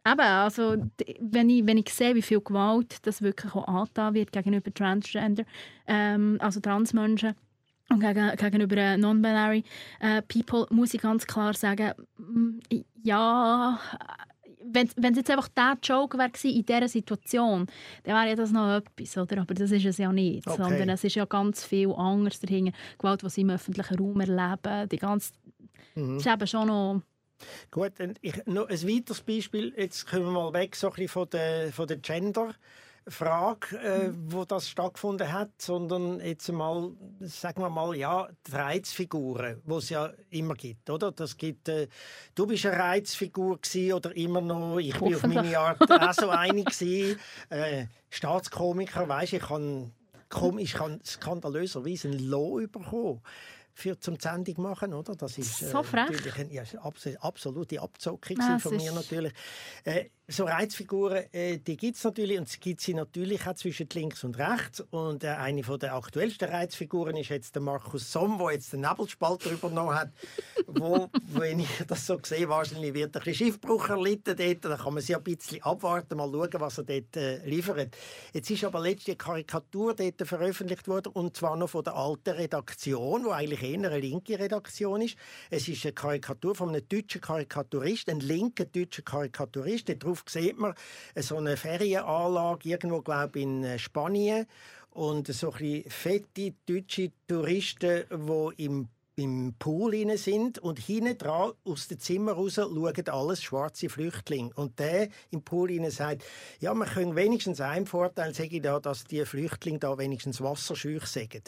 Eben, 0.06 0.20
also, 0.20 0.76
wenn 1.20 1.48
ich, 1.48 1.66
wenn 1.66 1.78
ich 1.78 1.88
sehe, 1.88 2.14
wie 2.14 2.22
viel 2.22 2.40
Gewalt 2.40 3.06
das 3.06 3.22
wirklich 3.22 3.54
auch 3.54 3.66
angetan 3.66 4.14
wird 4.14 4.32
gegenüber 4.32 4.72
Transgender, 4.72 5.44
ähm, 5.86 6.36
also 6.40 6.60
Transmenschen, 6.60 7.34
und 7.90 8.00
gegen, 8.00 8.36
gegenüber 8.36 8.96
non-binary 8.96 9.62
äh, 10.00 10.22
People 10.22 10.66
muss 10.70 10.94
ich 10.94 11.02
ganz 11.02 11.26
klar 11.26 11.52
sagen, 11.52 11.92
ja, 13.02 13.78
wenn, 14.64 14.88
es 14.88 15.16
jetzt 15.16 15.30
einfach 15.30 15.48
der 15.48 15.76
Joke 15.82 16.16
wäre 16.16 16.30
in 16.44 16.64
dieser 16.64 16.88
Situation, 16.88 17.66
dann 18.04 18.14
wäre 18.14 18.30
ja 18.30 18.34
das 18.34 18.52
noch 18.52 18.76
etwas, 18.76 19.16
oder? 19.18 19.42
Aber 19.42 19.54
das 19.54 19.70
ist 19.70 19.84
es 19.84 19.98
ja 19.98 20.10
nicht, 20.12 20.46
okay. 20.46 20.56
sondern 20.62 20.88
es 20.88 21.04
ist 21.04 21.14
ja 21.14 21.24
ganz 21.26 21.64
viel 21.64 21.92
anderes 21.92 22.40
dahinter. 22.40 22.72
Gewalt, 22.98 23.22
die 23.22 23.28
sie 23.28 23.42
im 23.42 23.50
öffentlichen 23.50 23.98
Raum 23.98 24.20
erleben, 24.20 24.88
die 24.88 24.98
ganze... 24.98 25.32
Mhm. 25.94 26.16
Das 26.16 26.26
ist 26.26 26.32
eben 26.32 26.46
schon 26.46 26.68
noch... 26.68 27.02
Gut, 27.70 27.92
ich, 28.20 28.46
noch 28.46 28.68
ein 28.68 28.82
weiteres 28.88 29.20
Beispiel, 29.20 29.72
jetzt 29.76 30.06
kommen 30.06 30.26
wir 30.26 30.32
mal 30.32 30.52
weg 30.52 30.76
so 30.76 30.88
ein 30.88 30.94
bisschen 30.94 31.08
von 31.08 31.30
der, 31.30 31.72
von 31.72 31.86
der 31.86 31.98
Gender- 31.98 32.54
Frage, 33.06 33.76
äh, 33.76 34.08
mhm. 34.08 34.32
wo 34.32 34.44
das 34.44 34.68
stattgefunden 34.68 35.30
hat, 35.30 35.50
sondern 35.58 36.20
jetzt 36.20 36.50
mal, 36.50 36.92
sagen 37.20 37.60
wir 37.60 37.68
mal, 37.68 37.94
ja, 37.94 38.28
die 38.46 38.52
Reizfiguren, 38.52 39.60
die 39.64 39.74
es 39.74 39.90
ja 39.90 40.10
immer 40.30 40.54
gibt, 40.54 40.88
oder? 40.88 41.12
Das 41.12 41.36
gibt, 41.36 41.68
äh, 41.68 41.88
du 42.34 42.46
bist 42.46 42.64
eine 42.64 42.78
Reizfigur 42.78 43.58
oder 43.92 44.16
immer 44.16 44.40
noch, 44.40 44.78
ich 44.78 44.98
bin 44.98 45.14
auf 45.14 45.26
meine 45.26 45.58
Art 45.58 45.90
auch 45.90 46.12
so 46.14 46.30
eine 46.30 46.64
gewesen. 46.64 47.18
Äh, 47.50 47.86
Staatskomiker, 48.10 49.08
weißt, 49.08 49.34
ich 49.34 49.42
kann 49.42 49.92
ich 50.58 50.72
kann 50.72 51.00
skandalöserweise 51.04 52.08
ein 52.08 52.18
Loh 52.18 52.56
bekommen 52.66 53.20
für 53.74 53.98
zum 53.98 54.18
Sendung 54.18 54.62
machen, 54.62 54.94
oder? 54.94 55.16
Das 55.16 55.36
ist 55.36 55.58
so 55.58 55.80
äh, 55.80 55.84
frech. 55.84 56.10
natürlich 56.10 56.38
eine, 56.38 56.52
ja, 56.52 56.62
absolute 57.20 57.82
Abzockung 57.82 58.38
ah, 58.40 58.58
von 58.58 58.76
mir 58.76 58.92
natürlich. 58.92 59.32
Äh, 59.82 60.06
so 60.26 60.44
Reizfiguren, 60.44 61.24
äh, 61.32 61.58
die 61.58 61.76
gibt 61.76 61.98
es 61.98 62.04
natürlich 62.04 62.38
und 62.38 62.48
es 62.48 62.58
gibt 62.58 62.80
sie 62.80 62.94
natürlich 62.94 63.46
auch 63.46 63.54
zwischen 63.54 63.86
links 63.92 64.24
und 64.24 64.38
rechts. 64.38 64.80
Und 64.90 65.22
äh, 65.22 65.28
eine 65.28 65.62
von 65.62 65.78
der 65.78 65.94
aktuellsten 65.94 66.48
Reizfiguren 66.48 67.16
ist 67.16 67.28
jetzt 67.28 67.54
der 67.54 67.60
Markus 67.60 68.10
Somm, 68.10 68.38
der 68.38 68.52
jetzt 68.52 68.72
den 68.72 68.80
Nebelspalter 68.80 69.50
übernommen 69.50 69.94
hat, 69.94 70.10
wo, 70.66 71.10
wenn 71.26 71.60
ich 71.60 71.68
das 71.86 72.06
so 72.06 72.18
sehe, 72.22 72.48
wahrscheinlich 72.48 72.94
wird 72.94 73.14
ein 73.14 73.22
bisschen 73.22 73.48
Schiffbruch 73.48 73.90
erlitten 73.90 74.34
dort. 74.34 74.64
Da 74.64 74.76
kann 74.76 74.94
man 74.94 75.02
sich 75.02 75.14
ein 75.14 75.22
bisschen 75.22 75.62
abwarten, 75.62 76.16
mal 76.16 76.30
schauen, 76.30 76.50
was 76.54 76.78
er 76.78 76.84
dort 76.84 77.16
äh, 77.16 77.44
liefert. 77.44 77.94
Jetzt 78.32 78.50
ist 78.50 78.64
aber 78.64 78.80
letzte 78.80 79.10
eine 79.10 79.16
Karikatur 79.16 79.94
dort 79.94 80.26
veröffentlicht 80.26 80.88
worden 80.88 81.12
und 81.12 81.36
zwar 81.36 81.56
noch 81.56 81.68
von 81.68 81.84
der 81.84 81.96
alten 81.96 82.30
Redaktion, 82.30 83.26
wo 83.26 83.30
eigentlich 83.30 83.62
eher 83.62 83.74
eine 83.74 83.98
linke 83.98 84.38
Redaktion 84.38 85.02
ist. 85.02 85.16
Es 85.50 85.68
ist 85.68 85.84
eine 85.84 85.92
Karikatur 85.92 86.54
von 86.54 86.70
einem 86.70 86.88
deutschen 86.88 87.20
Karikaturist, 87.20 88.08
ein 88.08 88.20
linker 88.20 88.64
deutscher 88.64 89.02
Karikaturist. 89.02 89.90
Darauf 90.14 90.24
sieht 90.28 90.58
man 90.58 90.74
so 91.16 91.36
eine 91.36 91.56
Ferienanlage 91.56 92.68
irgendwo, 92.68 93.00
glaube 93.00 93.38
ich, 93.38 93.44
in 93.44 93.64
äh, 93.64 93.78
Spanien 93.78 94.46
und 94.90 95.26
so 95.26 95.52
ein 95.52 95.84
fette 95.88 96.54
deutsche 96.66 97.10
Touristen, 97.26 98.04
die 98.10 98.64
im 98.64 98.88
im 99.16 99.54
Pool 99.60 100.18
sind 100.18 100.58
und 100.58 100.80
hinten 100.80 101.16
dran 101.16 101.52
aus 101.64 101.86
dem 101.86 102.00
Zimmer 102.00 102.32
raus 102.32 102.54
schauen 102.54 103.08
alles 103.08 103.44
schwarze 103.44 103.88
Flüchtlinge. 103.88 104.50
Und 104.56 104.80
der 104.80 105.08
im 105.30 105.42
Pool 105.42 105.88
sagt, 105.92 106.24
ja, 106.58 106.74
wir 106.74 106.84
können 106.84 107.14
wenigstens 107.14 107.60
einen 107.60 107.86
Vorteil 107.86 108.34
sagen, 108.34 108.60
da, 108.60 108.80
dass 108.80 109.04
die 109.04 109.24
Flüchtlinge 109.24 109.78
da 109.78 109.96
wenigstens 109.96 110.40
wasserscheuch 110.40 111.06
sagen. 111.06 111.44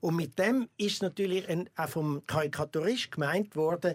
Und 0.00 0.16
mit 0.16 0.38
dem 0.38 0.68
ist 0.76 1.02
natürlich 1.02 1.48
ein, 1.48 1.68
auch 1.76 1.88
vom 1.88 2.22
Karikaturist 2.26 3.10
gemeint 3.10 3.56
worden, 3.56 3.94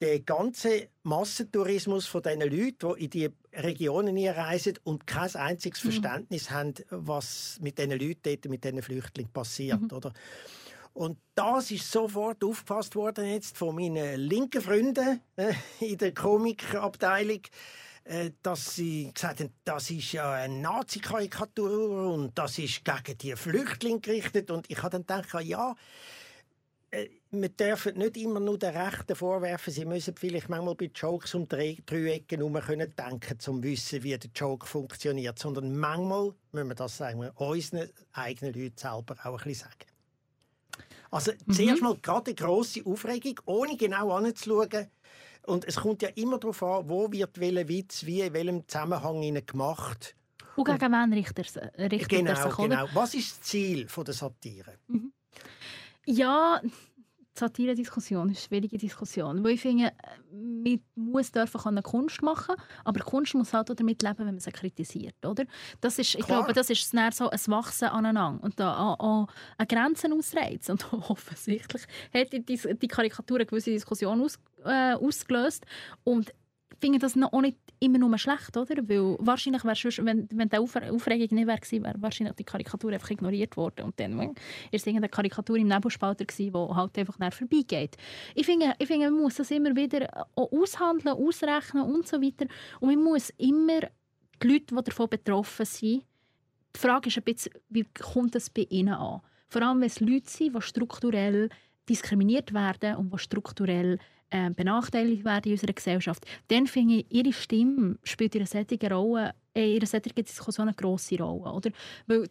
der 0.00 0.20
ganze 0.20 0.88
Massentourismus 1.02 2.06
von 2.06 2.22
diesen 2.22 2.40
Leuten, 2.40 2.94
die 2.96 3.04
in 3.04 3.10
die 3.10 3.30
Regionen 3.52 4.18
reisen 4.28 4.78
und 4.84 5.06
kein 5.06 5.34
einziges 5.34 5.82
mhm. 5.82 5.90
Verständnis 5.90 6.50
haben, 6.50 6.74
was 6.90 7.58
mit 7.60 7.78
diesen 7.78 7.92
Leuten 7.92 8.20
dort, 8.22 8.44
mit 8.46 8.64
diesen 8.64 8.82
Flüchtlingen 8.82 9.32
passiert. 9.32 9.80
Mhm. 9.80 9.92
Oder? 9.92 10.12
Und 10.94 11.18
das 11.34 11.72
ist 11.72 11.90
sofort 11.90 12.42
aufgefasst 12.44 12.94
worden 12.94 13.26
jetzt 13.26 13.58
von 13.58 13.74
meinen 13.74 14.20
linken 14.20 14.62
Freunden 14.62 15.20
äh, 15.36 15.52
in 15.80 15.98
der 15.98 16.14
Komikabteilung, 16.14 17.40
äh, 18.04 18.30
dass 18.42 18.76
sie 18.76 19.10
gesagt 19.12 19.40
haben, 19.40 19.52
das 19.64 19.90
ist 19.90 20.12
ja 20.12 20.32
eine 20.32 20.60
Nazi-Karikatur 20.60 22.12
und 22.12 22.38
das 22.38 22.58
ist 22.58 22.84
gegen 22.84 23.18
die 23.18 23.34
Flüchtlinge 23.34 24.00
gerichtet. 24.00 24.52
Und 24.52 24.70
ich 24.70 24.82
habe 24.82 25.00
dann 25.00 25.22
gedacht, 25.22 25.44
ja, 25.44 25.74
wir 27.40 27.48
dürfen 27.48 27.98
nicht 27.98 28.16
immer 28.16 28.40
nur 28.40 28.58
den 28.58 28.76
Rechten 28.76 29.14
vorwerfen, 29.16 29.72
sie 29.72 29.84
müssen 29.84 30.16
vielleicht 30.16 30.48
manchmal 30.48 30.74
bei 30.74 30.90
Jokes 30.94 31.34
um 31.34 31.48
drei, 31.48 31.78
drei 31.86 32.14
Ecken 32.14 32.38
herum 32.38 32.54
können 32.54 32.92
denken, 32.96 33.32
um 33.32 33.38
zu 33.38 33.62
wissen, 33.62 34.02
wie 34.02 34.16
der 34.16 34.30
Joke 34.34 34.66
funktioniert, 34.66 35.38
sondern 35.38 35.76
manchmal 35.76 36.34
müssen 36.52 36.68
wir 36.68 36.74
das 36.74 36.96
sagen, 36.96 37.20
wir 37.20 37.32
unseren 37.40 37.88
eigenen 38.12 38.54
Leuten 38.54 38.76
selber 38.76 39.16
auch 39.24 39.40
ein 39.40 39.48
bisschen 39.48 39.68
sagen. 39.68 39.94
Also 41.10 41.32
mhm. 41.46 41.52
zuerst 41.52 41.82
mal 41.82 41.96
gerade 41.96 42.30
eine 42.30 42.34
grosse 42.34 42.84
Aufregung, 42.84 43.38
ohne 43.46 43.76
genau 43.76 44.10
anzuschauen. 44.12 44.88
Und 45.46 45.64
es 45.66 45.76
kommt 45.76 46.02
ja 46.02 46.08
immer 46.14 46.38
darauf 46.38 46.62
an, 46.62 46.88
wo 46.88 47.10
wird 47.12 47.38
welcher 47.38 47.68
Witz 47.68 48.04
wie 48.06 48.22
in 48.22 48.32
welchem 48.32 48.66
Zusammenhang 48.66 49.46
gemacht. 49.46 50.16
Und 50.56 50.64
gegen 50.64 50.92
wen 50.92 51.12
richtet 51.12 51.56
er 51.56 51.90
sich? 51.90 52.08
Genau, 52.08 52.50
genau. 52.56 52.88
Was 52.94 53.14
ist 53.14 53.32
das 53.32 53.42
Ziel 53.42 53.86
der 53.86 54.14
Satire? 54.14 54.78
Mhm. 54.88 55.12
Ja, 56.06 56.60
Satire-Diskussion 57.36 58.30
ist 58.30 58.36
eine 58.36 58.46
schwierige 58.46 58.78
Diskussion. 58.78 59.42
Weil 59.42 59.52
ich 59.52 59.60
finde, 59.60 59.92
man 60.30 60.80
muss 60.94 61.32
dürfen 61.32 61.60
können 61.60 61.82
Kunst 61.82 62.22
machen, 62.22 62.54
aber 62.84 63.00
Kunst 63.00 63.34
muss 63.34 63.52
halt 63.52 63.70
auch 63.70 63.74
damit 63.74 64.02
leben, 64.02 64.18
wenn 64.18 64.26
man 64.26 64.40
sie 64.40 64.52
kritisiert. 64.52 65.24
Oder? 65.24 65.44
Das 65.80 65.98
ist, 65.98 66.14
ich 66.14 66.26
glaube, 66.26 66.52
das 66.52 66.70
ist 66.70 66.90
so 66.90 67.30
ein 67.30 67.40
Wachsen 67.46 67.88
aneinander 67.88 68.42
und 68.42 68.58
da 68.58 68.78
auch, 68.78 69.00
auch 69.00 69.26
eine 69.58 69.66
Grenzen 69.66 70.12
ausreizen. 70.12 70.72
Und 70.72 70.92
offensichtlich 71.10 71.82
hat 72.12 72.32
die, 72.32 72.44
die 72.44 72.88
Karikatur 72.88 73.38
eine 73.38 73.46
gewisse 73.46 73.70
Diskussion 73.70 74.20
aus, 74.20 74.38
äh, 74.64 74.94
ausgelöst. 74.94 75.66
Und 76.04 76.32
finde 76.80 76.98
das 76.98 77.16
noch 77.16 77.32
auch 77.32 77.40
nicht 77.40 77.58
immer 77.84 77.98
nur 77.98 78.16
schlecht, 78.18 78.56
oder? 78.56 78.76
Weil 78.88 79.16
wahrscheinlich 79.20 79.64
wäre 79.64 80.06
wenn, 80.06 80.28
wenn 80.32 80.48
die 80.48 80.56
Aufregung 80.56 81.36
nicht 81.36 81.46
wäre, 81.46 81.82
wäre 81.84 81.94
wahrscheinlich 81.98 82.34
die 82.36 82.44
Karikatur 82.44 82.92
einfach 82.92 83.10
ignoriert 83.10 83.56
worden 83.56 83.86
und 83.86 84.00
dann 84.00 84.16
war 84.18 84.32
es 84.72 84.86
irgendeine 84.86 85.08
Karikatur 85.08 85.56
im 85.56 85.68
Nebelspalter 85.68 86.24
die 86.24 86.52
halt 86.52 86.98
einfach 86.98 87.18
nicht 87.18 87.34
vorbeigeht. 87.34 87.96
Ich 88.34 88.46
finde, 88.46 88.74
ich 88.78 88.86
finde, 88.86 89.10
man 89.10 89.22
muss 89.22 89.36
das 89.36 89.50
immer 89.50 89.74
wieder 89.74 90.26
aushandeln, 90.34 91.16
ausrechnen 91.16 91.84
und 91.84 92.06
so 92.06 92.20
weiter 92.20 92.46
und 92.80 92.88
man 92.88 93.02
muss 93.02 93.30
immer 93.36 93.80
die 94.42 94.48
Leute, 94.48 94.74
die 94.74 94.84
davon 94.84 95.08
betroffen 95.08 95.66
sind, 95.66 96.04
die 96.74 96.80
Frage 96.80 97.08
ist 97.08 97.16
ein 97.16 97.22
bisschen, 97.22 97.52
wie 97.68 97.84
kommt 97.84 98.34
das 98.34 98.50
bei 98.50 98.66
ihnen 98.68 98.94
an? 98.94 99.20
Vor 99.48 99.62
allem, 99.62 99.80
wenn 99.80 99.86
es 99.86 100.00
Leute 100.00 100.28
sind, 100.28 100.56
die 100.56 100.60
strukturell 100.60 101.48
diskriminiert 101.88 102.52
werden 102.52 102.96
und 102.96 103.12
die 103.12 103.18
strukturell 103.18 103.98
äh, 104.34 104.50
benachteiligt 104.50 105.24
werden 105.24 105.44
in 105.44 105.52
unserer 105.52 105.72
Gesellschaft, 105.72 106.26
dann 106.48 106.66
finde 106.66 106.96
ich, 106.96 107.06
ihre 107.10 107.32
Stimme 107.32 107.98
spielt 108.02 108.34
in 108.34 108.40
einer 108.40 108.46
solchen, 108.48 108.92
Rolle, 108.92 109.32
äh, 109.54 109.70
in 109.70 109.76
einer 109.76 109.86
solchen 109.86 110.12
Diskussion 110.14 110.68
eine 110.68 110.76
grosse 110.76 111.16
Rolle. 111.18 111.52
Oder? 111.52 111.70
Weil 112.06 112.26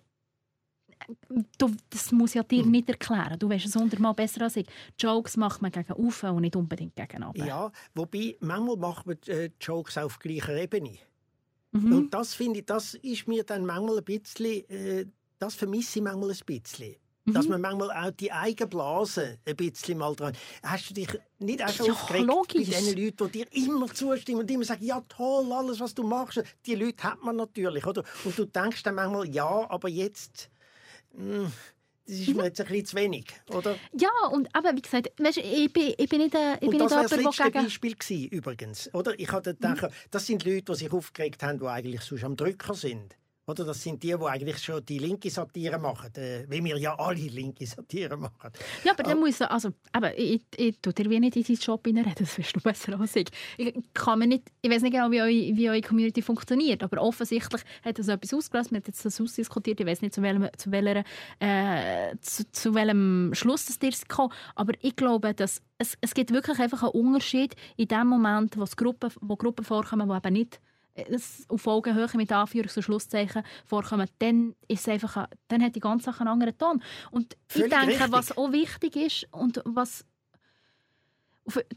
Du, 1.57 1.69
das 1.89 2.13
muss 2.13 2.33
ja 2.33 2.43
dir 2.43 2.63
hm. 2.63 2.71
nicht 2.71 2.87
erklären. 2.87 3.37
Du 3.37 3.49
weißt 3.49 3.65
es 3.65 3.75
hundertmal 3.75 4.13
besser 4.13 4.43
als 4.43 4.55
ich. 4.55 4.67
Jokes 4.97 5.35
macht 5.35 5.61
man 5.61 5.69
gegen 5.69 5.91
oben 5.91 6.29
und 6.29 6.41
nicht 6.41 6.55
unbedingt 6.55 6.95
gegen 6.95 7.23
unten. 7.23 7.45
Ja, 7.45 7.73
wobei 7.93 8.37
manchmal 8.39 8.77
macht 8.77 9.05
man 9.05 9.17
äh, 9.27 9.49
Jokes 9.59 9.97
auf 9.97 10.17
gleicher 10.19 10.55
Ebene. 10.55 10.97
Mhm. 11.71 11.93
Und 11.93 12.13
das 12.13 12.35
finde 12.35 12.59
ich, 12.59 12.65
das 12.67 12.93
ist 12.93 13.27
mir 13.27 13.43
dann 13.43 13.65
manchmal 13.65 13.97
ein 13.97 14.03
bisschen, 14.05 14.69
äh, 14.69 15.05
das 15.39 15.55
vermisse 15.55 15.99
ich 15.99 16.03
manchmal 16.03 16.31
ein 16.31 16.39
bisschen. 16.45 16.95
Mhm. 17.25 17.33
Dass 17.33 17.47
man 17.47 17.61
manchmal 17.61 17.91
auch 17.91 18.11
die 18.11 18.31
eigene 18.31 18.67
Blase 18.67 19.39
ein 19.45 19.55
bisschen 19.55 19.97
mal 19.97 20.13
dran. 20.15 20.33
Hast 20.61 20.89
du 20.89 20.93
dich 20.93 21.07
nicht 21.39 21.63
auch 21.63 21.69
schon 21.69 21.85
ja, 21.85 21.93
aufgeregt 21.93 22.25
logisch. 22.25 22.69
bei 22.69 22.81
den 22.81 22.97
Leuten, 22.97 23.31
die 23.31 23.45
dir 23.45 23.69
immer 23.69 23.87
zustimmen 23.87 24.41
und 24.41 24.51
immer 24.51 24.65
sagen, 24.65 24.83
ja 24.83 25.01
toll, 25.07 25.51
alles, 25.53 25.79
was 25.79 25.93
du 25.93 26.03
machst. 26.03 26.43
Die 26.65 26.75
Leute 26.75 27.03
hat 27.03 27.23
man 27.23 27.37
natürlich, 27.37 27.85
oder? 27.85 28.03
Und 28.25 28.37
du 28.37 28.45
denkst 28.45 28.83
dann 28.83 28.95
manchmal, 28.95 29.29
ja, 29.29 29.69
aber 29.69 29.87
jetzt... 29.87 30.49
Mh, 31.13 31.45
hm, 31.45 31.51
das 32.05 32.15
ist 32.17 32.35
mir 32.35 32.43
jetzt 32.43 32.59
ein 32.59 32.67
bisschen 32.67 32.85
zu 32.85 32.95
wenig, 32.97 33.27
oder? 33.49 33.77
Ja, 33.93 34.09
und 34.31 34.53
aber 34.53 34.75
wie 34.75 34.81
gesagt, 34.81 35.09
weißt, 35.17 35.37
ich, 35.37 35.71
bin, 35.71 35.93
ich 35.97 36.09
bin 36.09 36.19
nicht, 36.19 36.35
äh, 36.35 36.55
ich 36.55 36.69
bin 36.69 36.73
und 36.73 36.79
das 36.79 36.91
jemand, 36.91 37.11
das 37.11 37.23
letzte 37.23 37.43
gegen... 37.43 37.63
Beispiel 37.63 37.95
gewesen, 37.95 38.27
übrigens, 38.27 38.93
oder? 38.93 39.17
Ich 39.17 39.31
hatte 39.31 39.53
gedacht, 39.53 39.83
mhm. 39.83 39.87
das 40.11 40.25
sind 40.25 40.43
Leute, 40.43 40.63
die 40.63 40.75
sich 40.75 40.91
aufgeregt 40.91 41.41
haben, 41.43 41.59
die 41.59 41.65
eigentlich 41.65 42.01
sonst 42.01 42.25
am 42.25 42.35
Drücker 42.35 42.73
sind. 42.73 43.15
Oder 43.45 43.65
das 43.65 43.83
sind 43.83 44.01
die, 44.01 44.15
die 44.17 44.25
eigentlich 44.25 44.57
schon 44.59 44.85
die 44.85 44.99
linke 44.99 45.29
Satire 45.29 45.77
machen, 45.77 46.15
äh, 46.15 46.45
wie 46.47 46.63
wir 46.63 46.77
ja 46.77 46.97
alle 46.97 47.19
linke 47.19 47.65
Satire 47.65 48.15
machen. 48.15 48.51
Ja, 48.85 48.93
aber 48.93 49.03
dann 49.03 49.19
muss 49.19 49.41
also, 49.41 49.71
aber 49.91 50.17
ich, 50.17 50.41
ich, 50.55 50.59
ich 50.59 50.79
tue 50.81 50.93
dir 50.93 51.09
wie 51.09 51.19
nicht 51.19 51.35
in 51.35 51.43
deinen 51.43 51.57
Job 51.57 51.85
reinreden, 51.85 52.15
das 52.19 52.39
weißt 52.39 52.55
du 52.55 52.61
besser 52.61 52.97
als 52.97 53.15
ich. 53.17 53.27
Ich, 53.57 53.73
kann 53.93 54.19
mir 54.19 54.27
nicht, 54.27 54.49
ich 54.61 54.71
weiß 54.71 54.81
nicht 54.83 54.93
genau, 54.93 55.11
wie 55.11 55.21
eure, 55.21 55.57
wie 55.57 55.69
eure 55.69 55.81
Community 55.81 56.21
funktioniert, 56.21 56.83
aber 56.83 57.01
offensichtlich 57.01 57.63
hat 57.83 57.99
das 57.99 58.07
etwas 58.07 58.33
ausgelöst, 58.33 58.71
wir 58.71 58.77
haben 58.77 58.83
jetzt 58.87 59.03
das 59.03 59.19
ausdiskutiert, 59.19 59.81
ich 59.81 59.85
weiß 59.85 60.01
nicht, 60.01 60.13
zu 60.13 60.21
welchem, 60.21 60.47
zu, 60.55 60.71
welcher, 60.71 61.03
äh, 61.39 62.15
zu, 62.21 62.49
zu 62.49 62.73
welchem 62.73 63.31
Schluss 63.33 63.65
das 63.65 63.77
dir 63.77 63.91
kam, 64.07 64.31
aber 64.55 64.73
ich 64.79 64.95
glaube, 64.95 65.33
dass 65.33 65.61
es, 65.77 65.97
es 65.99 66.13
gibt 66.13 66.31
wirklich 66.31 66.59
einfach 66.59 66.83
einen 66.83 66.91
Unterschied 66.93 67.55
in 67.75 67.89
dem 67.89 68.07
Moment, 68.07 68.57
wo, 68.57 68.63
Gruppen, 68.63 69.11
wo 69.19 69.35
Gruppen 69.35 69.65
vorkommen, 69.65 70.07
die 70.07 70.15
eben 70.15 70.33
nicht 70.33 70.61
auf 71.47 71.67
Augenhöhe 71.67 72.07
mit 72.15 72.31
Anführungs- 72.31 72.75
und 72.75 72.83
Schlusszeichen 72.83 73.43
vorkommen, 73.65 74.07
dann, 74.19 74.55
ist 74.67 74.87
einfach, 74.87 75.27
dann 75.47 75.63
hat 75.63 75.75
die 75.75 75.79
ganze 75.79 76.05
Sache 76.05 76.21
einen 76.21 76.29
anderen 76.29 76.57
Ton. 76.57 76.83
Und 77.11 77.35
Völlig 77.47 77.67
ich 77.67 77.73
denke, 77.73 77.93
richtig. 77.93 78.11
was 78.11 78.37
auch 78.37 78.51
wichtig 78.51 78.95
ist 78.95 79.27
und 79.31 79.61
was 79.65 80.05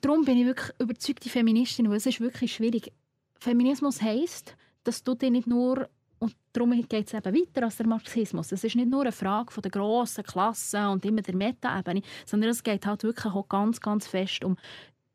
darum 0.01 0.25
bin 0.25 0.39
ich 0.39 0.47
wirklich 0.47 0.71
überzeugte 0.79 1.29
Feministin, 1.29 1.89
weil 1.89 1.97
es 1.97 2.07
ist 2.07 2.21
wirklich 2.21 2.55
schwierig. 2.55 2.93
Feminismus 3.39 4.01
heisst, 4.01 4.57
dass 4.85 5.03
du 5.03 5.15
dich 5.15 5.31
nicht 5.31 5.47
nur 5.47 5.89
und 6.19 6.35
darum 6.53 6.71
geht 6.89 7.09
es 7.09 7.15
eben 7.15 7.35
weiter 7.35 7.65
als 7.65 7.77
der 7.77 7.87
Marxismus. 7.87 8.51
Es 8.51 8.65
ist 8.65 8.75
nicht 8.75 8.89
nur 8.89 9.03
eine 9.03 9.13
Frage 9.13 9.53
von 9.53 9.61
der 9.61 9.71
grossen 9.71 10.25
Klasse 10.25 10.89
und 10.89 11.05
immer 11.05 11.21
der 11.21 11.37
Meta-Ebene, 11.37 12.03
sondern 12.25 12.51
es 12.51 12.63
geht 12.63 12.87
halt 12.87 13.03
wirklich 13.03 13.35
auch 13.35 13.49
ganz, 13.49 13.81
ganz 13.81 14.07
fest 14.07 14.43
um 14.43 14.57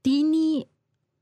deine 0.04 0.68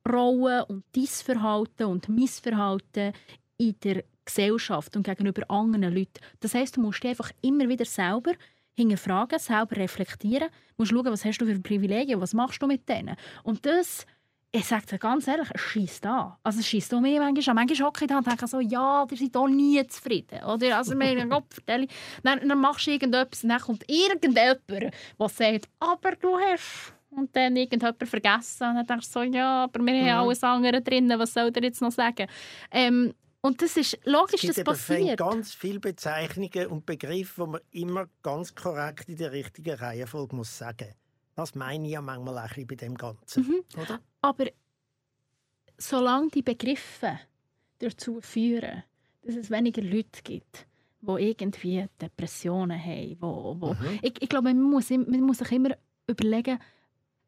Rolle 0.10 0.66
und 0.66 0.84
dein 0.94 1.06
Verhalten 1.06 1.86
und 1.86 2.10
Missverhalten 2.10 3.14
in 3.58 3.76
der 3.84 4.04
Gesellschaft 4.26 4.96
und 4.96 5.04
gegenüber 5.04 5.44
anderen 5.50 5.94
Leuten. 5.94 6.20
Das 6.40 6.54
heißt, 6.54 6.78
du 6.78 6.82
musst 6.82 7.04
dich 7.04 7.12
einfach 7.12 7.32
immer 7.42 7.68
wieder 7.68 7.86
selber 7.86 8.34
hinterfragen, 8.76 9.40
selber 9.40 9.76
reflektieren, 9.76 10.50
du 10.50 10.74
musst 10.78 10.92
schauen, 10.92 11.06
was 11.06 11.26
hast 11.26 11.40
du 11.40 11.46
für 11.46 11.60
Privilegien, 11.60 12.22
was 12.22 12.34
machst 12.34 12.62
du 12.62 12.68
mit 12.68 12.88
denen. 12.88 13.16
Und 13.44 13.66
das, 13.66 14.06
ich 14.52 14.66
sage 14.66 14.86
dir 14.86 14.98
ganz 15.00 15.28
ehrlich, 15.28 15.50
schießt 15.56 16.06
an. 16.06 16.34
Also 16.44 16.62
schießt 16.62 16.94
auch 16.94 17.02
mir 17.02 17.20
manchmal 17.20 17.50
an. 17.50 17.68
Manchmal 17.68 17.88
hocke 17.88 18.06
ich 18.06 18.10
da 18.10 18.18
und 18.18 18.28
denke 18.28 18.48
so, 18.48 18.60
ja, 18.60 19.06
ihr 19.10 19.18
seid 19.18 19.36
auch 19.36 19.48
nie 19.48 19.86
zufrieden. 19.88 20.44
Oder, 20.44 20.78
also 20.78 20.96
mir 20.96 21.26
Gott 21.28 21.54
vertelle 21.54 21.88
dann, 22.24 22.48
dann 22.48 22.60
machst 22.60 22.88
du 22.88 22.92
irgendetwas 22.92 23.44
und 23.44 23.50
dann 23.50 23.60
kommt 23.60 23.84
irgendjemand, 23.88 24.62
der 24.70 24.92
sagt, 25.28 25.70
aber 25.80 26.16
du 26.16 26.38
hast 26.38 26.94
und 27.12 27.36
dann 27.36 27.56
irgendjemand 27.56 28.08
vergessen. 28.08 28.70
Und 28.70 28.76
dann 28.76 28.88
denkst 28.88 29.08
du 29.08 29.14
so, 29.14 29.24
ja, 29.24 29.64
aber 29.64 29.84
wir 29.86 30.14
haben 30.14 30.28
alles 30.28 30.44
andere 30.44 30.82
drin, 30.82 31.12
was 31.18 31.34
soll 31.34 31.52
der 31.52 31.64
jetzt 31.64 31.82
noch 31.82 31.92
sagen? 31.92 32.28
Ähm, 32.72 33.14
und 33.42 33.62
das 33.62 33.78
ist 33.78 33.98
logisch, 34.06 34.44
es 34.44 34.56
das 34.56 34.66
passiert. 34.66 35.20
Es 35.20 35.26
ganz 35.26 35.54
viele 35.54 35.80
Bezeichnungen 35.80 36.68
und 36.68 36.86
Begriffe, 36.86 37.44
die 37.46 37.52
man 37.52 37.62
immer 37.72 38.10
ganz 38.22 38.54
korrekt 38.54 39.08
in 39.08 39.18
der 39.18 39.32
richtigen 39.32 39.76
Reihenfolge 39.76 40.36
muss 40.36 40.58
sagen 40.58 40.94
Das 41.36 41.56
meine 41.56 41.86
ich 41.86 41.94
ja 41.94 42.02
manchmal 42.02 42.38
auch 42.38 42.58
ein 42.58 42.68
bei 42.68 42.76
dem 42.76 42.96
Ganzen. 42.96 43.44
Mhm. 43.44 43.82
Oder? 43.82 44.00
Aber 44.22 44.46
solange 45.78 46.30
die 46.30 46.42
Begriffe 46.42 47.20
dazu 47.80 48.20
führen, 48.20 48.84
dass 49.22 49.36
es 49.36 49.50
weniger 49.50 49.82
Leute 49.82 50.22
gibt, 50.22 50.68
die 51.02 51.24
irgendwie 51.24 51.88
Depressionen 52.02 52.84
haben, 52.84 53.18
wo, 53.22 53.56
wo 53.58 53.74
mhm. 53.74 54.00
ich, 54.02 54.22
ich 54.22 54.28
glaube, 54.28 54.54
man 54.54 54.62
muss, 54.62 54.90
man 54.90 55.22
muss 55.22 55.38
sich 55.38 55.52
immer 55.54 55.78
überlegen, 56.08 56.60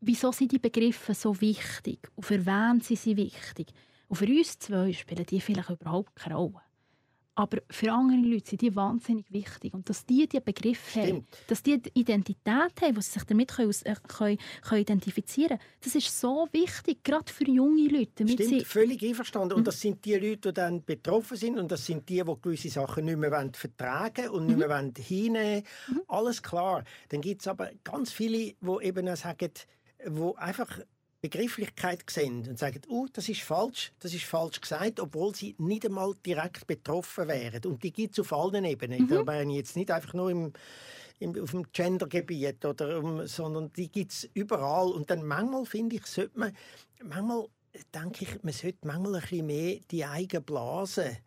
wieso 0.01 0.31
sind 0.31 0.51
die 0.51 0.59
Begriffe 0.59 1.13
so 1.13 1.39
wichtig 1.39 2.09
und 2.15 2.23
für 2.23 2.45
wen 2.45 2.81
sind 2.81 2.99
sie 2.99 3.15
wichtig. 3.15 3.67
Und 4.07 4.17
für 4.17 4.27
uns 4.27 4.59
zwei 4.59 4.91
spielen 4.91 5.25
die 5.25 5.39
vielleicht 5.39 5.69
überhaupt 5.69 6.15
keine 6.15 6.35
Rolle. 6.35 6.61
Aber 7.33 7.59
für 7.69 7.91
andere 7.91 8.19
Leute 8.19 8.49
sind 8.49 8.61
die 8.61 8.75
wahnsinnig 8.75 9.31
wichtig. 9.31 9.73
Und 9.73 9.89
dass 9.89 10.05
die 10.05 10.27
diese 10.27 10.41
Begriffe 10.41 10.99
Stimmt. 10.99 11.07
haben, 11.07 11.27
dass 11.47 11.63
die, 11.63 11.81
die 11.81 11.91
Identität 11.93 12.45
haben, 12.81 12.93
die 12.93 13.01
sie 13.01 13.11
sich 13.11 13.23
damit 13.23 13.49
können, 13.49 13.71
äh, 13.85 13.95
können, 14.07 14.37
können 14.61 14.81
identifizieren 14.81 15.57
können, 15.57 15.61
das 15.81 15.95
ist 15.95 16.19
so 16.19 16.49
wichtig, 16.51 17.03
gerade 17.03 17.31
für 17.31 17.45
junge 17.45 17.87
Leute. 17.87 18.11
Damit 18.25 18.33
Stimmt, 18.33 18.67
völlig 18.67 19.01
einverstanden. 19.01 19.53
Und 19.53 19.65
das 19.65 19.79
sind 19.79 20.03
die 20.03 20.15
Leute, 20.15 20.49
die 20.49 20.53
dann 20.53 20.83
betroffen 20.83 21.37
sind 21.37 21.57
und 21.57 21.71
das 21.71 21.85
sind 21.85 22.09
die, 22.09 22.21
die 22.21 22.41
gewisse 22.41 22.69
Sachen 22.69 23.05
nicht 23.05 23.17
mehr 23.17 23.49
vertragen 23.53 24.29
und 24.29 24.47
nicht 24.47 24.59
mhm. 24.59 24.67
mehr 24.67 24.81
mhm. 24.83 24.93
hinnehmen 24.97 25.63
mhm. 25.87 26.01
Alles 26.09 26.43
klar. 26.43 26.83
Dann 27.09 27.21
gibt 27.21 27.41
es 27.41 27.47
aber 27.47 27.71
ganz 27.83 28.11
viele, 28.11 28.55
die 28.59 28.85
eben 28.85 29.15
sagen, 29.15 29.51
wo 30.07 30.35
einfach 30.35 30.79
Begrifflichkeit 31.21 32.03
sehen 32.09 32.47
und 32.47 32.57
sagen, 32.57 32.81
oh, 32.89 33.05
das 33.13 33.29
ist 33.29 33.41
falsch, 33.41 33.91
das 33.99 34.13
ist 34.13 34.23
falsch 34.23 34.59
gesagt, 34.59 34.99
obwohl 34.99 35.35
sie 35.35 35.55
nicht 35.59 35.85
einmal 35.85 36.15
direkt 36.25 36.65
betroffen 36.65 37.27
wären. 37.27 37.63
Und 37.65 37.83
die 37.83 37.93
gibt 37.93 38.17
es 38.17 38.19
auf 38.19 38.33
allen 38.33 38.65
Ebenen. 38.65 39.03
Mhm. 39.03 39.07
Da 39.07 39.23
meine 39.23 39.51
ich 39.51 39.57
jetzt 39.57 39.75
nicht 39.75 39.91
einfach 39.91 40.15
nur 40.15 40.31
im, 40.31 40.51
im, 41.19 41.43
auf 41.43 41.51
dem 41.51 41.71
Gendergebiet, 41.71 42.65
oder, 42.65 42.99
um, 42.99 43.27
sondern 43.27 43.71
die 43.73 43.91
gibt 43.91 44.11
es 44.11 44.29
überall. 44.33 44.89
Und 44.91 45.11
dann 45.11 45.23
manchmal, 45.23 45.65
finde 45.65 45.97
ich, 45.97 46.07
sollte 46.07 46.39
man, 46.39 46.57
manchmal 47.03 47.45
denke 47.93 48.25
ich, 48.25 48.43
man 48.43 48.53
sollte 48.53 48.87
manchmal 48.87 49.15
ein 49.15 49.21
bisschen 49.21 49.45
mehr 49.45 49.79
die 49.91 50.03
eigene 50.03 50.41
Blase 50.41 51.17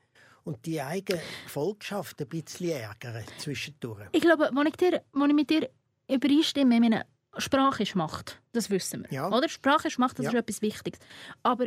und 0.42 0.66
die 0.66 0.82
eigene 0.82 1.20
Volkschaft 1.46 2.20
ein 2.20 2.28
bisschen 2.28 2.70
ärgern 2.70 3.24
zwischendurch. 3.38 4.08
Ich 4.10 4.20
glaube, 4.20 4.50
wenn 4.52 4.66
ich, 4.66 4.76
dir, 4.76 5.02
wenn 5.12 5.30
ich 5.30 5.36
mit 5.36 5.50
dir 5.50 5.70
übereinstimme, 6.08 6.74
ich 6.74 6.80
meine, 6.80 7.06
Sprache 7.38 7.82
ist 7.82 7.94
Macht, 7.94 8.40
das 8.52 8.70
wissen 8.70 9.04
wir. 9.04 9.12
Ja. 9.12 9.28
Oder? 9.28 9.48
Sprache 9.48 9.88
ist 9.88 9.98
Macht, 9.98 10.18
das 10.18 10.26
ja. 10.26 10.32
ist 10.32 10.38
etwas 10.38 10.62
Wichtiges. 10.62 10.98
Aber 11.42 11.66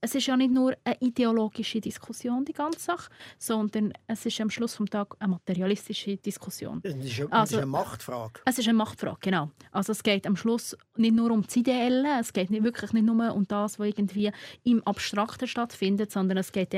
es 0.00 0.14
ist 0.14 0.26
ja 0.26 0.36
nicht 0.36 0.52
nur 0.52 0.76
eine 0.84 0.96
ideologische 1.00 1.80
Diskussion, 1.80 2.44
die 2.44 2.52
ganze 2.52 2.78
Sache, 2.78 3.10
sondern 3.38 3.92
es 4.06 4.24
ist 4.24 4.40
am 4.40 4.48
Schluss 4.48 4.76
des 4.76 4.90
Tages 4.90 5.20
eine 5.20 5.32
materialistische 5.32 6.16
Diskussion. 6.16 6.80
Es 6.84 6.94
ist, 6.94 7.20
eine, 7.20 7.32
also, 7.32 7.56
eine 7.56 7.66
Machtfrage. 7.66 8.40
Es 8.44 8.58
ist 8.58 8.68
eine 8.68 8.78
Machtfrage, 8.78 9.18
genau. 9.20 9.50
Also 9.72 9.92
es 9.92 10.02
geht 10.02 10.26
am 10.26 10.36
Schluss 10.36 10.76
nicht 10.96 11.14
nur 11.14 11.30
um 11.32 11.42
das 11.42 11.56
Ideelle, 11.56 12.20
es 12.20 12.32
geht 12.32 12.50
nicht, 12.50 12.62
wirklich 12.62 12.92
nicht 12.92 13.06
nur 13.06 13.34
um 13.34 13.46
das, 13.48 13.78
was 13.78 13.88
irgendwie 13.88 14.30
im 14.62 14.86
Abstrakten 14.86 15.48
stattfindet, 15.48 16.12
sondern 16.12 16.38
es 16.38 16.52
geht 16.52 16.74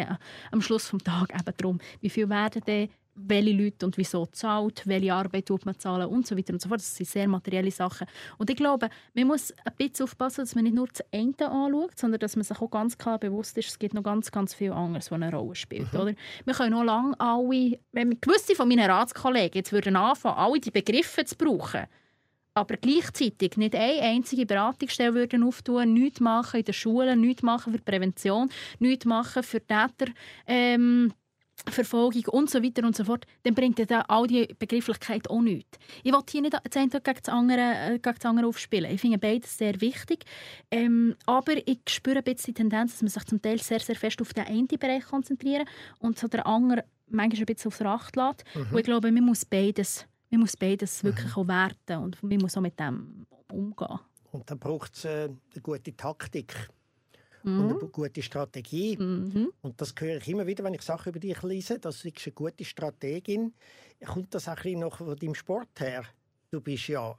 am 0.51 0.63
Schluss 0.63 0.91
des 0.91 1.03
Tages 1.03 1.41
eben 1.41 1.57
darum, 1.57 1.79
wie 2.01 2.11
viel 2.11 2.29
werden 2.29 2.63
denn 2.67 2.89
welche 3.27 3.53
Leute 3.53 3.87
und 3.87 3.97
wieso 3.97 4.27
zahlt, 4.27 4.87
welche 4.87 5.13
Arbeit 5.13 5.47
tut 5.47 5.67
man 5.67 5.79
zahlen 5.79 6.09
und 6.09 6.27
so 6.27 6.37
weiter 6.37 6.53
und 6.53 6.61
so 6.61 6.69
fort. 6.69 6.81
Das 6.81 6.95
sind 6.95 7.09
sehr 7.09 7.29
materielle 7.29 7.71
Sachen. 7.71 8.07
Und 8.39 8.51
ich 8.51 8.57
glaube, 8.57 8.89
man 9.15 9.27
muss 9.27 9.53
ein 9.65 9.73
bisschen 9.77 10.05
aufpassen, 10.05 10.43
dass 10.43 10.55
man 10.55 10.65
nicht 10.65 10.75
nur 10.75 10.89
das 10.89 11.05
eine 11.13 11.51
anschaut, 11.51 11.99
sondern 11.99 12.21
dass 12.21 12.37
man 12.37 12.45
sich 12.45 12.61
auch 12.61 12.71
ganz 12.71 12.97
klar 12.97 13.19
bewusst 13.19 13.57
ist, 13.59 13.69
es 13.69 13.79
gibt 13.79 13.95
noch 13.95 14.03
ganz, 14.03 14.31
ganz 14.31 14.55
viel 14.55 14.73
anderes, 14.73 15.11
was 15.11 15.21
eine 15.21 15.33
Rolle 15.33 15.55
spielt. 15.55 15.93
Mhm. 15.93 16.01
Oder? 16.01 16.15
Wir 16.45 16.55
können 16.55 16.73
noch 16.73 16.85
lange 16.85 17.19
alle, 17.19 17.79
wenn 17.93 18.21
gewisse 18.21 18.55
von 18.55 18.69
meinen 18.69 18.91
Ratskollegen 18.91 19.59
jetzt 19.59 19.73
würden 19.73 19.97
anfangen, 19.97 20.37
alle 20.37 20.61
die 20.61 20.71
Begriffe 20.71 21.25
zu 21.25 21.37
brauchen, 21.37 21.87
aber 22.55 22.77
gleichzeitig 22.77 23.57
nicht 23.57 23.75
eine 23.75 24.03
einzige 24.03 24.45
Beratungsstelle 24.45 25.15
würden 25.15 25.45
auftun, 25.45 25.93
nichts 25.93 26.21
machen 26.21 26.59
in 26.59 26.65
den 26.65 26.75
Schulen, 26.75 27.21
nichts 27.21 27.43
machen 27.43 27.73
für 27.73 27.81
Prävention, 27.81 28.51
nichts 28.79 29.05
machen 29.05 29.43
für 29.43 29.61
Täter, 29.61 30.13
ähm, 30.47 31.13
Verfolgung 31.69 32.25
und 32.29 32.51
so 32.51 32.63
weiter 32.63 32.85
und 32.85 32.97
so 32.97 33.05
fort, 33.05 33.27
dann 33.43 33.55
bringt 33.55 33.79
dann 33.91 34.03
all 34.03 34.27
die 34.27 34.49
Begrifflichkeit 34.59 35.29
auch 35.29 35.41
nichts. 35.41 35.79
Ich 36.03 36.13
will 36.13 36.21
hier 36.29 36.43
nicht 36.43 36.55
das 36.55 36.77
eine 36.77 36.89
gegen 36.89 37.19
das 37.23 37.33
andere, 37.33 37.61
äh, 37.61 37.99
gegen 37.99 38.15
das 38.17 38.25
andere 38.25 38.47
aufspielen. 38.47 38.91
Ich 38.91 39.01
finde 39.01 39.19
beides 39.19 39.57
sehr 39.57 39.81
wichtig. 39.81 40.25
Ähm, 40.71 41.15
aber 41.27 41.57
ich 41.67 41.81
spüre 41.89 42.19
ein 42.19 42.25
bisschen 42.25 42.55
die 42.55 42.63
Tendenz, 42.63 42.93
dass 42.93 43.03
man 43.03 43.09
sich 43.11 43.25
zum 43.25 43.43
Teil 43.43 43.59
sehr, 43.61 43.81
sehr 43.81 43.97
fest 43.97 44.21
auf 44.21 44.33
den 44.33 44.47
einen 44.47 44.67
Bereich 44.67 45.05
konzentriert 45.05 45.67
und 45.99 46.19
so 46.19 46.29
der 46.29 46.47
andere 46.47 46.85
manchmal 47.09 47.41
ein 47.41 47.47
bisschen 47.47 47.69
aufs 47.69 47.83
Acht 47.83 48.17
lässt. 48.17 48.45
Mhm. 48.55 48.73
Und 48.73 48.79
ich 48.79 48.85
glaube, 48.85 49.13
man 49.13 49.25
muss 49.25 49.45
beides, 49.45 50.07
man 50.31 50.41
muss 50.41 50.57
beides 50.57 51.03
mhm. 51.03 51.09
wirklich 51.09 51.37
auch 51.37 51.47
werten 51.47 51.97
und 52.03 52.23
man 52.23 52.39
muss 52.39 52.57
auch 52.57 52.63
mit 52.63 52.79
dem 52.79 53.27
umgehen. 53.53 53.99
Und 54.33 54.49
dann 54.51 54.59
braucht 54.59 54.95
es 54.95 55.05
äh, 55.05 55.25
eine 55.25 55.63
gute 55.63 55.97
Taktik 55.97 56.55
mhm. 57.43 57.61
und 57.61 57.81
eine 57.81 57.91
gute 57.91 58.23
Strategie. 58.23 58.97
Mhm. 58.97 59.53
Und 59.63 59.81
das 59.81 59.95
höre 59.99 60.19
ich 60.19 60.29
immer 60.29 60.47
wieder, 60.47 60.65
wenn 60.65 60.75
ich 60.75 60.83
Sachen 60.83 61.11
über 61.11 61.21
dich 61.21 61.43
lese, 61.43 61.79
dass 61.79 62.03
du 62.03 62.09
eine 62.09 62.33
gute 62.33 62.65
Strategin. 62.65 63.55
Kommt 64.05 64.35
das 64.35 64.49
auch 64.49 64.57
ein 64.57 64.63
bisschen 64.63 64.81
noch 64.81 64.97
von 64.97 65.17
deinem 65.17 65.35
Sport 65.35 65.79
her? 65.79 66.05
Du 66.53 66.61
bist 66.61 66.89
ja, 66.89 67.17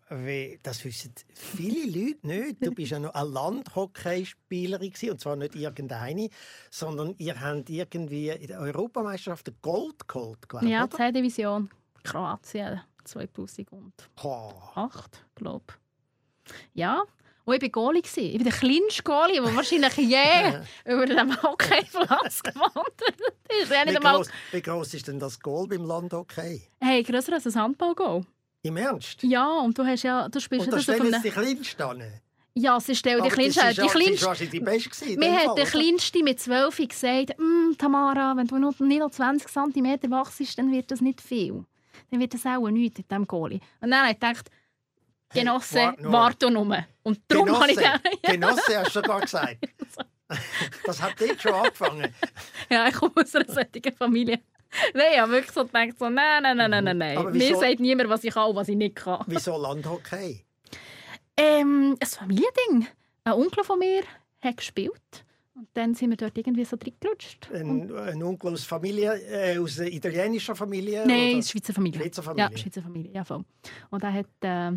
das 0.62 0.84
wissen 0.84 1.13
viele 1.34 1.86
Leute 1.86 2.27
nicht, 2.27 2.65
du 2.65 2.73
bist 2.73 2.91
ja 2.91 2.99
noch 2.99 3.13
eine 3.13 3.29
Landhockeyspielerin 3.29 4.91
und 5.10 5.21
zwar 5.21 5.38
nicht 5.38 5.55
irgendeine, 5.55 6.27
sondern 6.69 7.15
ihr 7.17 7.39
habt 7.39 7.69
irgendwie 7.69 8.27
in 8.27 8.47
der 8.47 8.60
Europameisterschaft 8.60 9.49
Gold 9.62 10.05
geholt, 10.10 10.49
glaube 10.49 10.65
ich, 10.65 10.71
Ja, 10.73 10.89
C-Division, 10.89 11.69
Kroatien 12.04 12.81
2008, 13.06 15.25
glaube 15.35 15.63
ich. 15.69 15.75
Ja, 16.73 17.06
und 17.46 17.56
ich 17.56 17.62
war 17.62 17.69
Goalie. 17.69 18.02
Ich 18.04 18.37
war 18.37 18.44
der 18.44 18.52
kleinste 18.54 19.04
Goalie, 19.04 19.42
der 19.42 19.56
wahrscheinlich 19.56 19.98
je 19.98 20.60
über 20.94 21.06
den 21.06 21.42
Hockeyplatz 21.44 22.44
gewandert 22.44 23.02
ist. 23.62 23.71
Wie, 23.71 23.94
groß, 23.96 24.29
wie 24.52 24.62
groß 24.62 24.94
ist 24.94 25.08
denn 25.08 25.19
das 25.19 25.39
Goal 25.39 25.67
beim 25.67 25.85
Landhockey? 25.85 26.62
Hey, 26.79 27.04
grösser 27.04 27.33
als 27.33 27.46
ein 27.48 27.56
Handballgoal. 27.56 28.23
Im 28.63 28.77
Ernst? 28.77 29.23
Ja, 29.23 29.60
und 29.60 29.77
du 29.77 29.85
hast 29.85 30.04
ja, 30.04 30.29
du 30.29 30.39
spielst 30.39 30.67
und 30.67 30.73
da 30.73 30.79
stellen 30.79 31.13
sie 31.13 31.21
die 31.23 31.29
Kleinsten 31.31 32.04
Ja, 32.54 32.79
sie 32.79 32.94
der, 32.94 33.21
die 33.21 33.29
kleinste. 33.29 33.62
Die 33.62 33.65
ja- 33.65 33.73
sie 33.73 33.85
ist 33.85 33.92
kleinste 33.92 34.48
die 34.48 34.60
Beste 34.60 35.17
mir 35.17 35.33
hat 35.35 35.58
der? 35.58 35.65
Kleinste 35.65 36.23
mit 36.23 36.39
12 36.39 36.77
gesagt, 36.77 37.39
«Mm, 37.39 37.75
Tamara, 37.77 38.35
wenn 38.37 38.46
du 38.48 38.58
noch, 38.60 38.79
nicht 38.79 39.00
noch 39.00 39.10
20 39.10 39.48
cm 39.48 40.12
wachst, 40.12 40.58
dann 40.60 40.71
wird 40.71 40.92
das 40.92 41.02
nicht 41.02 41.21
viel. 41.21 41.65
Dann 42.12 42.19
wird 42.19 42.33
das 42.33 42.46
auch 42.46 42.69
nichts 42.69 43.00
mit 43.00 43.10
diesem 43.10 43.25
Goalie. 43.25 43.62
Und 43.79 43.89
dann 43.92 44.02
habe 44.02 44.12
ich 44.12 44.19
gedacht, 44.19 44.50
Genosse, 45.34 45.94
warte 46.00 46.52
nur. 46.52 46.86
Und 47.04 47.19
darum 47.27 47.52
habe 47.60 47.71
ich 47.71 47.77
Genosse, 47.77 48.00
gedacht, 48.00 48.23
Genosse 48.23 48.77
hast 48.79 48.96
du 48.96 49.00
sogar 49.02 49.21
gesagt. 49.21 49.58
Das 50.86 51.02
hat 51.02 51.15
dort 51.19 51.42
schon 51.42 51.54
angefangen. 51.54 52.13
ja, 52.69 52.88
ich 52.88 52.94
komme 52.96 53.12
aus 53.17 53.36
einer 53.36 53.52
solchen 53.52 53.94
Familie. 53.98 54.40
Nein, 54.94 55.06
ich 55.13 55.19
habe 55.19 55.32
wirklich 55.34 55.52
so 55.52 55.65
gedacht, 55.65 56.00
so, 56.00 56.08
nein, 56.10 56.42
nein, 56.44 56.56
nein, 56.56 56.84
nein, 56.86 56.98
nein. 56.98 57.17
Aber 57.17 57.32
Mir 57.32 57.40
wieso- 57.50 57.60
sagt 57.60 57.82
niemand, 57.82 58.10
was 58.10 58.23
ich 58.23 58.34
kann 58.34 58.50
und 58.50 58.56
was 58.56 58.69
ich 58.69 58.77
nicht 58.77 58.96
kann. 58.96 59.25
Wieso 59.27 59.58
Landhockey? 59.58 60.46
Ähm, 61.36 61.98
ein 62.00 62.08
Familiending. 62.08 62.88
Ein 63.25 63.34
Onkel 63.34 63.63
von 63.65 63.79
mir 63.79 64.04
hat 64.42 64.56
gespielt. 64.56 65.25
Und 65.54 65.67
dann 65.73 65.94
sind 65.96 66.12
wir 66.12 66.17
dort 66.17 66.38
irgendwie 66.38 66.63
so 66.63 66.77
reingerutscht. 66.77 67.50
Ein, 67.54 67.94
ein 67.94 68.23
Onkel 68.23 68.54
aus, 68.54 68.63
Familie, 68.63 69.13
äh, 69.29 69.60
aus 69.60 69.79
einer 69.79 69.92
italienischen 69.92 70.56
Familie? 70.56 71.06
Nein, 71.06 71.34
oder? 71.36 71.44
Schweizer 71.44 71.73
Familie. 71.73 72.00
Schweizer 72.00 72.23
Familie. 72.23 72.50
Ja, 72.52 72.58
Schweizer 72.58 72.82
Familie, 72.82 73.12
ja 73.12 73.23
voll. 73.25 73.44
Und 73.90 74.04
er 74.04 74.13
hat, 74.13 74.25
äh, 74.42 74.71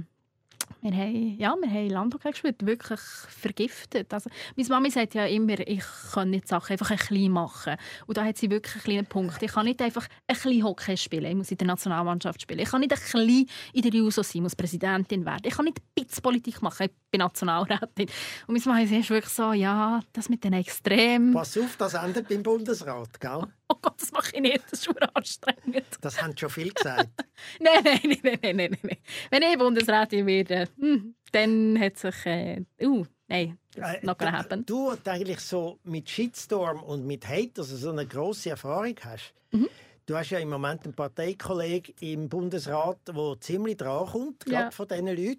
wir 0.81 0.93
haben, 0.93 1.39
ja, 1.39 1.55
wir 1.61 1.71
haben 1.71 1.89
Landhockey 1.89 2.31
gespielt, 2.31 2.67
wirklich 2.67 3.01
vergiftet. 3.01 4.13
Also, 4.13 4.29
meine 4.57 4.69
Mami 4.69 4.91
sagt 4.91 5.15
ja 5.15 5.25
immer, 5.27 5.59
ich 5.61 5.83
kann 6.13 6.31
nicht 6.31 6.47
Sachen 6.47 6.73
einfach 6.73 6.91
ein 6.91 6.99
bisschen 6.99 7.33
machen. 7.33 7.77
Und 8.07 8.17
da 8.17 8.25
hat 8.25 8.37
sie 8.37 8.51
wirklich 8.51 8.75
einen 8.75 8.85
kleinen 8.85 9.07
Punkt. 9.07 9.43
Ich 9.43 9.53
kann 9.53 9.65
nicht 9.65 9.81
einfach 9.81 10.07
ein 10.27 10.35
bisschen 10.35 10.63
Hockey 10.63 10.97
spielen, 10.97 11.25
ich 11.25 11.35
muss 11.37 11.51
in 11.51 11.59
der 11.59 11.67
Nationalmannschaft 11.67 12.43
spielen. 12.43 12.61
Ich 12.61 12.71
kann 12.71 12.81
nicht 12.81 12.93
ein 12.93 12.99
bisschen 12.99 13.49
in 13.73 13.83
der 13.83 13.93
JUSO 13.93 14.23
sein, 14.23 14.33
ich 14.35 14.43
muss 14.43 14.57
Präsidentin 14.57 15.25
werden. 15.25 15.43
Ich 15.45 15.55
kann 15.55 15.65
nicht 15.65 15.81
ein 15.99 16.23
Politik 16.23 16.61
machen, 16.61 16.87
ich 16.87 16.93
bin 17.11 17.21
Nationalrätin. 17.21 18.09
Und 18.47 18.65
meine 18.67 18.85
Mami 18.85 18.99
ist 18.99 19.11
wirklich 19.11 19.33
so, 19.33 19.53
ja, 19.53 20.01
das 20.13 20.29
mit 20.29 20.45
den 20.45 20.53
Extremen. 20.53 21.33
Pass 21.33 21.57
auf, 21.57 21.77
das 21.77 21.95
endet 21.95 22.29
beim 22.29 22.43
Bundesrat, 22.43 23.19
gell? 23.21 23.47
Oh 23.69 23.77
Gott, 23.81 24.01
das 24.01 24.13
mache 24.13 24.31
ich 24.35 24.41
nicht, 24.43 24.63
das 24.65 24.73
ist 24.81 24.85
schon 24.85 24.97
anstrengend. 24.99 25.87
Das 26.03 26.21
haben 26.23 26.37
schon 26.37 26.51
viel 26.51 26.71
gesagt. 26.73 27.09
Nein, 27.61 27.83
nein, 27.83 28.01
nein, 28.05 28.19
nein, 28.23 28.39
nein, 28.43 28.57
nein, 28.57 28.79
nein. 28.83 28.97
Wenn 29.31 29.43
ich 29.43 29.57
Bundesrätin 29.59 30.27
werde, 30.27 30.69
hm, 30.79 31.15
dann 31.33 31.81
hat 31.81 31.97
sich... 31.97 32.15
Äh, 32.27 32.63
uh, 32.83 33.07
nein, 33.27 33.59
das 33.75 33.95
Äh, 33.95 34.05
not 34.07 34.19
gonna 34.19 34.31
du- 34.33 34.37
happen. 34.39 34.67
Du 34.67 34.95
die 34.97 35.09
eigentlich 35.11 35.41
so 35.41 35.79
mit 35.85 36.11
Shitstorm 36.11 36.83
und 36.83 37.07
mit 37.07 37.27
Hate 37.27 37.53
also 37.63 37.75
so 37.77 37.91
eine 37.91 38.07
grosse 38.07 38.51
Erfahrung 38.51 38.97
hast. 39.03 39.33
Mhm. 39.51 39.69
Du 40.07 40.15
hast 40.15 40.29
ja 40.29 40.39
im 40.41 40.51
Moment 40.51 40.85
einen 40.85 40.93
Parteikollegen 40.95 41.95
im 42.01 42.29
Bundesrat, 42.29 42.99
der 43.09 43.37
ziemlich 43.41 43.79
dran 43.79 44.07
kommt, 44.07 44.45
Ja. 44.47 44.61
gerade 44.65 44.77
von 44.77 44.89
diesen 44.89 45.07
Leuten. 45.07 45.39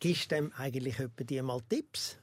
Gibst 0.00 0.32
du 0.32 0.34
dem 0.36 0.52
eigentlich 0.56 0.98
etwa 0.98 1.24
die 1.24 1.42
mal 1.42 1.60
Tipps? 1.68 2.18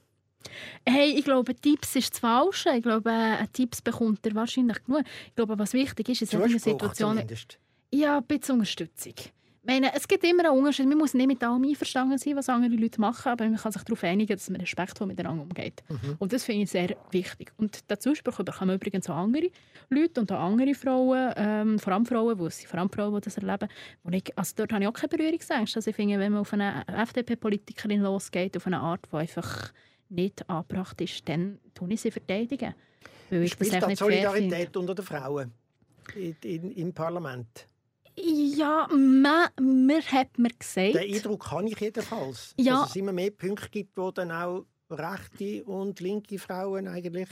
Hey, 0.86 1.14
ich 1.18 1.24
glaube, 1.24 1.54
Tipps 1.54 1.96
ist 1.96 2.12
das 2.12 2.18
Falsche. 2.20 2.70
Ich 2.76 2.82
glaube, 2.82 3.10
äh, 3.10 3.46
Tipps 3.52 3.82
bekommt 3.82 4.24
er 4.26 4.34
wahrscheinlich 4.34 4.82
genug. 4.84 5.02
Ich 5.28 5.34
glaube, 5.34 5.58
was 5.58 5.72
wichtig 5.72 6.08
ist, 6.08 6.22
in 6.22 6.28
solchen 6.28 6.58
Situationen... 6.58 7.18
zumindest. 7.18 7.58
Ja, 7.92 8.18
ein 8.18 8.24
bisschen 8.24 8.54
Unterstützung. 8.54 9.14
Ich 9.16 9.72
meine, 9.72 9.94
es 9.94 10.06
gibt 10.06 10.22
immer 10.24 10.44
einen 10.44 10.58
Unterschied. 10.58 10.86
Man 10.86 10.98
muss 10.98 11.14
nicht 11.14 11.26
mit 11.26 11.42
allem 11.42 11.64
einverstanden 11.64 12.18
sein, 12.18 12.36
was 12.36 12.50
andere 12.50 12.74
Leute 12.74 13.00
machen, 13.00 13.32
aber 13.32 13.48
man 13.48 13.56
kann 13.56 13.72
sich 13.72 13.82
darauf 13.82 14.04
einigen, 14.04 14.36
dass 14.36 14.50
man 14.50 14.60
respektvoll 14.60 15.06
miteinander 15.06 15.42
umgeht. 15.42 15.82
Mhm. 15.88 16.16
Und 16.18 16.34
das 16.34 16.44
finde 16.44 16.64
ich 16.64 16.70
sehr 16.70 16.94
wichtig. 17.12 17.50
Und 17.56 17.82
Zuspruch 17.98 18.36
bekommen 18.44 18.74
übrigens 18.74 19.08
auch 19.08 19.16
andere 19.16 19.48
Leute 19.88 20.20
und 20.20 20.30
auch 20.32 20.40
andere 20.40 20.74
Frauen, 20.74 21.32
ähm, 21.36 21.78
vor 21.78 21.94
allem 21.94 22.04
Frauen, 22.04 22.38
wo 22.38 22.50
sind 22.50 22.68
vor 22.68 22.78
allem 22.78 22.90
Frauen, 22.90 23.14
die 23.14 23.20
das 23.22 23.38
erleben. 23.38 23.68
Und 24.02 24.12
ich, 24.12 24.36
also 24.36 24.52
dort 24.54 24.70
habe 24.74 24.82
ich 24.82 24.88
auch 24.88 24.92
keine 24.92 25.08
Berührungsängste. 25.08 25.78
Also 25.78 25.88
ich 25.88 25.96
finde, 25.96 26.18
wenn 26.18 26.32
man 26.32 26.42
auf 26.42 26.52
eine 26.52 26.84
FDP-Politikerin 26.86 28.02
losgeht, 28.02 28.58
auf 28.58 28.66
eine 28.66 28.80
Art, 28.80 29.06
die 29.10 29.16
einfach 29.16 29.72
nicht 30.14 30.48
angebracht 30.48 31.00
ist, 31.00 31.28
dann 31.28 31.58
tun 31.74 31.90
ich 31.90 32.00
sie 32.00 32.10
verteidigen. 32.10 32.74
Weil 33.30 33.42
das 33.42 33.50
Spielt 33.50 33.72
echt 33.72 33.82
da 33.82 33.86
die. 33.86 33.96
Solidarität 33.96 34.76
unter 34.76 34.94
den 34.94 35.04
Frauen 35.04 35.52
in, 36.14 36.36
in, 36.42 36.70
im 36.72 36.92
Parlament? 36.92 37.68
Ja, 38.16 38.86
man, 38.92 39.48
mir 39.60 40.02
hat 40.02 40.38
mir 40.38 40.50
gesagt... 40.56 40.94
Den 40.94 41.14
Eindruck 41.14 41.50
habe 41.50 41.68
ich 41.68 41.80
jedenfalls. 41.80 42.54
Ja. 42.58 42.82
Dass 42.82 42.90
es 42.90 42.96
immer 42.96 43.12
mehr 43.12 43.30
Punkte 43.30 43.68
gibt, 43.70 43.96
wo 43.96 44.10
dann 44.12 44.30
auch 44.30 44.66
rechte 44.90 45.64
und 45.64 45.98
linke 46.00 46.38
Frauen 46.38 46.86
eigentlich 46.86 47.28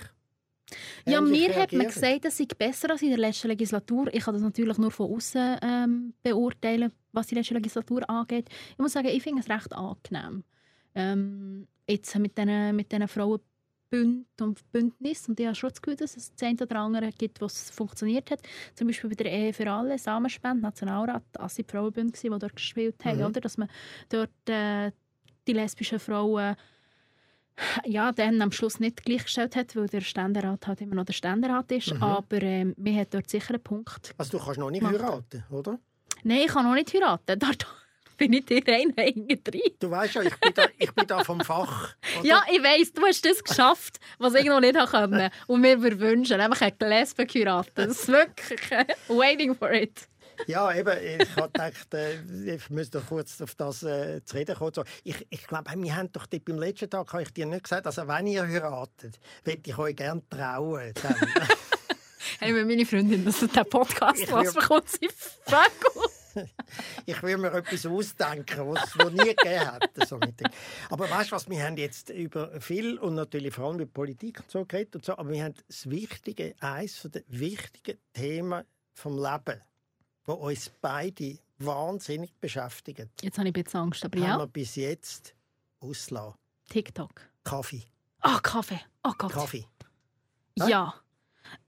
Ja, 1.07 1.21
mir 1.21 1.55
hat 1.55 1.73
man 1.73 1.83
reagieren. 1.83 1.87
gesagt, 1.87 2.25
es 2.25 2.37
sei 2.39 2.47
besser 2.47 2.91
als 2.91 3.03
in 3.03 3.11
der 3.11 3.19
letzten 3.19 3.49
Legislatur. 3.49 4.13
Ich 4.13 4.25
kann 4.25 4.35
das 4.35 4.43
natürlich 4.43 4.79
nur 4.79 4.91
von 4.91 5.15
außen 5.15 5.59
ähm, 5.63 6.15
beurteilen, 6.23 6.93
was 7.13 7.29
die 7.29 7.37
letzte 7.37 7.55
Legislatur 7.55 8.09
angeht. 8.11 8.49
Ich 8.73 8.79
muss 8.79 8.93
sagen, 8.93 9.09
ich 9.09 9.23
finde 9.23 9.43
es 9.43 9.49
recht 9.49 9.73
angenehm. 9.73 10.43
Ähm, 10.95 11.69
jetzt 11.89 12.15
mit 12.19 12.37
diesen 12.37 12.77
mit 12.77 12.93
Frauenbünd 13.11 14.27
und 14.41 14.73
Bündnis 14.73 15.29
und 15.29 15.39
ich 15.39 15.47
habe 15.47 15.55
schon 15.55 15.71
das 15.71 15.83
Gefühl, 15.83 15.97
dass 15.97 16.17
es 16.17 16.33
das 16.35 16.43
eine 16.49 16.59
oder 16.63 16.77
andere 16.77 17.11
gibt, 17.13 17.41
was 17.41 17.71
funktioniert 17.71 18.31
hat. 18.31 18.41
Zum 18.75 18.87
Beispiel 18.87 19.11
bei 19.11 19.17
der 19.17 19.31
Ehe 19.33 19.53
für 19.53 19.71
alle, 19.71 19.99
Samenspende, 19.99 20.63
Nationalrat, 20.63 21.23
das 21.33 21.43
waren 21.59 21.65
die 21.67 21.71
Frauenbünde, 21.71 22.19
die 22.19 22.29
dort 22.29 22.57
gespielt 22.57 23.05
haben, 23.05 23.19
Mhm. 23.19 23.25
oder? 23.27 23.41
dass 23.41 23.59
man 23.59 23.69
dort 24.09 24.31
äh, 24.49 24.93
die 25.47 25.53
lesbischen 25.53 25.99
Frauen 25.99 26.57
ja, 27.85 28.13
dann 28.13 28.41
am 28.41 28.51
Schluss 28.51 28.81
nicht 28.81 29.05
gleichgestellt 29.05 29.55
hat, 29.57 29.77
weil 29.77 29.87
der 29.87 30.01
Ständerat 30.01 30.67
halt 30.67 30.81
immer 30.81 30.95
noch 30.95 31.05
der 31.05 31.13
Ständerat 31.13 31.71
ist. 31.71 31.93
Mhm. 31.95 32.03
Aber 32.03 32.43
ähm, 32.43 32.75
mir 32.79 32.99
hat 33.01 33.13
dort 33.13 33.29
sicher 33.29 33.51
einen 33.55 33.63
Punkt. 33.63 34.15
Also 34.17 34.39
du 34.39 34.43
kannst 34.45 34.59
noch 34.59 34.71
nicht 34.71 34.83
Macht. 34.83 34.95
heiraten, 34.95 35.45
oder? 35.51 35.79
Nein, 36.25 36.39
ich 36.47 36.53
kann 36.53 36.65
noch 36.65 36.75
nicht 36.75 36.93
heiraten. 36.95 37.39
Dort 37.39 37.67
bin 38.17 38.33
ich 38.33 38.47
dir 38.47 38.63
rein 38.67 38.95
drin. 38.95 39.63
Du 39.79 39.91
weißt 39.91 40.15
ja, 40.15 40.23
ich 40.23 40.37
bin 40.37 40.55
da, 40.55 40.67
ich 40.79 40.93
bin 40.93 41.07
da 41.07 41.25
vom 41.25 41.41
Fach. 41.41 41.95
Oder? 42.21 42.27
Ja, 42.27 42.45
ich 42.51 42.63
weiss, 42.63 42.93
du 42.93 43.03
hast 43.03 43.25
das 43.25 43.43
geschafft, 43.43 43.99
was 44.19 44.35
ich 44.35 44.47
noch 44.47 44.61
nicht 44.61 44.79
konnte. 44.79 45.31
Und 45.47 45.63
wir 45.63 45.83
würden 45.83 46.01
wünschen, 46.01 46.41
einfach 46.41 46.61
eine 46.63 46.89
Lesbe 46.89 47.27
heiraten. 47.27 47.71
Das 47.75 48.01
ist 48.01 48.09
wirklich 48.09 48.61
waiting 49.09 49.55
for 49.55 49.73
it. 49.73 50.09
Ja, 50.47 50.75
eben, 50.75 50.97
ich 51.21 51.37
habe 51.37 51.49
gedacht, 51.49 51.95
äh, 51.95 52.55
ich 52.55 52.69
müsste 52.71 52.99
doch 52.99 53.07
kurz 53.07 53.41
auf 53.41 53.55
das 53.55 53.83
äh, 53.83 54.25
zu 54.25 54.37
reden 54.37 54.57
kommen. 54.57 54.73
So, 54.75 54.83
ich, 55.05 55.27
ich 55.31 55.47
glaube, 55.47 55.71
wir 55.75 55.97
haben 55.97 56.11
doch 56.13 56.27
beim 56.27 56.59
letzten 56.59 56.91
Tag, 56.91 57.13
habe 57.13 57.23
ich 57.23 57.33
dir 57.33 57.47
nicht 57.47 57.65
gesagt, 57.65 57.87
also 57.87 58.09
wenn 58.09 58.27
ihr 58.27 58.47
heiratet, 58.47 59.21
würde 59.45 59.63
ich 59.65 59.79
euch 59.79 59.97
gerne 59.97 60.23
trauen. 60.29 60.93
Hey, 62.39 62.55
wenn 62.57 62.67
meine 62.67 62.85
Freundin 62.85 63.25
das 63.25 63.39
der 63.39 63.63
Podcast 63.63 64.33
was 64.33 64.55
bekommt 64.55 64.89
sie 64.89 65.09
Vögel. 65.45 66.02
ich 67.07 67.23
will 67.23 67.39
mir 67.39 67.53
etwas 67.53 67.87
ausdenken, 67.87 68.69
was 68.69 68.89
es 68.89 68.97
noch 68.97 69.11
nie 69.11 69.35
gegeben 69.35 69.67
hat. 69.67 69.91
So 70.07 70.19
aber 70.91 71.11
weißt 71.11 71.31
du 71.31 71.37
was, 71.37 71.49
wir 71.49 71.63
haben 71.63 71.77
jetzt 71.77 72.11
über 72.11 72.61
viel 72.61 72.99
und 72.99 73.15
natürlich 73.15 73.55
vor 73.55 73.67
allem 73.67 73.81
über 73.81 73.93
Politik 73.93 74.41
und 74.41 74.51
so 74.51 74.65
geredet 74.65 74.97
und 74.97 75.05
so, 75.05 75.17
aber 75.17 75.31
wir 75.31 75.45
haben 75.45 75.55
das 75.67 75.89
Wichtige, 75.89 76.55
eines 76.61 77.03
der 77.03 77.23
wichtigen 77.29 77.99
Themen 78.13 78.65
vom 78.93 79.17
Leben, 79.17 79.61
das 80.25 80.37
uns 80.37 80.71
beide 80.81 81.39
wahnsinnig 81.59 82.35
beschäftigt, 82.41 83.09
Jetzt 83.21 83.39
habe 83.39 83.49
ich 83.49 83.55
ein 83.55 83.63
bisschen 83.65 83.81
Angst, 83.81 84.05
aber 84.05 84.19
haben 84.21 84.27
ja. 84.27 84.39
wir 84.39 84.47
bis 84.47 84.77
jetzt 84.77 85.35
auslassen. 85.81 86.35
TikTok. 86.69 87.29
Kaffee. 87.45 87.83
Ah, 88.21 88.39
Kaffee. 88.41 88.81
Oh 89.03 89.13
Gott. 89.19 89.33
Kaffee. 89.33 89.67
Ja. 90.57 90.95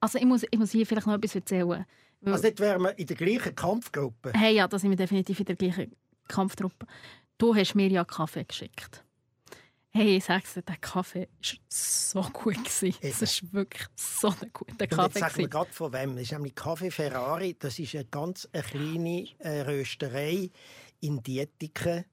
Also 0.00 0.18
ich 0.18 0.24
muss, 0.24 0.44
ich 0.50 0.58
muss 0.58 0.70
hier 0.70 0.86
vielleicht 0.86 1.06
noch 1.06 1.14
etwas 1.14 1.34
erzählen. 1.34 1.84
Also 2.32 2.44
nicht 2.46 2.60
wären 2.60 2.82
wir 2.82 2.98
in 2.98 3.06
der 3.06 3.16
gleichen 3.16 3.54
Kampfgruppe. 3.54 4.32
Hey, 4.34 4.54
ja, 4.56 4.68
da 4.68 4.78
sind 4.78 4.90
wir 4.90 4.96
definitiv 4.96 5.40
in 5.40 5.46
der 5.46 5.56
gleichen 5.56 5.94
Kampftruppe. 6.28 6.86
Du 7.38 7.54
hast 7.54 7.74
mir 7.74 7.88
ja 7.88 8.04
Kaffee 8.04 8.44
geschickt. 8.44 9.04
Hey, 9.90 10.16
ich 10.16 10.24
sag's 10.24 10.54
dir, 10.54 10.62
der 10.62 10.76
Kaffee 10.76 11.28
war 11.40 11.58
so 11.68 12.22
gut. 12.32 12.54
gewesen. 12.64 12.96
Es 13.00 13.42
war 13.44 13.52
wirklich 13.52 13.86
so 13.94 14.28
ein 14.28 14.50
guter 14.52 14.72
Und 14.72 14.80
jetzt 14.80 14.90
Kaffee. 14.90 15.18
sagen 15.20 15.36
wir 15.36 15.48
gerade 15.48 15.72
von 15.72 15.92
wem. 15.92 16.14
Das 16.14 16.22
ist 16.22 16.32
nämlich 16.32 16.54
Kaffee 16.56 16.90
Ferrari. 16.90 17.56
Das 17.58 17.78
ist 17.78 17.94
eine 17.94 18.04
ganz 18.06 18.48
eine 18.52 18.62
kleine 18.64 19.28
äh, 19.38 19.60
Rösterei 19.60 20.50
in 21.00 21.22
Dietiken, 21.22 22.04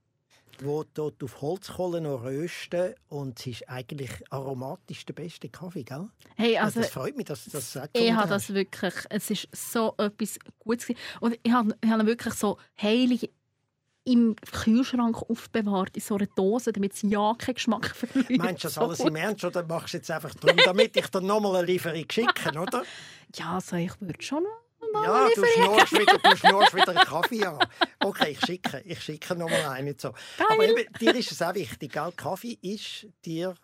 wo 0.63 0.83
dort 0.93 1.23
auf 1.23 1.41
Holzkohle 1.41 2.01
noch 2.01 2.23
rösten. 2.23 2.93
Und 3.09 3.39
es 3.39 3.47
ist 3.47 3.69
eigentlich 3.69 4.11
aromatisch 4.29 5.05
der 5.05 5.13
beste 5.13 5.49
Kaffee, 5.49 5.83
gell? 5.83 6.07
Hey, 6.35 6.57
Also, 6.57 6.79
also, 6.79 6.81
das 6.81 6.89
freut 6.91 7.17
mich, 7.17 7.25
dass 7.25 7.45
du 7.45 7.51
das 7.51 7.71
sagst. 7.71 7.97
ich 7.97 8.11
habe 8.13 8.29
das 8.29 8.53
wirklich, 8.53 8.93
es 9.09 9.29
ist 9.29 9.47
so 9.53 9.93
etwas 9.97 10.39
Gutes. 10.59 10.87
Und 11.19 11.37
ich 11.43 11.51
habe, 11.51 11.75
ich 11.83 11.89
habe 11.89 12.05
wirklich 12.05 12.33
so 12.33 12.57
heilig 12.81 13.29
im 14.03 14.35
Kühlschrank 14.51 15.21
aufbewahrt, 15.29 15.95
in 15.95 16.01
so 16.01 16.15
einer 16.15 16.25
Dose, 16.25 16.71
damit 16.73 16.93
es 16.93 17.03
ja 17.03 17.33
keinen 17.37 17.55
Geschmack 17.55 17.85
verliert. 17.95 18.37
Meinst 18.41 18.63
du 18.63 18.67
das 18.67 18.77
alles 18.77 18.99
im 19.01 19.15
Ernst 19.15 19.43
oder 19.45 19.63
machst 19.63 19.93
du 19.93 19.97
jetzt 19.97 20.09
einfach 20.09 20.33
darum, 20.35 20.57
damit 20.65 20.97
ich 20.97 21.07
dir 21.07 21.21
nochmal 21.21 21.57
eine 21.57 21.67
Lieferung 21.67 22.05
schicke, 22.11 22.59
oder? 22.59 22.83
Ja, 23.35 23.55
also 23.55 23.75
ich 23.75 23.91
würde 24.01 24.21
schon 24.21 24.43
noch 24.43 24.49
mal 24.91 25.03
Ja, 25.03 25.27
du 25.35 25.45
schnurst 25.45 25.91
wieder, 25.93 26.17
du 26.17 26.37
schnurst 26.37 26.75
wieder 26.75 26.89
einen 26.89 26.99
Kaffee 27.05 27.45
an. 27.45 27.59
Okay, 27.99 28.31
ich 28.31 28.39
schicke, 28.45 28.81
ich 28.85 29.01
schicke 29.01 29.35
nochmal 29.35 29.65
einen. 29.65 29.97
So. 29.97 30.13
Aber 30.49 30.65
eben, 30.67 30.91
dir 30.99 31.15
ist 31.15 31.31
es 31.31 31.41
auch 31.41 31.53
wichtig, 31.55 31.93
gell? 31.93 32.11
Kaffee 32.15 32.57
ist 32.61 33.07
dir, 33.25 33.55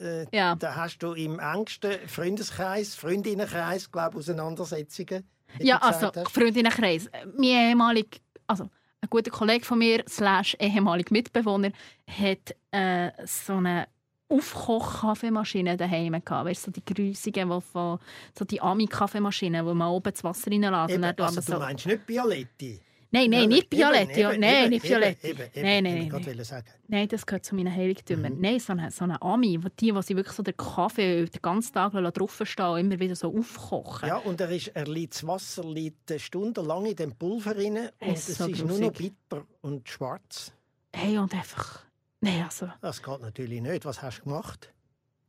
äh, 0.00 0.26
Ja. 0.36 0.54
da 0.54 0.74
hast 0.76 0.98
du 0.98 1.12
im 1.14 1.38
engsten 1.38 2.08
Freundeskreis, 2.08 2.94
Freundinnenkreis, 2.94 3.90
glaube 3.90 4.14
ich, 4.14 4.18
Auseinandersetzungen. 4.20 5.28
Ja, 5.60 5.78
also 5.78 6.10
hast. 6.14 6.30
Freundinnenkreis. 6.32 7.08
Mein 7.36 7.44
ehemalig, 7.44 8.22
also 8.46 8.64
ein 8.64 9.10
guter 9.10 9.30
Kollege 9.30 9.64
von 9.64 9.78
mir, 9.78 10.02
slash 10.08 10.56
ehemaliger 10.60 11.12
Mitbewohner, 11.12 11.72
hat 12.06 12.54
äh, 12.70 13.10
so 13.26 13.54
eine 13.54 13.86
Aufkoch-Kaffeemaschine 14.32 15.76
daheim 15.76 16.12
gehabt. 16.24 16.48
Weißt, 16.48 16.62
so 16.62 16.70
die 16.70 16.84
grüssigen, 16.84 17.50
die 17.50 17.60
von, 17.60 17.98
so 18.36 18.44
die 18.44 18.60
Ami-Kaffeemaschinen, 18.60 19.64
wo 19.66 19.74
man 19.74 19.88
oben 19.88 20.12
das 20.12 20.24
Wasser 20.24 20.50
reinlässt. 20.50 20.94
Eben, 20.94 21.04
also, 21.04 21.40
so 21.40 21.52
du 21.52 21.58
meinst 21.58 21.86
nicht 21.86 22.06
Bialetti? 22.06 22.80
Nein, 23.14 23.28
nein, 23.28 23.48
nicht 23.50 23.68
Bialetti. 23.68 24.22
Nein, 24.22 24.42
eben, 24.42 24.70
nicht 24.70 24.82
Bialetti. 24.82 25.26
eben, 25.28 25.40
eben, 25.42 25.62
Nein, 25.62 25.84
nein, 25.84 26.08
nein, 26.10 26.64
nein. 26.88 27.08
das 27.08 27.26
gehört 27.26 27.44
zu 27.44 27.54
meinen 27.54 27.74
Heiligtümern. 27.74 28.36
Mhm. 28.36 28.40
Nein, 28.40 28.58
so 28.58 28.72
eine, 28.72 28.90
so 28.90 29.04
eine 29.04 29.20
Ami, 29.20 29.62
wo 29.62 29.68
die, 29.68 29.92
die 29.92 30.16
wirklich 30.16 30.34
so 30.34 30.42
den 30.42 30.56
Kaffee 30.56 31.26
den 31.26 31.42
ganzen 31.42 31.74
Tag 31.74 31.92
draufstehen 31.92 32.68
und 32.70 32.80
immer 32.80 32.98
wieder 32.98 33.14
so 33.14 33.36
aufkochen. 33.36 34.08
Ja, 34.08 34.16
und 34.16 34.40
er, 34.40 34.50
ist, 34.50 34.68
er 34.68 34.86
liegt, 34.86 35.12
das 35.14 35.26
Wasser 35.26 35.62
liegt 35.62 36.18
stundenlang 36.18 36.86
in 36.86 36.96
dem 36.96 37.12
Pulver 37.14 37.54
rein 37.54 37.76
und 37.76 37.90
Es 37.98 38.20
es 38.20 38.28
ist 38.30 38.38
so 38.38 38.46
ist 38.46 38.64
nur 38.64 38.78
noch 38.78 38.92
bitter 38.92 39.44
und 39.60 39.86
schwarz. 39.86 40.52
Hey, 40.94 41.18
und 41.18 41.34
einfach... 41.34 41.84
Nein, 42.24 42.42
also... 42.44 42.70
Das 42.80 43.02
geht 43.02 43.20
natürlich 43.20 43.60
nicht. 43.60 43.84
Was 43.84 44.00
hast 44.00 44.20
du 44.20 44.22
gemacht? 44.24 44.72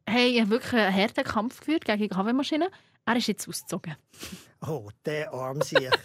Hey, 0.07 0.27
ich 0.29 0.41
habe 0.41 0.51
wirklich 0.51 0.73
einen 0.73 0.95
harten 0.95 1.23
Kampf 1.23 1.59
geführt 1.59 1.85
gegen 1.85 2.03
die 2.03 2.07
Kaffeemaschine. 2.07 2.69
Er 3.05 3.15
ist 3.15 3.27
jetzt 3.27 3.47
ausgezogen. 3.49 3.95
Oh, 4.65 4.89
der 5.05 5.33
Armsieg. 5.33 5.91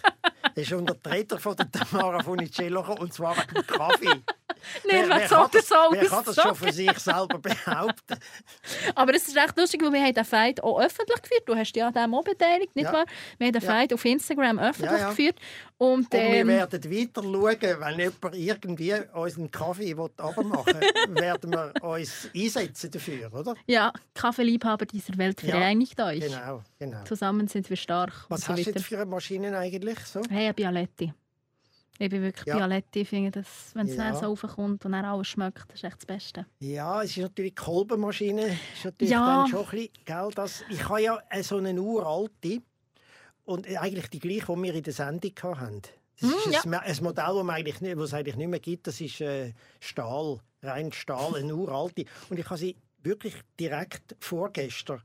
Er 0.55 0.63
ist 0.63 0.73
unter 0.73 0.95
Räder 1.09 1.37
von 1.39 1.55
der 1.55 1.71
Tamara 1.71 2.21
Funicello 2.23 2.81
und 2.95 3.13
zwar 3.13 3.37
wegen 3.37 3.53
dem 3.53 3.67
Kaffee. 3.67 4.05
Nein, 4.87 5.05
wer 5.07 5.19
kann 5.19 5.27
sagt 5.29 5.55
das, 5.55 5.67
so 5.69 5.75
wer 5.91 6.05
kann 6.05 6.23
das 6.25 6.35
schon 6.35 6.55
von 6.55 6.71
sich 6.71 6.99
selber 6.99 7.37
behaupten? 7.39 8.17
Aber 8.95 9.13
es 9.13 9.27
ist 9.27 9.37
recht 9.37 9.57
lustig, 9.57 9.81
weil 9.83 9.93
wir 9.93 10.03
haben 10.03 10.13
den 10.13 10.25
Fight 10.25 10.61
auch 10.63 10.81
öffentlich 10.81 11.21
geführt. 11.21 11.43
Du 11.45 11.55
hast 11.55 11.73
ja 11.75 11.87
an 11.87 11.93
dem 11.93 12.13
auch 12.15 12.23
beteiligt, 12.23 12.75
nicht 12.75 12.85
Ja. 12.85 12.93
wahr? 12.93 13.05
Wir 13.37 13.47
haben 13.47 13.53
den 13.53 13.61
Ja. 13.61 13.69
Fight 13.71 13.93
auf 13.93 14.03
Instagram 14.03 14.59
öffentlich 14.59 14.99
ja. 14.99 15.09
geführt. 15.09 15.35
Und, 15.81 15.99
Und 16.07 16.11
wir 16.11 16.19
ähm, 16.19 16.47
werden 16.49 16.83
weiter 16.91 17.23
schauen, 17.23 17.79
wenn 17.79 17.99
jemand 17.99 18.35
irgendwie 18.35 18.93
unseren 19.13 19.49
Kaffee 19.49 19.93
abmachen 19.93 20.73
will, 21.07 21.15
werden 21.15 21.51
wir 21.53 21.73
uns 21.81 22.29
einsetzen 22.35 22.91
dafür, 22.91 23.33
oder? 23.33 23.55
ja, 23.65 23.93
Kaffeeliebhaber 24.13 24.85
dieser 24.85 25.17
Welt 25.17 25.41
Ja, 25.41 25.51
vereinigt 25.51 25.97
euch. 26.01 26.19
Genau, 26.19 26.63
genau. 26.77 27.03
Zusammen 27.05 27.47
sind 27.47 27.69
wir 27.69 27.77
stark. 27.77 28.25
Was 28.27 28.41
so 28.41 28.49
hast 28.53 28.65
du 28.75 28.79
für 28.81 29.05
Maschinen 29.05 29.55
eigentlich? 29.55 29.97
So? 29.99 30.21
Hey, 30.29 30.49
ein 30.49 30.53
Bialetti. 30.55 31.13
Ich 31.97 32.09
bin 32.09 32.23
wirklich 32.23 32.45
Ja. 32.45 32.57
Bialetti. 32.57 32.99
Ich 32.99 33.09
finde, 33.09 33.31
dass, 33.31 33.71
wenn 33.73 33.87
es 33.87 33.95
Ja. 33.95 34.13
so 34.15 34.25
raufkommt 34.25 34.83
und 34.83 34.91
dann 34.91 35.05
alles 35.05 35.27
schmeckt, 35.27 35.63
das 35.69 35.75
ist 35.75 35.83
echt 35.85 35.97
das 35.97 36.05
Beste. 36.05 36.45
Ja, 36.59 37.03
es 37.03 37.11
ist 37.11 37.17
natürlich 37.23 37.55
die 37.55 37.61
Kolbenmaschine. 37.63 38.47
Ist 38.73 38.83
natürlich 38.83 39.11
Ja. 39.11 39.25
dann 39.25 39.47
schon 39.47 39.59
ein 39.65 39.71
bisschen, 39.71 39.93
gell, 40.03 40.29
das, 40.35 40.63
ich 40.69 40.89
habe 40.89 41.01
ja 41.01 41.19
so 41.41 41.55
eine 41.57 41.81
uralte 41.81 42.61
und 43.49 43.67
äh, 43.67 43.77
eigentlich 43.77 44.09
die 44.09 44.19
gleiche, 44.19 44.53
die 44.55 44.63
wir 44.63 44.75
in 44.75 44.83
der 44.83 44.93
Sendung 44.93 45.31
hatten. 45.43 45.81
Das 46.21 46.29
Hm, 46.29 46.51
ist 46.53 46.65
ein, 46.65 46.73
ein 46.75 46.97
Modell, 47.01 47.25
das 47.25 47.43
es 47.43 47.49
eigentlich, 47.49 47.81
nicht- 47.81 47.97
das 47.97 48.03
es 48.05 48.13
eigentlich 48.13 48.35
nicht 48.35 48.47
mehr 48.47 48.59
gibt. 48.59 48.87
Das 48.87 49.01
ist 49.01 49.21
äh, 49.21 49.53
Stahl, 49.79 50.39
rein 50.61 50.91
Stahl, 50.91 51.35
eine 51.35 51.55
uralte. 51.55 52.05
Und 52.29 52.37
ich 52.39 52.45
habe 52.45 52.59
sie 52.59 52.75
wirklich 53.01 53.33
direkt 53.59 54.15
vorgestern 54.19 55.01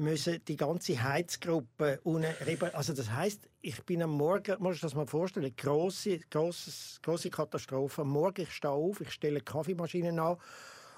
müssen 0.00 0.44
die 0.44 0.56
ganze 0.56 1.02
Heizgruppe 1.02 1.98
unten 2.04 2.26
Also 2.72 2.92
das 2.92 3.10
heißt, 3.10 3.48
ich 3.62 3.82
bin 3.84 4.00
am 4.02 4.10
Morgen, 4.10 4.54
musst 4.60 4.76
du 4.76 4.86
dir 4.86 4.90
das 4.90 4.94
mal 4.94 5.06
vorstellen, 5.06 5.52
große, 5.56 6.20
großes, 6.30 7.00
große 7.02 7.30
Katastrophe. 7.30 8.02
Am 8.02 8.10
Morgen 8.10 8.42
ich 8.42 8.52
stehe 8.52 8.70
auf, 8.72 9.00
ich 9.00 9.10
stelle 9.10 9.38
die 9.40 9.44
Kaffeemaschine 9.44 10.10
an 10.22 10.36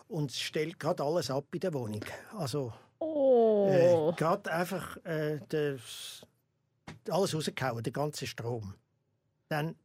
und 0.09 0.33
stelle 0.33 0.73
gerade 0.73 1.03
alles 1.03 1.31
ab 1.31 1.47
in 1.55 1.61
der 1.61 1.73
Wohnung. 1.73 2.05
Also 2.37 2.73
Oh. 2.99 3.67
äh, 3.67 4.13
gerade 4.17 4.53
einfach 4.53 4.99
äh, 5.05 5.41
das, 5.49 6.27
alles 7.09 7.35
rausgehauen, 7.35 7.83
den 7.83 7.93
ganzen 7.93 8.27
Strom. 8.27 8.75
Dann 9.49 9.77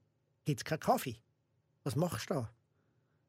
gibt 0.44 0.60
es 0.62 0.66
keinen 0.66 0.80
Kaffee. 0.80 1.16
Was 1.84 1.96
machst 1.96 2.30
du 2.30 2.34
da? 2.36 2.50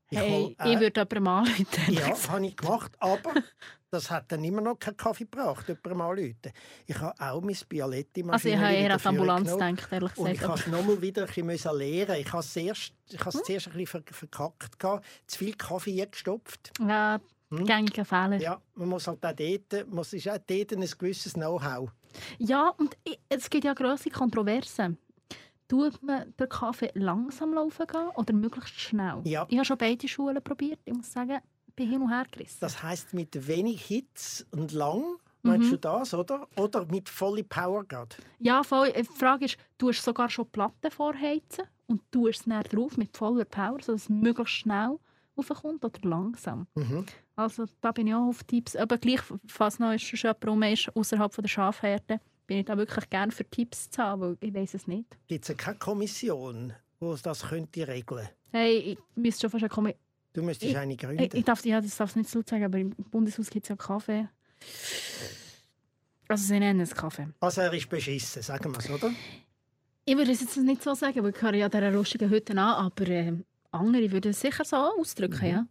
Ich 0.09 0.19
hey, 0.21 0.31
hol, 0.31 0.55
äh, 0.61 0.73
ich 0.75 0.81
würde 0.81 1.01
jemanden 1.01 1.27
anrufen. 1.29 1.67
ja, 1.95 2.29
habe 2.29 2.47
ich 2.47 2.57
gemacht, 2.57 2.93
aber 3.01 3.35
das 3.91 4.09
hat 4.09 4.31
dann 4.31 4.45
immer 4.45 4.61
noch 4.61 4.79
keinen 4.79 4.97
Kaffee 4.97 5.25
gebraucht, 5.25 5.67
jemanden 5.67 5.97
mal 5.99 6.17
Leute. 6.17 6.53
Ich 6.87 6.97
habe 7.01 7.13
auch 7.21 7.41
mein 7.41 7.57
bialetti 7.69 8.25
Also 8.29 8.49
ich 8.49 8.57
habe 8.57 8.73
eher 8.73 8.93
an 8.93 8.99
die 9.01 9.07
Ambulanz 9.09 9.51
gedacht, 9.51 9.89
ehrlich 9.91 10.17
Und 10.17 10.27
ich 10.29 10.39
gesagt. 10.39 10.49
habe 10.49 10.61
es 10.61 10.67
nochmal 10.69 11.03
wieder 11.03 11.23
ein 11.27 11.47
bisschen 11.47 11.77
lernen. 11.77 12.21
Ich 12.21 12.33
habe 12.33 12.39
es 12.41 12.53
zuerst, 12.53 12.93
ich 13.09 13.19
habe 13.19 13.31
es 13.31 13.35
Hm? 13.35 13.43
zuerst 13.47 13.67
ein 13.67 13.73
bisschen 13.73 14.03
ver- 14.05 14.15
verkackt. 14.15 14.79
gehabt. 14.79 15.05
Zu 15.27 15.39
viel 15.39 15.55
Kaffee 15.55 16.01
eingestopft. 16.01 16.71
Ja, 16.81 17.21
Hm? 17.51 17.65
gängiger 17.65 18.05
Fehler. 18.05 18.37
Ja, 18.39 18.61
man 18.75 18.89
muss 18.89 19.07
halt 19.09 19.25
auch 19.27 19.33
dort, 19.33 19.89
muss, 19.89 20.13
ist 20.13 20.29
auch 20.29 20.39
dort 20.47 20.73
ein 20.73 20.81
gewisses 20.99 21.33
Know-how. 21.35 21.91
Ja, 22.39 22.69
und 22.79 22.97
es 23.29 23.49
gibt 23.51 23.65
ja 23.65 23.75
grosse 23.75 24.11
Kontroversen. 24.11 24.99
Tut 25.69 26.01
man 26.03 26.33
den 26.39 26.49
Kaffee 26.49 26.91
langsam 26.95 27.53
laufen 27.55 27.87
gehen 27.87 28.09
oder 28.15 28.33
möglichst 28.33 28.79
schnell? 28.79 29.21
Ja. 29.25 29.47
Ich 29.49 29.57
habe 29.57 29.65
schon 29.65 29.79
beide 29.79 30.07
Schulen 30.07 30.43
probiert. 30.43 30.79
Ich 30.85 30.95
muss 30.95 31.11
sagen, 31.13 31.39
ich 31.67 31.75
bin 31.75 31.91
hin 31.91 32.03
und 32.03 32.11
her 32.11 32.25
gerissen. 32.31 32.59
Das 32.61 32.83
heißt 32.83 33.15
mit 33.15 33.49
wenig 33.49 33.83
Hitze 33.85 34.47
und 34.53 34.71
lang, 34.73 35.03
meinst 35.43 35.67
Mhm. 35.67 35.71
du 35.73 35.79
das, 35.79 36.15
oder? 36.15 36.47
Oder 36.57 36.87
mit 36.87 37.09
voller 37.09 37.43
Power 37.43 37.85
gerade? 37.85 38.15
Ja, 38.39 38.63
voll. 38.63 38.93
Die 38.93 39.03
Frage 39.05 39.47
ist, 39.47 39.57
du 39.79 39.89
hast 39.89 40.05
sogar 40.05 40.31
schon 40.31 40.49
Platten 40.51 40.91
vorheizen 40.93 41.65
und 41.89 42.01
du 42.13 42.29
es 42.29 42.45
dann 42.45 42.63
drauf 42.63 42.97
mit 42.97 43.17
voller 43.17 43.45
Power, 43.45 43.79
sodass 43.83 44.03
es 44.03 44.09
möglichst 44.09 44.55
schnell 44.55 44.99
raufkommt 45.37 45.85
oder 45.85 46.01
langsam. 46.09 46.67
Mhm. 46.75 47.05
Also 47.37 47.67
da 47.81 47.93
bin 47.93 48.07
ich 48.07 48.15
auch 48.15 48.29
auf 48.29 48.45
Tipps. 48.45 48.77
Aber 48.77 48.99
gleich, 48.99 49.21
falls 49.47 49.79
noch 49.79 49.97
schon 49.99 50.19
jemand 50.19 50.47
rum 50.47 50.63
ist, 50.63 50.95
außerhalb 50.97 51.35
der 51.37 51.49
Schafherde, 51.49 52.21
bin 52.47 52.59
ich 52.59 52.65
da 52.65 52.77
wirklich 52.77 53.11
gerne 53.11 53.33
für 53.33 53.45
Tipps 53.45 53.91
zu 53.91 54.03
haben, 54.03 54.21
weil 54.23 54.37
ich 54.41 54.55
weiß 54.55 54.75
es 54.75 54.87
nicht. 54.87 55.17
Gibt 55.27 55.49
es 55.49 55.57
keine 55.57 55.79
Kommission, 55.79 56.73
die 57.01 57.15
das 57.23 57.43
könnte 57.49 57.87
regeln 57.89 58.29
Hey, 58.53 58.77
ich 58.79 58.99
müsste 59.17 59.43
schon 59.43 59.51
fast 59.51 59.65
eine 59.65 59.69
Kommi 59.71 59.95
Du 60.33 60.43
müsstest 60.43 60.71
Ich- 60.73 60.77
eine 60.79 60.97
gründen. 60.97 61.23
ich, 61.23 61.35
ich 61.35 61.45
darf, 61.45 61.65
ja, 61.65 61.81
das 61.81 61.97
darf 61.97 62.11
ich 62.11 62.17
nicht 62.17 62.31
so 62.31 62.43
sagen, 62.45 62.65
aber 62.65 62.79
im 62.79 62.91
Bundeshaus 62.91 63.49
gibt 63.51 63.65
es 63.67 63.71
ja 63.71 63.77
Kaffee. 63.77 64.29
Also 66.29 66.45
sie 66.45 66.59
nennen 66.59 66.81
es 66.81 66.95
Kaffee. 66.95 67.29
also 67.41 67.61
er 67.61 67.73
ist 67.73 67.89
beschissen, 67.89 68.43
sagen 68.43 68.73
wir 68.73 68.79
es, 68.79 68.91
oder? 68.91 69.11
Ich 70.05 70.17
würde 70.17 70.31
es 70.33 70.41
jetzt 70.41 70.57
nicht 70.57 70.83
so 70.83 70.95
sagen, 70.95 71.23
weil 71.23 71.31
ich 71.31 71.43
höre 71.43 71.55
ja 71.55 71.69
dieser 71.69 71.95
rustigen 71.95 72.29
Hütte 72.31 72.53
an, 72.53 72.59
aber 72.59 73.09
äh, 73.09 73.33
andere 73.81 74.11
würden 74.13 74.31
es 74.31 74.41
sicher 74.41 74.65
so 74.65 74.77
ausdrücken, 74.77 75.41
Mhm. 75.47 75.51
ja. 75.53 75.67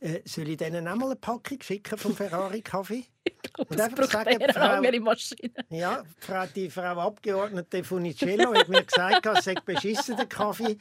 Äh, 0.00 0.20
soll 0.26 0.50
ich 0.50 0.58
denen 0.58 0.86
auch 0.86 0.96
mal 0.96 1.06
eine 1.06 1.16
Packung 1.16 1.60
schicken 1.62 1.96
vom 1.96 2.14
Ferrari-Kaffee? 2.14 3.04
Und 3.58 3.80
einfach 3.80 4.04
sagen, 4.10 4.36
Frau- 4.52 4.60
eine 4.60 4.70
andere 4.70 5.00
Maschine. 5.00 5.50
Ja, 5.70 6.02
die 6.02 6.08
Frau, 6.26 6.46
die 6.54 6.70
Frau 6.70 7.00
Abgeordnete 7.00 7.82
Funicello 7.82 8.52
hat 8.54 8.68
mir 8.68 8.84
gesagt, 8.84 9.24
es 9.24 9.44
sei 9.44 9.54
beschissen, 9.54 10.16
der 10.16 10.26
Kaffee. 10.26 10.76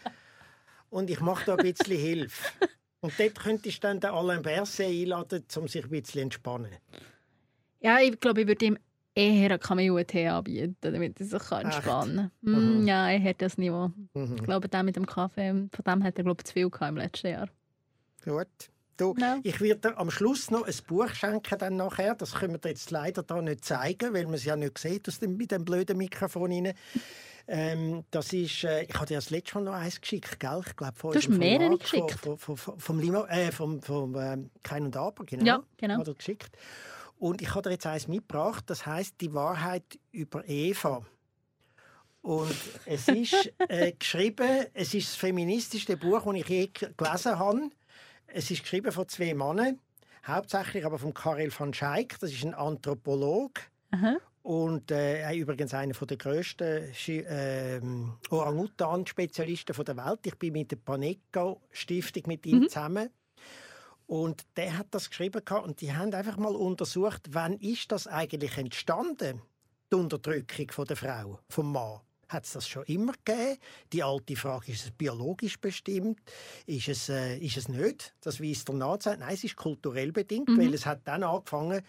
Und 0.90 1.10
ich 1.10 1.22
mache 1.22 1.46
da 1.46 1.56
ein 1.56 1.64
bisschen 1.74 1.98
Hilfe. 1.98 2.44
Und 3.00 3.14
dort 3.18 3.40
könntest 3.40 3.78
du 3.78 3.88
dann 3.88 4.00
den 4.02 4.10
Alain 4.12 4.42
Berset 4.42 4.88
einladen, 4.88 5.46
um 5.56 5.68
sich 5.70 5.84
ein 5.86 5.90
bisschen 5.90 6.12
zu 6.14 6.20
entspannen. 6.20 6.76
Ja, 7.80 8.00
ich 8.00 8.20
glaube, 8.20 8.42
ich 8.42 8.48
würde 8.48 8.66
ihm 8.66 8.78
eher 9.16 9.58
Kameo-Tee 9.58 10.28
anbieten, 10.30 10.76
damit 10.80 11.20
er 11.20 11.26
sich 11.26 11.44
kann 11.44 11.66
entspannen 11.66 12.32
kann. 12.46 12.54
Mhm. 12.76 12.84
Mm, 12.84 12.88
ja, 12.88 13.10
er 13.10 13.22
hat 13.24 13.42
das 13.42 13.58
Niveau. 13.58 13.92
Mhm. 14.14 14.36
Ich 14.38 14.44
glaube, 14.44 14.70
der 14.70 14.84
mit 14.84 14.96
dem 14.96 15.06
Kaffee, 15.06 15.52
von 15.52 15.84
dem 15.86 16.04
hat 16.04 16.18
er 16.18 16.24
glaube 16.24 16.42
ich, 16.42 16.46
zu 16.46 16.54
viel 16.54 16.70
gehabt 16.70 16.90
im 16.92 16.98
letzten 16.98 17.28
Jahr. 17.28 17.50
Gut. 18.24 18.48
Du, 18.98 19.16
Ja. 19.18 19.40
Ich 19.44 19.60
werde 19.62 19.90
dir 19.90 19.98
am 19.98 20.12
Schluss 20.12 20.52
noch 20.52 20.68
ein 20.68 20.74
Buch 20.88 21.10
schenken 21.10 21.58
dann 21.58 21.76
nachher. 21.76 22.14
Das 22.14 22.36
können 22.36 22.54
wir 22.54 22.60
dir 22.60 22.70
jetzt 22.70 22.92
leider 22.92 23.24
da 23.24 23.42
nicht 23.42 23.66
zeigen, 23.66 24.14
weil 24.14 24.26
man 24.26 24.36
es 24.36 24.46
ja 24.46 24.56
nicht 24.56 24.78
sieht 24.78 25.08
aus 25.08 25.18
dem, 25.20 25.38
mit 25.38 25.52
dem 25.52 25.66
blöden 25.66 25.98
Mikrofon 25.98 26.52
rein. 26.52 26.74
Ähm, 27.48 28.04
das 28.12 28.32
ist, 28.32 28.64
äh, 28.64 28.84
ich 28.84 28.94
habe 28.94 29.08
dir 29.08 29.16
das 29.16 29.32
letzte 29.32 29.56
Mal 29.56 29.64
noch 29.64 29.74
eins 29.74 30.00
geschickt, 30.00 30.40
gell? 30.40 30.62
Ich 30.66 30.76
glaube, 30.76 30.94
von 30.96 31.12
Du 31.14 31.18
hast 31.18 31.28
mehrere 31.30 31.70
von- 31.70 31.80
geschickt. 31.80 32.12
Von, 32.12 32.38
von, 32.38 32.56
von, 32.58 32.80
vom 32.80 33.00
Limo, 33.00 33.26
äh, 33.26 33.52
vom, 33.52 33.82
vom 33.82 34.16
ähm, 34.16 34.52
Kein 34.62 34.86
und 34.86 34.96
Aber, 34.96 35.26
genau. 35.26 35.44
Ja, 35.46 35.64
genau. 35.78 35.98
Hat 35.98 36.08
er 36.08 36.14
geschickt. 36.14 36.56
Und 37.22 37.40
ich 37.44 37.52
habe 37.52 37.62
dir 37.62 37.74
jetzt 37.74 37.86
eins 37.86 38.08
mitgebracht, 38.08 38.64
das 38.66 38.88
heißt 38.88 39.22
Die 39.22 39.32
Wahrheit 39.32 39.84
über 40.12 40.44
Eva. 40.50 41.06
Und 42.24 42.56
es 42.88 43.08
ist 43.08 43.54
äh, 43.60 43.92
geschrieben, 44.00 44.66
es 44.74 44.96
ist 44.96 45.10
das 45.10 45.16
feministischste 45.18 45.98
Buch, 45.98 46.24
das 46.26 46.34
ich 46.34 46.48
je 46.48 46.72
gelesen 46.74 47.38
habe. 47.38 47.70
Es 48.26 48.50
ist 48.50 48.64
geschrieben 48.64 48.92
von 48.92 49.08
zwei 49.08 49.36
Männern, 49.36 49.78
hauptsächlich 50.26 50.84
aber 50.84 50.98
von 50.98 51.14
Karel 51.14 51.52
van 51.56 51.76
Schaik, 51.76 52.18
das 52.20 52.32
ist 52.32 52.44
ein 52.44 52.56
Anthropologe 52.56 53.62
Aha. 53.92 54.18
und 54.42 54.90
äh, 54.90 55.32
übrigens 55.36 55.76
einer 55.76 55.94
der 55.94 56.18
grössten 56.18 56.92
ähm, 57.08 58.14
Orang-Utan-Spezialisten 58.32 59.86
der 59.86 59.98
Welt. 59.98 60.22
Ich 60.26 60.40
bin 60.40 60.54
mit 60.54 60.72
der 60.72 60.78
Paneco-Stiftung 60.78 62.24
mit 62.26 62.48
ihm 62.48 62.68
zusammen. 62.68 63.12
Und 64.12 64.44
der 64.58 64.78
hat 64.78 64.88
das 64.92 65.10
geschrieben 65.10 65.42
gehabt 65.46 65.66
und 65.66 65.80
die 65.80 65.94
haben 65.94 66.14
einfach 66.14 66.36
mal 66.36 66.54
untersucht, 66.54 67.30
wann 67.30 67.54
ist 67.54 67.94
das 67.94 68.08
eigentlich 68.08 68.58
entstanden, 68.58 69.42
die 69.90 69.96
Unterdrückung 69.96 70.70
von 70.70 70.86
der 70.86 70.98
Frau, 70.98 71.40
vom 71.48 71.72
Mann. 71.72 72.02
Hat 72.28 72.44
es 72.44 72.52
das 72.52 72.68
schon 72.68 72.84
immer 72.88 73.14
gegeben? 73.24 73.58
Die 73.94 74.04
alte 74.04 74.36
Frage, 74.36 74.74
ist 74.74 74.84
es 74.84 74.92
biologisch 74.92 75.62
bestimmt? 75.62 76.20
Ist 76.66 76.90
es, 76.90 77.08
äh, 77.08 77.38
ist 77.38 77.56
es 77.56 77.70
nicht? 77.70 78.14
Das 78.20 78.42
weist 78.42 78.68
er 78.68 78.76
nach. 78.76 78.98
Nein, 79.06 79.34
es 79.34 79.46
ist 79.46 79.56
kulturell 79.56 80.12
bedingt, 80.12 80.50
weil 80.58 80.74
es 80.74 80.86
hat 80.86 81.08
dann 81.08 81.24
angefangen, 81.24 81.82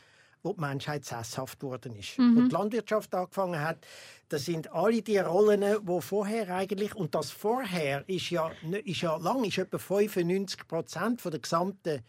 wo 0.42 0.52
die 0.52 0.60
Menschheit 0.60 1.04
sesshaft 1.04 1.60
geworden 1.60 1.94
ist. 1.96 2.18
Mhm. 2.18 2.36
Und 2.36 2.48
die 2.48 2.54
Landwirtschaft 2.54 3.14
angefangen 3.14 3.60
hat, 3.60 3.78
das 4.28 4.44
sind 4.44 4.72
alle 4.72 5.02
die 5.02 5.18
Rollen, 5.18 5.62
wo 5.82 6.00
vorher 6.00 6.54
eigentlich 6.54 6.94
und 6.94 7.14
das 7.14 7.30
vorher 7.30 8.08
ist 8.08 8.30
ja 8.30 8.50
ist 8.84 9.02
ja 9.02 9.16
lang, 9.16 9.44
ist 9.44 9.58
etwa 9.58 9.78
95 9.78 10.66
Prozent 10.66 11.20
von 11.20 11.30
der 11.30 11.40
gesamten 11.40 12.02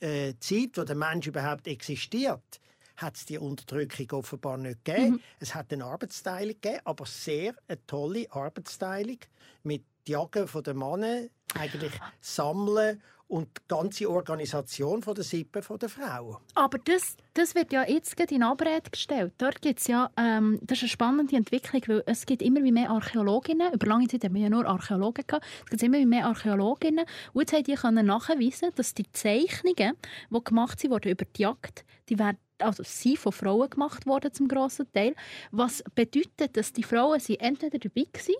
äh, 0.00 0.34
Zeit, 0.40 0.70
wo 0.74 0.84
der 0.84 0.96
Mensch 0.96 1.26
überhaupt 1.26 1.66
existiert 1.66 2.60
hat 2.98 3.16
es 3.16 3.24
die 3.24 3.38
Unterdrückung 3.38 4.10
offenbar 4.18 4.58
nicht 4.58 4.84
gegeben. 4.84 5.12
Mhm. 5.12 5.20
Es 5.38 5.54
hat 5.54 5.72
eine 5.72 5.84
Arbeitsteilung 5.84 6.54
gegeben, 6.60 6.80
aber 6.84 7.06
sehr 7.06 7.54
eine 7.68 7.86
tolle 7.86 8.26
Arbeitsteilung 8.30 9.18
mit 9.62 9.84
Jagen 10.06 10.48
von 10.48 10.62
den 10.62 10.78
Männern, 10.78 11.30
eigentlich 11.54 11.92
Sammeln 12.20 13.00
und 13.28 13.48
die 13.58 13.68
ganze 13.68 14.10
Organisation 14.10 15.02
von 15.02 15.14
der 15.14 15.22
Sippe 15.22 15.62
von 15.62 15.78
der 15.78 15.90
Frau. 15.90 16.40
Aber 16.54 16.78
das, 16.78 17.16
das 17.34 17.54
wird 17.54 17.72
ja 17.72 17.86
jetzt 17.86 18.18
in 18.18 18.42
Abrede 18.42 18.90
gestellt. 18.90 19.34
Dort 19.38 19.60
gibt's 19.60 19.86
ja, 19.86 20.10
ähm, 20.16 20.58
das 20.62 20.78
ist 20.78 20.84
eine 20.84 20.88
spannende 20.88 21.36
Entwicklung, 21.36 21.82
weil 21.86 22.02
es 22.06 22.24
gibt 22.24 22.42
immer 22.42 22.60
mehr 22.60 22.90
Archäologinnen. 22.90 23.72
Über 23.72 23.86
lange 23.86 24.08
Zeit 24.08 24.24
haben 24.24 24.34
wir 24.34 24.42
ja 24.42 24.50
nur 24.50 24.66
Archäologen 24.66 25.24
gehabt. 25.26 25.46
Es 25.64 25.70
gibt 25.70 25.82
immer 25.82 26.04
mehr 26.04 26.26
Archäologinnen. 26.26 27.04
Und 27.34 27.40
jetzt 27.40 27.52
haben 27.52 27.64
die 27.64 27.74
können 27.74 28.06
nachweisen, 28.06 28.70
dass 28.74 28.94
die 28.94 29.10
Zeichnungen, 29.12 29.94
die 30.30 30.44
gemacht 30.44 30.82
wurden 30.88 31.12
über 31.12 31.24
die 31.24 31.42
Jagd, 31.42 31.84
die 32.08 32.18
werden 32.18 32.38
also 32.60 32.82
sie 32.84 33.16
von 33.16 33.30
Frauen 33.30 33.70
gemacht 33.70 34.06
worden 34.06 34.32
zum 34.32 34.48
grossen 34.48 34.90
Teil, 34.92 35.14
was 35.52 35.84
bedeutet, 35.94 36.56
dass 36.56 36.72
die 36.72 36.82
Frauen 36.82 37.20
sie 37.20 37.38
entweder 37.38 37.78
dabei 37.78 38.06
waren 38.12 38.34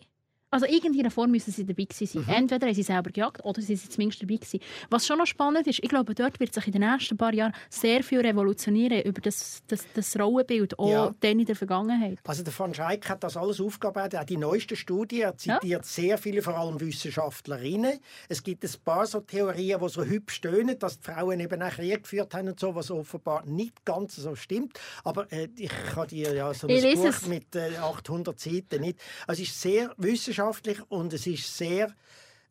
also 0.50 0.64
irgendeiner 0.66 1.10
Form 1.10 1.30
müssen 1.30 1.52
sie 1.52 1.66
dabei 1.66 1.86
sein. 1.92 2.08
Mhm. 2.14 2.32
Entweder 2.32 2.66
haben 2.66 2.74
sie 2.74 2.82
selber 2.82 3.10
gejagt 3.10 3.44
oder 3.44 3.60
sie 3.60 3.76
sind 3.76 3.92
zumindest 3.92 4.22
dabei 4.22 4.36
gewesen. 4.36 4.60
Was 4.88 5.06
schon 5.06 5.18
noch 5.18 5.26
spannend 5.26 5.66
ist, 5.66 5.80
ich 5.82 5.88
glaube, 5.88 6.14
dort 6.14 6.40
wird 6.40 6.54
sich 6.54 6.66
in 6.66 6.72
den 6.72 6.90
nächsten 6.90 7.18
paar 7.18 7.34
Jahren 7.34 7.52
sehr 7.68 8.02
viel 8.02 8.20
revolutionieren 8.20 9.02
über 9.02 9.20
das, 9.20 9.62
das, 9.68 9.84
das 9.94 10.18
Rollenbild, 10.18 10.78
auch 10.78 10.90
ja. 10.90 11.14
dann 11.20 11.38
in 11.38 11.44
der 11.44 11.56
Vergangenheit. 11.56 12.18
Also 12.24 12.42
der 12.42 12.58
van 12.58 12.72
Schaik 12.72 13.08
hat 13.10 13.22
das 13.22 13.36
alles 13.36 13.60
aufgearbeitet. 13.60 14.20
Auch 14.20 14.24
die 14.24 14.38
neueste 14.38 14.74
Studie 14.74 15.20
er 15.20 15.36
zitiert 15.36 15.62
ja. 15.64 15.82
sehr 15.82 16.16
viele, 16.16 16.40
vor 16.40 16.56
allem 16.56 16.80
Wissenschaftlerinnen. 16.80 17.98
Es 18.28 18.42
gibt 18.42 18.64
ein 18.64 18.70
paar 18.84 19.06
so 19.06 19.20
Theorien, 19.20 19.80
die 19.82 19.88
so 19.88 20.04
hübsch 20.04 20.40
tönen, 20.40 20.78
dass 20.78 20.98
die 20.98 21.10
Frauen 21.10 21.40
eben 21.40 21.62
auch 21.62 21.70
Krieg 21.70 22.02
geführt 22.02 22.34
haben 22.34 22.48
und 22.48 22.58
so, 22.58 22.74
was 22.74 22.90
offenbar 22.90 23.44
nicht 23.44 23.84
ganz 23.84 24.16
so 24.16 24.34
stimmt. 24.34 24.78
Aber 25.04 25.30
äh, 25.30 25.48
ich 25.56 25.70
kann 25.92 26.08
dir 26.08 26.32
ja 26.32 26.54
so 26.54 26.68
ein 26.68 26.94
Buch 26.94 27.04
es. 27.04 27.26
mit 27.26 27.54
äh, 27.54 27.76
800 27.76 28.38
Seiten 28.38 28.80
nicht. 28.80 28.98
Also 29.26 29.42
es 29.42 29.50
ist 29.50 29.60
sehr 29.60 29.92
wissenschaftlich 29.98 30.37
wissenschaftlich 30.38 30.78
und 30.90 31.12
es 31.12 31.26
ist 31.26 31.56
sehr 31.56 31.94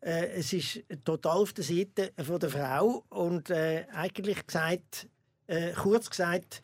äh, 0.01 0.27
es 0.37 0.53
ist 0.53 0.83
total 1.03 1.37
auf 1.37 1.53
der 1.53 1.63
Seite 1.63 2.11
von 2.21 2.39
der 2.39 2.49
Frau 2.49 3.03
und 3.09 3.49
äh, 3.49 3.85
eigentlich 3.93 4.45
gesagt 4.45 5.07
äh, 5.47 5.71
kurz 5.71 6.09
gesagt 6.09 6.61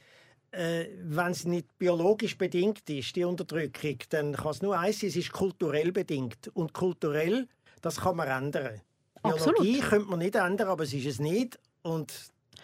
äh, 0.52 0.86
wenn 1.02 1.32
es 1.32 1.46
nicht 1.46 1.78
biologisch 1.78 2.38
bedingt 2.38 2.90
ist 2.90 3.16
die 3.16 3.24
Unterdrückung 3.24 3.98
dann 4.10 4.34
kann 4.34 4.52
es 4.52 4.62
nur 4.62 4.78
eins 4.78 5.00
sein 5.00 5.10
es 5.10 5.16
ist 5.16 5.32
kulturell 5.32 5.92
bedingt 5.92 6.50
und 6.54 6.74
kulturell 6.74 7.48
das 7.82 8.02
kann 8.02 8.18
man 8.18 8.28
ändern 8.28 8.82
Absolut. 9.22 9.62
Biologie 9.62 9.80
könnte 9.80 10.10
man 10.10 10.20
nicht 10.20 10.36
ändern 10.36 10.68
aber 10.68 10.84
es 10.84 10.94
ist 10.94 11.06
es 11.06 11.20
nicht 11.20 11.58
und 11.84 12.14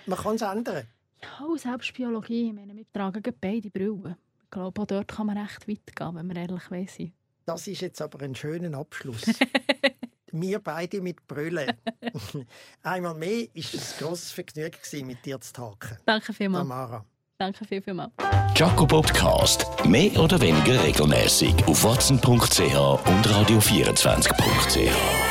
man 0.05 0.19
kann 0.19 0.35
es 0.35 0.41
ändern 0.41 0.87
ja, 1.21 1.57
selbst 1.57 1.93
Biologie, 1.93 2.47
ich 2.47 2.53
meine, 2.53 2.73
wir 2.73 2.89
tragen 2.93 3.21
beide 3.41 3.69
Brillen. 3.69 4.15
Ich 4.41 4.49
glaube, 4.49 4.81
auch 4.81 4.85
dort 4.87 5.09
kann 5.09 5.27
man 5.27 5.37
recht 5.37 5.67
weit 5.67 5.93
gehen, 5.93 6.15
wenn 6.15 6.27
man 6.27 6.37
ehrlich 6.37 6.89
sind. 6.89 7.11
Das 7.49 7.65
ist 7.65 7.81
jetzt 7.81 7.99
aber 7.99 8.23
ein 8.23 8.35
schöner 8.35 8.77
Abschluss. 8.77 9.23
Wir 10.31 10.59
beide 10.59 11.01
mit 11.01 11.27
Brüllen. 11.27 11.73
Einmal 12.83 13.15
mehr 13.15 13.47
ist 13.55 13.73
es 13.73 13.93
ein 13.93 14.05
grosses 14.05 14.31
Vergnügen, 14.31 15.07
mit 15.07 15.25
dir 15.25 15.41
zu 15.41 15.53
tagen. 15.53 15.97
Danke 16.05 16.31
vielmals. 16.31 16.67
Tamara. 16.67 17.03
Danke 17.39 17.65
viel, 17.65 17.81
vielmals. 17.81 18.11
Jaco 18.53 18.85
Podcast. 18.85 19.65
Mehr 19.83 20.15
oder 20.19 20.39
weniger 20.39 20.83
regelmäßig 20.83 21.55
auf 21.65 21.83
watson.ch 21.83 22.59
und 22.59 23.27
radio24.ch. 23.27 25.28